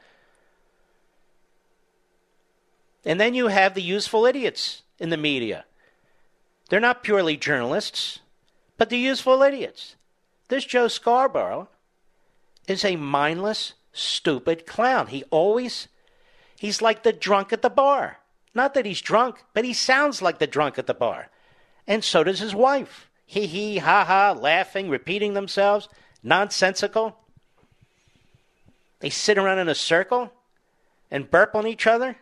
[3.04, 5.66] And then you have the useful idiots in the media.
[6.70, 8.20] They're not purely journalists,
[8.78, 9.96] but the useful idiots.
[10.48, 11.68] This Joe Scarborough
[12.66, 15.08] is a mindless, stupid clown.
[15.08, 15.88] He always,
[16.58, 18.20] he's like the drunk at the bar.
[18.54, 21.28] Not that he's drunk, but he sounds like the drunk at the bar.
[21.86, 23.10] And so does his wife.
[23.26, 25.88] Hee hee, ha ha, laughing, repeating themselves,
[26.22, 27.16] nonsensical.
[29.00, 30.32] They sit around in a circle
[31.10, 32.16] and burp on each other.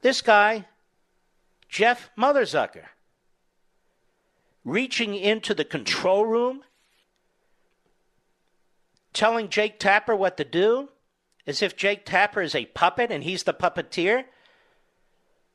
[0.00, 0.66] This guy,
[1.68, 2.84] Jeff Motherzucker,
[4.64, 6.62] reaching into the control room,
[9.12, 10.90] telling Jake Tapper what to do,
[11.46, 14.24] as if Jake Tapper is a puppet and he's the puppeteer,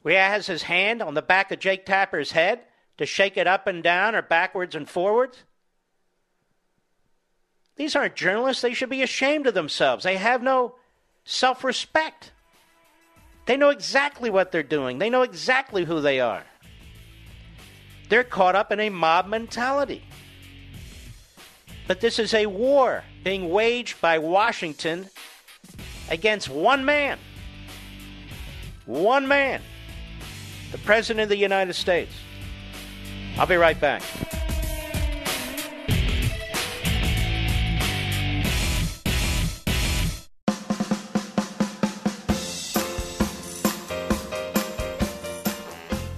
[0.04, 2.62] where he has his hand on the back of Jake Tapper's head
[2.98, 5.44] to shake it up and down or backwards and forwards.
[7.76, 8.62] These aren't journalists.
[8.62, 10.04] They should be ashamed of themselves.
[10.04, 10.76] They have no
[11.26, 12.32] self respect.
[13.46, 16.44] They know exactly what they're doing, they know exactly who they are.
[18.10, 20.04] They're caught up in a mob mentality.
[21.88, 25.10] But this is a war being waged by Washington
[26.10, 27.18] against one man.
[28.86, 29.62] One man.
[30.74, 32.12] The President of the United States.
[33.38, 34.02] I'll be right back.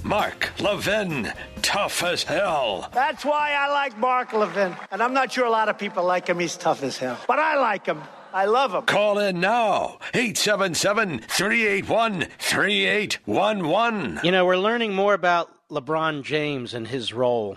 [0.06, 2.90] Mark Levin, tough as hell.
[2.94, 4.74] That's why I like Mark Levin.
[4.90, 6.40] And I'm not sure a lot of people like him.
[6.40, 7.20] He's tough as hell.
[7.28, 8.02] But I like him.
[8.36, 8.82] I love him.
[8.82, 10.00] Call in now.
[10.14, 14.20] 877 381 3811.
[14.26, 17.56] You know, we're learning more about LeBron James and his role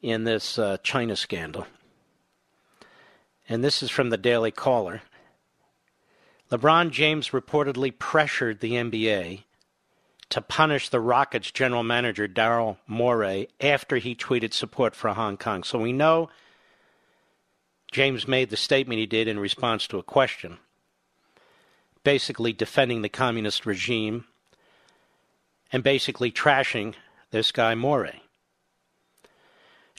[0.00, 1.68] in this uh, China scandal.
[3.48, 5.02] And this is from the Daily Caller.
[6.50, 9.44] LeBron James reportedly pressured the NBA
[10.30, 15.62] to punish the Rockets general manager Daryl Morey after he tweeted support for Hong Kong.
[15.62, 16.28] So we know
[17.92, 20.56] James made the statement he did in response to a question,
[22.02, 24.24] basically defending the communist regime
[25.70, 26.94] and basically trashing
[27.30, 28.22] this guy Morey.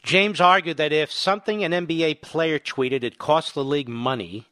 [0.01, 4.47] James argued that if something an NBA player tweeted had cost the league money,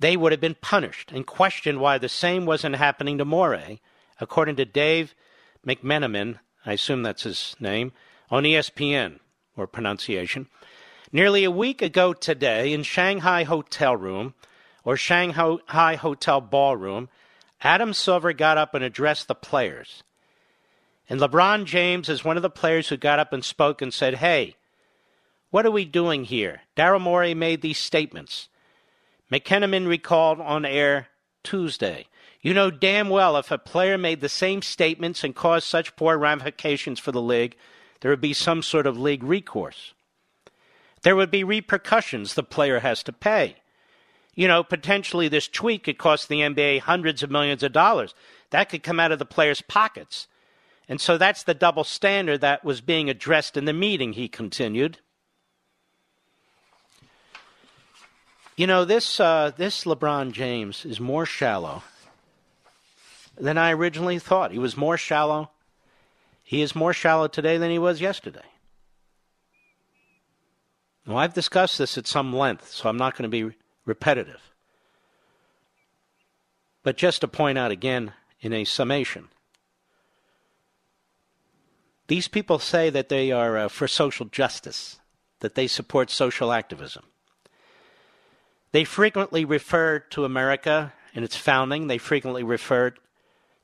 [0.00, 3.80] they would have been punished and questioned why the same wasn't happening to Morey
[4.20, 5.14] according to Dave
[5.66, 7.92] McMenamin, I assume that's his name,
[8.30, 9.20] on ESPN,
[9.56, 10.48] or pronunciation.
[11.14, 14.32] Nearly a week ago today, in Shanghai Hotel Room,
[14.82, 17.10] or Shanghai Hotel Ballroom,
[17.60, 20.02] Adam Silver got up and addressed the players.
[21.10, 24.14] And LeBron James is one of the players who got up and spoke and said,
[24.14, 24.56] Hey,
[25.50, 26.62] what are we doing here?
[26.78, 28.48] Daryl Morey made these statements.
[29.30, 31.08] McKennaman recalled on air
[31.44, 32.06] Tuesday.
[32.40, 36.16] You know damn well if a player made the same statements and caused such poor
[36.16, 37.54] ramifications for the league,
[38.00, 39.92] there would be some sort of league recourse.
[41.02, 43.56] There would be repercussions the player has to pay.
[44.34, 48.14] You know, potentially this tweet could cost the NBA hundreds of millions of dollars.
[48.50, 50.26] That could come out of the players' pockets.
[50.88, 54.98] And so that's the double standard that was being addressed in the meeting, he continued.
[58.56, 61.82] You know, this, uh, this LeBron James is more shallow
[63.38, 64.52] than I originally thought.
[64.52, 65.50] He was more shallow.
[66.42, 68.51] He is more shallow today than he was yesterday.
[71.06, 74.40] Well, I've discussed this at some length, so I'm not going to be repetitive.
[76.82, 79.28] But just to point out again in a summation
[82.12, 84.98] these people say that they are uh, for social justice,
[85.40, 87.04] that they support social activism.
[88.72, 92.92] They frequently refer to America and its founding, they frequently refer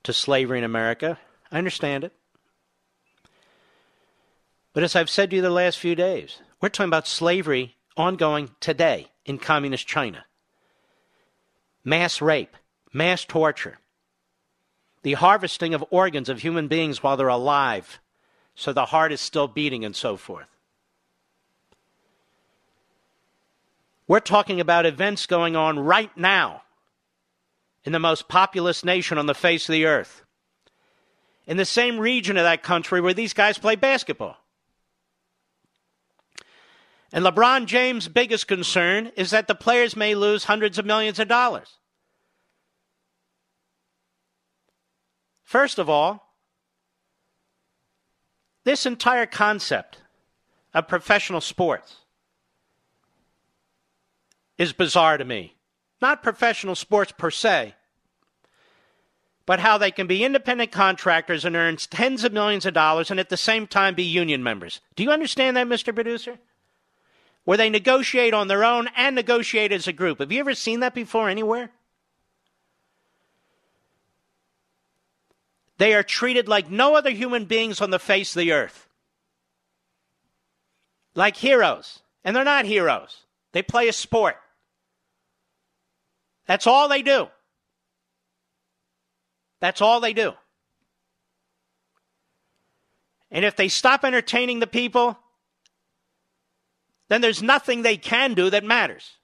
[0.03, 1.19] to slavery in America.
[1.53, 2.13] I understand it.
[4.73, 8.51] But as I've said to you the last few days, we're talking about slavery ongoing
[8.61, 10.25] today in communist China.
[11.85, 12.57] Mass rape,
[12.93, 13.79] mass torture,
[15.03, 18.01] the harvesting of organs of human beings while they're alive,
[18.55, 20.49] so the heart is still beating and so forth.
[24.09, 26.63] We're talking about events going on right now
[27.85, 30.25] in the most populous nation on the face of the earth,
[31.47, 34.37] in the same region of that country where these guys play basketball.
[37.13, 41.29] And LeBron James' biggest concern is that the players may lose hundreds of millions of
[41.29, 41.79] dollars.
[45.45, 46.35] First of all,
[48.65, 49.99] this entire concept
[50.75, 51.97] of professional sports
[54.59, 55.55] is bizarre to me.
[56.03, 57.75] Not professional sports per se,
[59.47, 63.19] but how they can be independent contractors and earn tens of millions of dollars and
[63.19, 64.83] at the same time be union members.
[64.95, 65.95] Do you understand that, Mr.
[65.95, 66.39] Producer?
[67.49, 70.19] Where they negotiate on their own and negotiate as a group.
[70.19, 71.71] Have you ever seen that before anywhere?
[75.79, 78.87] They are treated like no other human beings on the face of the earth.
[81.15, 82.01] Like heroes.
[82.23, 83.23] And they're not heroes,
[83.53, 84.37] they play a sport.
[86.45, 87.29] That's all they do.
[89.61, 90.35] That's all they do.
[93.31, 95.19] And if they stop entertaining the people,
[97.09, 99.17] then there's nothing they can do that matters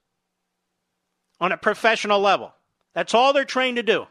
[1.40, 2.52] on a professional level.
[2.94, 4.06] That's all they're trained to do.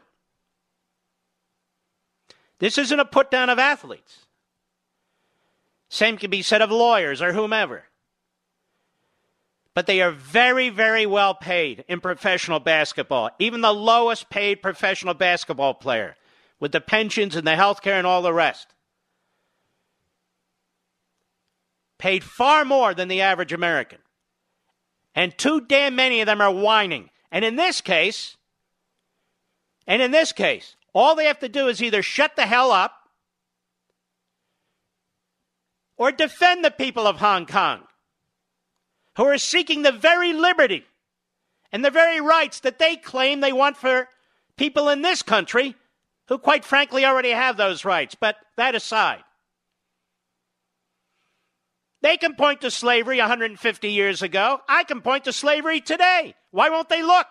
[2.58, 4.26] This isn't a put down of athletes.
[5.88, 7.84] Same can be said of lawyers or whomever.
[9.74, 13.30] But they are very, very well paid in professional basketball.
[13.38, 16.16] Even the lowest paid professional basketball player,
[16.60, 18.73] with the pensions and the health care and all the rest.
[22.04, 23.96] Paid far more than the average American.
[25.14, 27.08] And too damn many of them are whining.
[27.32, 28.36] And in this case,
[29.86, 32.92] and in this case, all they have to do is either shut the hell up
[35.96, 37.80] or defend the people of Hong Kong
[39.16, 40.84] who are seeking the very liberty
[41.72, 44.10] and the very rights that they claim they want for
[44.58, 45.74] people in this country
[46.28, 48.14] who, quite frankly, already have those rights.
[48.14, 49.24] But that aside,
[52.04, 54.60] they can point to slavery 150 years ago.
[54.68, 56.34] I can point to slavery today.
[56.50, 57.26] Why won't they look?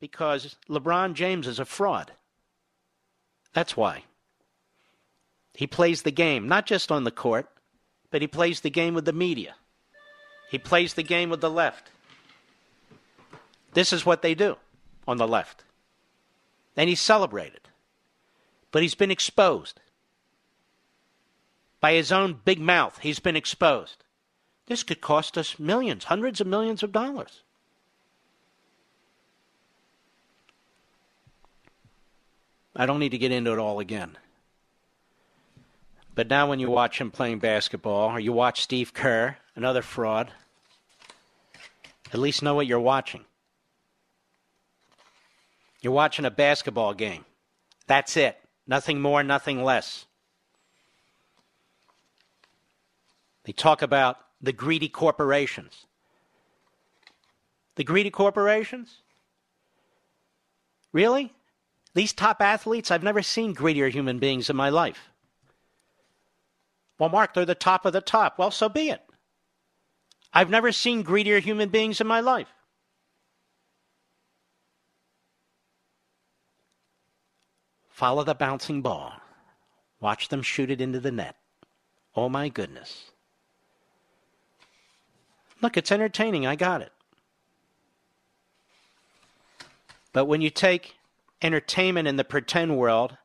[0.00, 2.12] Because LeBron James is a fraud.
[3.52, 4.04] That's why.
[5.52, 7.46] He plays the game, not just on the court,
[8.10, 9.56] but he plays the game with the media.
[10.50, 11.90] He plays the game with the left.
[13.74, 14.56] This is what they do
[15.06, 15.64] on the left.
[16.78, 17.68] And he's celebrated.
[18.72, 19.78] But he's been exposed.
[21.80, 24.04] By his own big mouth, he's been exposed.
[24.66, 27.42] This could cost us millions, hundreds of millions of dollars.
[32.76, 34.16] I don't need to get into it all again.
[36.14, 40.32] But now, when you watch him playing basketball, or you watch Steve Kerr, another fraud,
[42.12, 43.24] at least know what you're watching.
[45.80, 47.24] You're watching a basketball game.
[47.86, 48.36] That's it.
[48.66, 50.06] Nothing more, nothing less.
[53.48, 55.86] They talk about the greedy corporations.
[57.76, 59.00] The greedy corporations?
[60.92, 61.32] Really?
[61.94, 65.08] These top athletes, I've never seen greedier human beings in my life.
[66.98, 68.38] Well, Mark, they're the top of the top.
[68.38, 69.00] Well, so be it.
[70.30, 72.52] I've never seen greedier human beings in my life.
[77.88, 79.14] Follow the bouncing ball.
[80.00, 81.36] Watch them shoot it into the net.
[82.14, 83.10] Oh my goodness.
[85.60, 86.46] Look, it's entertaining.
[86.46, 86.92] I got it.
[90.12, 90.96] But when you take
[91.42, 93.16] entertainment in the pretend world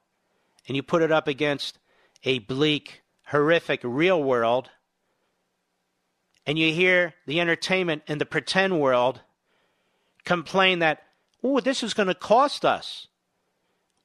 [0.67, 1.79] and you put it up against
[2.23, 4.69] a bleak, horrific real world,
[6.45, 9.21] and you hear the entertainment in the pretend world
[10.25, 11.03] complain that,
[11.43, 13.07] oh, this is going to cost us.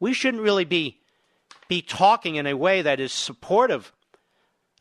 [0.00, 1.00] We shouldn't really be,
[1.68, 3.92] be talking in a way that is supportive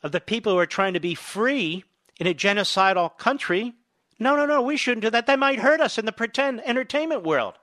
[0.04, 1.84] of the people who are trying to be free
[2.20, 3.74] in a genocidal country.
[4.20, 5.28] No, no, no, we shouldn't do that.
[5.28, 7.54] That might hurt us in the pretend entertainment world.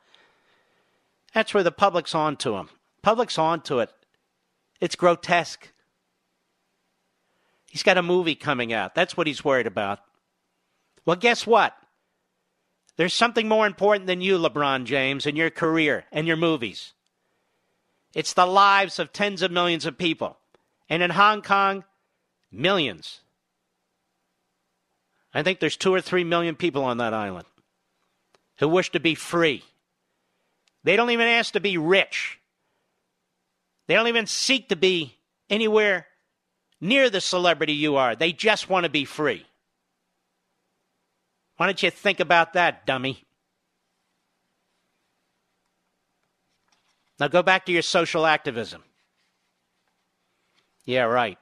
[1.33, 2.71] That's where the public's on to them.
[3.03, 3.91] Public's on to it.
[4.81, 5.69] It's grotesque.
[7.67, 8.95] He's got a movie coming out.
[8.95, 9.99] That's what he's worried about.
[11.05, 11.77] Well, guess what?
[12.97, 16.93] There's something more important than you, LeBron James, and your career and your movies.
[18.15, 20.39] It's the lives of tens of millions of people.
[20.89, 21.83] And in Hong Kong,
[22.53, 23.23] millions.
[25.35, 27.47] I think there's two or three million people on that island
[28.59, 29.65] who wish to be free.
[30.85, 32.39] They don't even ask to be rich.
[33.89, 35.17] They don't even seek to be
[35.51, 36.07] anywhere
[36.81, 38.15] near the celebrity you are.
[38.15, 39.45] They just want to be free.
[41.57, 43.25] Why don't you think about that, dummy?
[47.19, 48.83] Now go back to your social activism.
[50.85, 51.39] Yeah, right.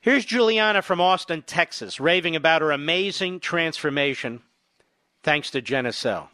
[0.00, 4.42] Here's Juliana from Austin, Texas, raving about her amazing transformation
[5.24, 6.28] thanks to Genucel.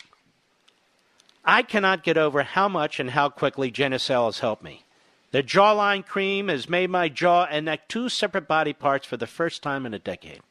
[1.44, 4.84] I cannot get over how much and how quickly Genucel has helped me.
[5.30, 9.26] The jawline cream has made my jaw and neck two separate body parts for the
[9.26, 10.42] first time in a decade.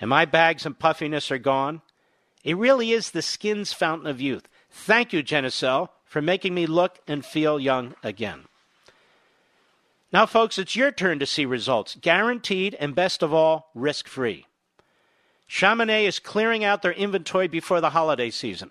[0.00, 1.82] And my bags and puffiness are gone.
[2.42, 4.48] It really is the skin's fountain of youth.
[4.70, 8.44] Thank you, Genucel, for making me look and feel young again.
[10.16, 14.46] Now, folks, it's your turn to see results, guaranteed and best of all, risk free.
[15.46, 18.70] Chamonix is clearing out their inventory before the holiday season.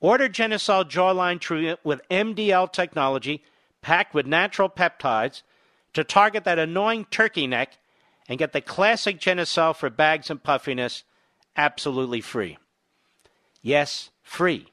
[0.00, 3.44] Order Genucel jawline treatment with MDL technology
[3.80, 5.42] packed with natural peptides
[5.92, 7.78] to target that annoying turkey neck
[8.28, 11.04] and get the classic Genucel for bags and puffiness
[11.56, 12.58] absolutely free.
[13.62, 14.66] Yes, free.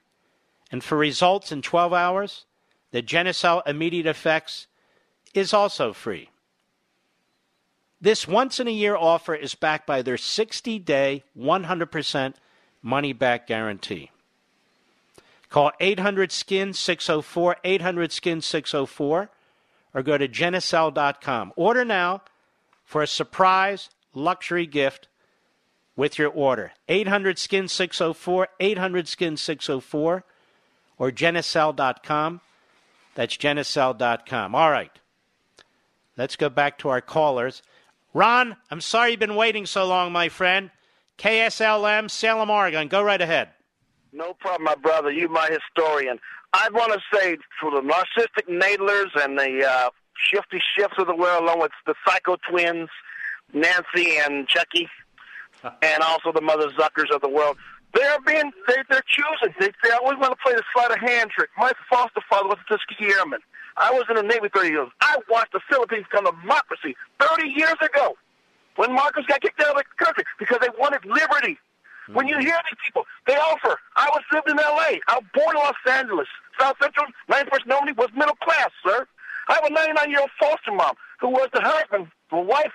[0.71, 2.45] And for results in 12 hours,
[2.89, 4.65] the Genucel immediate effects
[5.37, 6.29] is also free.
[8.01, 12.33] This once in a year offer is backed by their 60 day, 100%
[12.81, 14.11] money back guarantee.
[15.49, 19.29] Call 800 SKIN 604, 800 SKIN 604,
[19.93, 21.53] or go to Genucel.com.
[21.55, 22.21] Order now
[22.83, 25.07] for a surprise luxury gift
[25.95, 26.73] with your order.
[26.89, 30.23] 800 SKIN 604, 800 SKIN 604,
[30.97, 32.41] or Genucel.com.
[33.15, 34.53] That's Genucel.com.
[34.53, 34.91] All right.
[36.17, 37.61] Let's go back to our callers.
[38.13, 40.71] Ron, I'm sorry you've been waiting so long, my friend.
[41.17, 42.87] KSLM, Salem, Oregon.
[42.87, 43.49] Go right ahead.
[44.11, 45.11] No problem, my brother.
[45.11, 46.19] You my historian.
[46.53, 51.15] I want to say for the narcissistic Nadlers and the uh, shifty shifts of the
[51.15, 52.89] world, along with the psycho twins,
[53.53, 54.87] Nancy and Chucky,
[55.81, 57.57] and also the mother Zuckers of the world,
[57.93, 59.55] they're being they, they're choosing.
[59.59, 61.49] They, they always want to play the sleight of hand trick.
[61.57, 63.39] My foster father was a Tuskegee Airman.
[63.77, 64.89] I was in the Navy 30 years.
[65.01, 68.17] I watched the Philippines become a democracy 30 years ago
[68.75, 71.57] when Marcos got kicked out of the country because they wanted liberty.
[72.13, 72.45] When you mm-hmm.
[72.45, 73.77] hear these people, they offer.
[73.97, 75.01] I was lived in L.A.
[75.07, 76.27] I was born in Los Angeles.
[76.59, 79.05] South Central, 91st Nominee was middle class, sir.
[79.49, 82.73] I have a 99-year-old foster mom who was the husband, the wife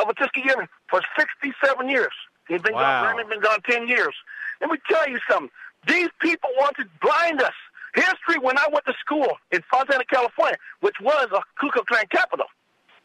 [0.00, 0.50] of a Tuskegee
[0.88, 2.12] for 67 years.
[2.46, 3.02] He's been Wow.
[3.02, 4.14] gone, Raymond been gone 10 years.
[4.60, 5.50] Let me tell you something.
[5.86, 7.54] These people want to blind us.
[7.98, 12.04] History, when I went to school in Fontana, California, which was a Ku Klux Klan
[12.10, 12.46] capital,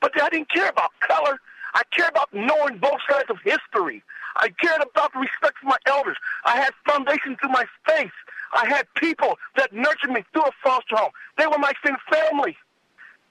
[0.01, 1.39] but I didn't care about color.
[1.73, 4.03] I cared about knowing both sides of history.
[4.35, 6.17] I cared about the respect for my elders.
[6.45, 8.11] I had foundation through my faith.
[8.53, 11.11] I had people that nurtured me through a foster home.
[11.37, 12.55] They were my extended family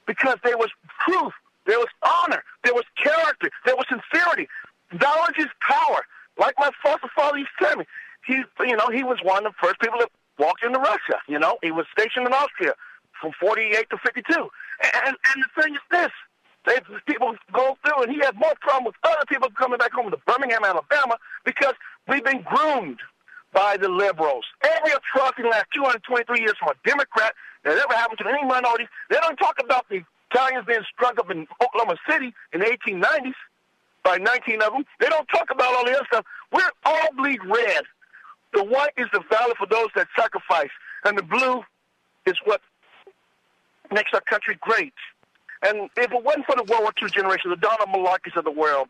[0.07, 0.71] because there was
[1.07, 1.33] truth,
[1.67, 4.49] there was honor, there was character, there was sincerity.
[4.93, 6.05] Knowledge is power.
[6.37, 7.85] Like my foster father used to tell me,
[8.27, 11.21] he, you know, he was one of the first people that walked into Russia.
[11.29, 12.75] You know, he was stationed in Austria
[13.21, 14.49] from 48 to 52.
[15.05, 16.11] And, and the thing is this,
[16.65, 20.11] they, people go through, and he had more problem with other people coming back home
[20.11, 21.75] to Birmingham, Alabama, because
[22.09, 22.99] we've been groomed
[23.53, 24.45] by the liberals.
[24.63, 27.35] Every atrocity in last 223 years from a Democrat
[27.65, 31.31] that ever happened to any minorities, they don't talk about the Italians being struck up
[31.31, 33.35] in Oklahoma City in the 1890s
[34.03, 34.85] by 19 of them.
[35.01, 36.25] They don't talk about all the other stuff.
[36.53, 37.85] We're all bleed red.
[38.53, 40.71] The white is the valor for those that sacrifice,
[41.05, 41.63] and the blue
[42.27, 42.61] is what
[43.91, 44.95] makes our country great.
[45.63, 48.51] And if it wasn't for the World War II generation, the Donald Malarkeys of the
[48.51, 48.89] world,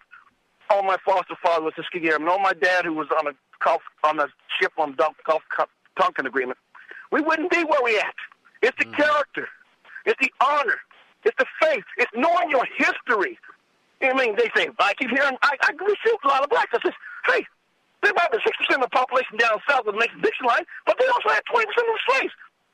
[0.70, 3.32] all my foster father was Tuskegee Airman, all my dad who was on a
[3.62, 4.26] Gulf, on a
[4.58, 5.42] ship on the Gulf
[5.98, 6.58] Tonkin Agreement,
[7.10, 8.14] we wouldn't be where we at.
[8.62, 8.96] It's the mm.
[8.96, 9.48] character.
[10.06, 10.78] It's the honor.
[11.24, 11.84] It's the faith.
[11.98, 13.38] It's knowing your history.
[14.00, 16.70] I mean, they say, I keep hearing, I, I receive a lot of blacks.
[16.72, 16.94] I says,
[17.26, 17.46] hey,
[18.02, 20.96] there might be 6% of the population down south that makes the Dixie line, but
[20.98, 22.32] they also had 20% of the slaves.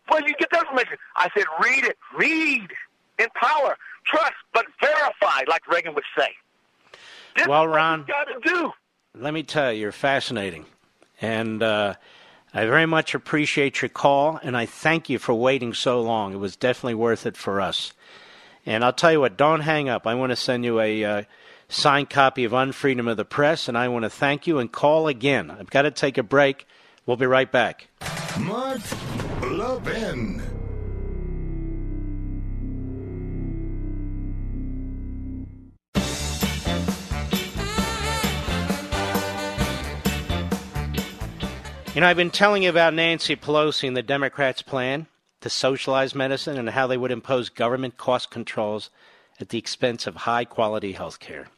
[0.08, 0.96] Where do you get that information?
[1.16, 1.96] I said, read it.
[2.16, 2.68] Read.
[3.18, 3.76] Empower.
[4.06, 6.28] Trust, but verify, like Reagan would say.
[7.36, 8.72] This Well, Ron- got to do.
[9.14, 10.64] Let me tell you, you're fascinating.
[11.20, 11.94] And uh,
[12.54, 16.32] I very much appreciate your call, and I thank you for waiting so long.
[16.32, 17.92] It was definitely worth it for us.
[18.64, 20.06] And I'll tell you what, don't hang up.
[20.06, 21.22] I want to send you a uh,
[21.68, 25.06] signed copy of Unfreedom of the Press, and I want to thank you and call
[25.06, 25.50] again.
[25.50, 26.66] I've got to take a break.
[27.06, 27.88] We'll be right back.
[28.38, 28.80] Mark
[29.42, 30.42] Levin.
[41.94, 45.08] You know, I've been telling you about Nancy Pelosi and the Democrats' plan
[45.40, 48.90] to socialize medicine and how they would impose government cost controls
[49.40, 51.48] at the expense of high quality health care.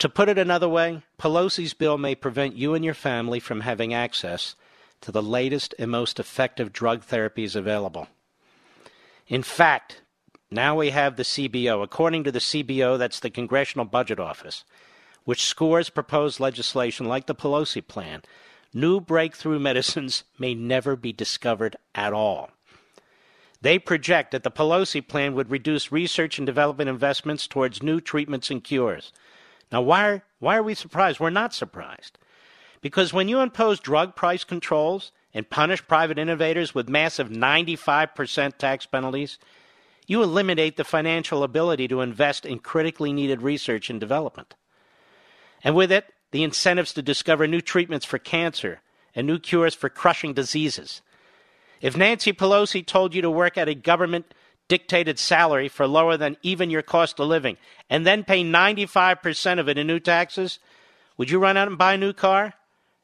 [0.00, 3.92] To put it another way, Pelosi's bill may prevent you and your family from having
[3.92, 4.56] access
[5.02, 8.08] to the latest and most effective drug therapies available.
[9.28, 10.00] In fact,
[10.50, 11.82] now we have the CBO.
[11.82, 14.64] According to the CBO, that's the Congressional Budget Office,
[15.24, 18.22] which scores proposed legislation like the Pelosi plan,
[18.72, 22.48] new breakthrough medicines may never be discovered at all.
[23.60, 28.50] They project that the Pelosi plan would reduce research and development investments towards new treatments
[28.50, 29.12] and cures.
[29.72, 31.20] Now, why are, why are we surprised?
[31.20, 32.18] We're not surprised.
[32.80, 38.86] Because when you impose drug price controls and punish private innovators with massive 95% tax
[38.86, 39.38] penalties,
[40.06, 44.54] you eliminate the financial ability to invest in critically needed research and development.
[45.62, 48.80] And with it, the incentives to discover new treatments for cancer
[49.14, 51.02] and new cures for crushing diseases.
[51.80, 54.34] If Nancy Pelosi told you to work at a government
[54.70, 57.56] dictated salary for lower than even your cost of living
[57.90, 60.60] and then pay 95% of it in new taxes,
[61.16, 62.54] would you run out and buy a new car?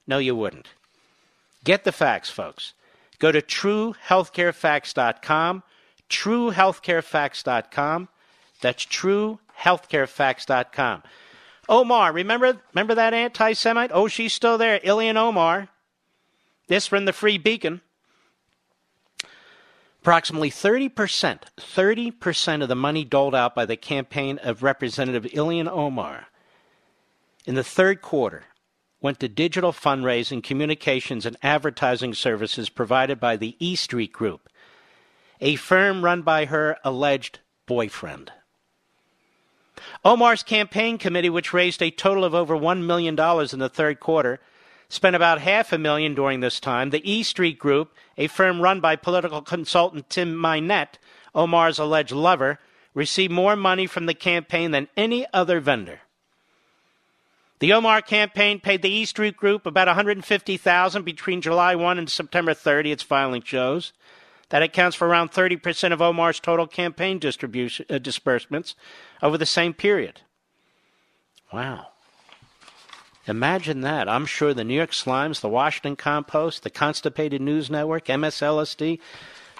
[0.06, 0.68] No, you wouldn't.
[1.64, 2.74] Get the facts, folks.
[3.18, 5.64] Go to truehealthcarefacts.com,
[6.08, 8.08] truehealthcarefacts.com.
[8.60, 11.02] That's truehealthcarefacts.com.
[11.68, 13.90] Omar, remember remember that anti-Semite?
[13.92, 14.78] Oh, she's still there.
[14.78, 15.66] Ilhan Omar.
[16.68, 17.80] This from the Free Beacon.
[20.06, 26.28] Approximately 30%, 30% of the money doled out by the campaign of Representative Ilhan Omar
[27.44, 28.44] in the third quarter
[29.00, 34.48] went to digital fundraising, communications, and advertising services provided by the E Street Group,
[35.40, 38.30] a firm run by her alleged boyfriend.
[40.04, 44.38] Omar's campaign committee, which raised a total of over $1 million in the third quarter,
[44.88, 46.90] spent about half a million during this time.
[46.90, 50.98] The E Street Group, a firm run by political consultant Tim Mynett,
[51.34, 52.58] Omar's alleged lover,
[52.94, 56.00] received more money from the campaign than any other vendor.
[57.58, 62.52] The Omar campaign paid the E Street Group about 150,000 between July 1 and September
[62.52, 62.92] 30.
[62.92, 63.92] Its filing shows
[64.50, 68.74] that accounts for around 30% of Omar's total campaign distribution uh, disbursements
[69.22, 70.20] over the same period.
[71.52, 71.88] Wow.
[73.26, 74.08] Imagine that.
[74.08, 79.00] I'm sure the New York Slimes, the Washington Compost, the Constipated News Network, MSLSD,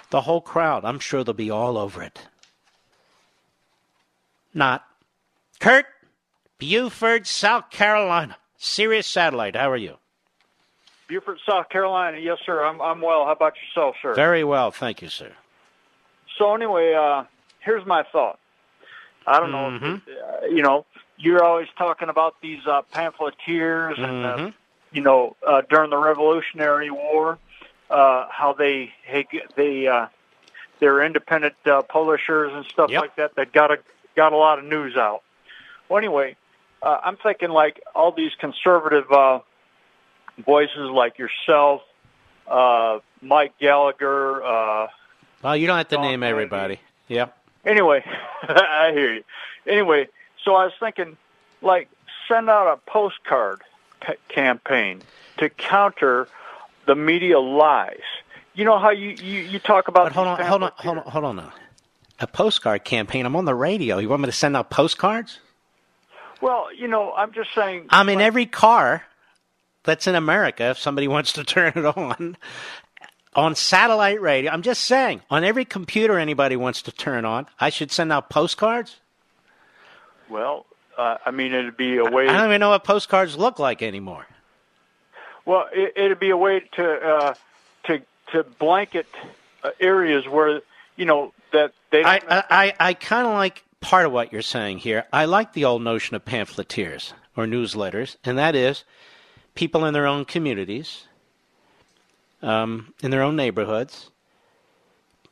[0.09, 2.19] the whole crowd, I'm sure they'll be all over it.
[4.53, 4.85] Not.
[5.59, 5.85] Kurt,
[6.57, 8.37] Beaufort, South Carolina.
[8.57, 9.97] Sirius Satellite, how are you?
[11.07, 12.17] Beaufort, South Carolina.
[12.17, 12.63] Yes, sir.
[12.63, 13.25] I'm I'm well.
[13.25, 14.13] How about yourself, sir?
[14.13, 15.31] Very well, thank you, sir.
[16.37, 17.23] So anyway, uh,
[17.59, 18.39] here's my thought.
[19.25, 19.69] I don't know.
[19.69, 19.85] Mm-hmm.
[19.85, 20.85] If, uh, you know,
[21.17, 24.53] you're always talking about these uh, pamphleteers and uh, Mhm.
[24.91, 27.37] you know uh, during the Revolutionary War,
[27.89, 28.93] uh, how they
[29.55, 30.07] they uh,
[30.79, 33.01] they're independent uh, publishers and stuff Yep.
[33.01, 33.35] like that.
[33.35, 33.79] That got a
[34.15, 35.23] got a lot of news out.
[35.89, 36.35] Well, anyway,
[36.81, 39.39] uh, I'm thinking like all these conservative uh,
[40.45, 41.81] voices like yourself,
[42.47, 44.43] uh, Mike Gallagher.
[44.43, 44.87] Uh,
[45.43, 46.79] Well, you don't have to Don name everybody.
[47.07, 47.35] Yep.
[47.65, 48.03] Anyway,
[48.43, 49.23] I hear you.
[49.65, 50.07] Anyway,
[50.47, 51.17] so I was thinking,
[51.61, 51.89] like,
[52.29, 53.63] send out a postcard
[53.99, 55.01] p- campaign
[55.39, 56.29] to counter
[56.85, 57.99] the media lies.
[58.53, 61.03] You know how you you, you talk about But hold on, hold on, hold on,
[61.03, 61.53] hold on now.
[62.21, 63.25] A postcard campaign.
[63.25, 63.97] I'm on the radio.
[63.97, 65.39] You want me to send out postcards?
[66.39, 67.87] Well, you know, I'm just saying.
[67.89, 69.03] I'm in every car
[69.83, 72.37] that's in America if somebody wants to turn it on.
[73.35, 74.49] On satellite radio.
[74.49, 78.29] I'm just saying, on every computer anybody wants to turn on, I should send out
[78.29, 79.01] postcards?
[80.29, 80.65] Well,
[80.97, 82.27] uh, I mean, it'd be a way.
[82.27, 84.25] I don't even know what postcards look like anymore.
[85.45, 87.33] Well, it, it'd be a way to uh,
[87.85, 88.01] to
[88.31, 89.07] to blanket
[89.63, 90.61] uh, areas where
[90.95, 92.03] you know that they.
[92.03, 95.05] I I, I, I kind of like part of what you're saying here.
[95.13, 98.83] I like the old notion of pamphleteers or newsletters, and that is
[99.55, 101.05] people in their own communities,
[102.41, 104.11] um, in their own neighborhoods,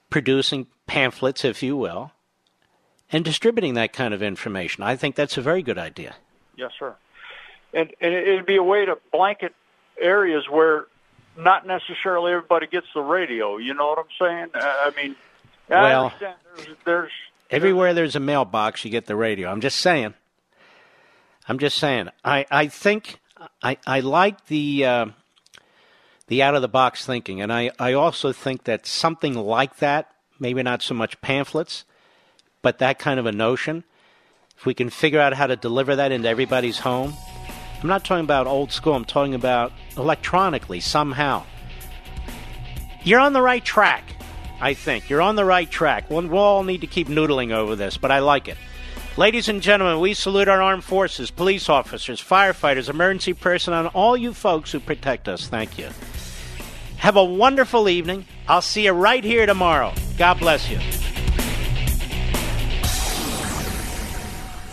[0.09, 2.11] producing pamphlets, if you will,
[3.15, 4.83] and distributing that kind of information.
[4.83, 6.15] I think that's a very good idea.
[6.57, 6.93] Yes, sir.
[7.73, 9.55] And, and it'd be a way to blanket
[9.97, 10.87] areas where
[11.37, 13.55] not necessarily everybody gets the radio.
[13.55, 14.47] You know what I'm saying?
[14.53, 15.15] I mean,
[15.69, 17.11] I Well- understand there's, there's
[17.51, 19.49] Everywhere there's a mailbox, you get the radio.
[19.49, 20.13] I'm just saying.
[21.47, 22.09] I'm just saying.
[22.25, 23.21] I, I think
[23.63, 25.05] I, I like the uh,
[26.27, 30.09] the out of the box thinking, and I, I also think that something like that,
[30.39, 31.85] maybe not so much pamphlets,
[32.65, 33.83] but that kind of a notion,
[34.57, 37.13] if we can figure out how to deliver that into everybody's home.
[37.79, 38.95] I'm not talking about old school.
[38.95, 41.43] I'm talking about electronically somehow.
[43.03, 44.15] You're on the right track.
[44.59, 46.09] I think you're on the right track.
[46.09, 48.57] We'll, we'll all need to keep noodling over this, but I like it.
[49.15, 54.17] Ladies and gentlemen, we salute our armed forces, police officers, firefighters, emergency personnel, and all
[54.17, 55.47] you folks who protect us.
[55.47, 55.89] Thank you.
[56.97, 58.25] Have a wonderful evening.
[58.47, 59.93] I'll see you right here tomorrow.
[60.17, 60.79] God bless you.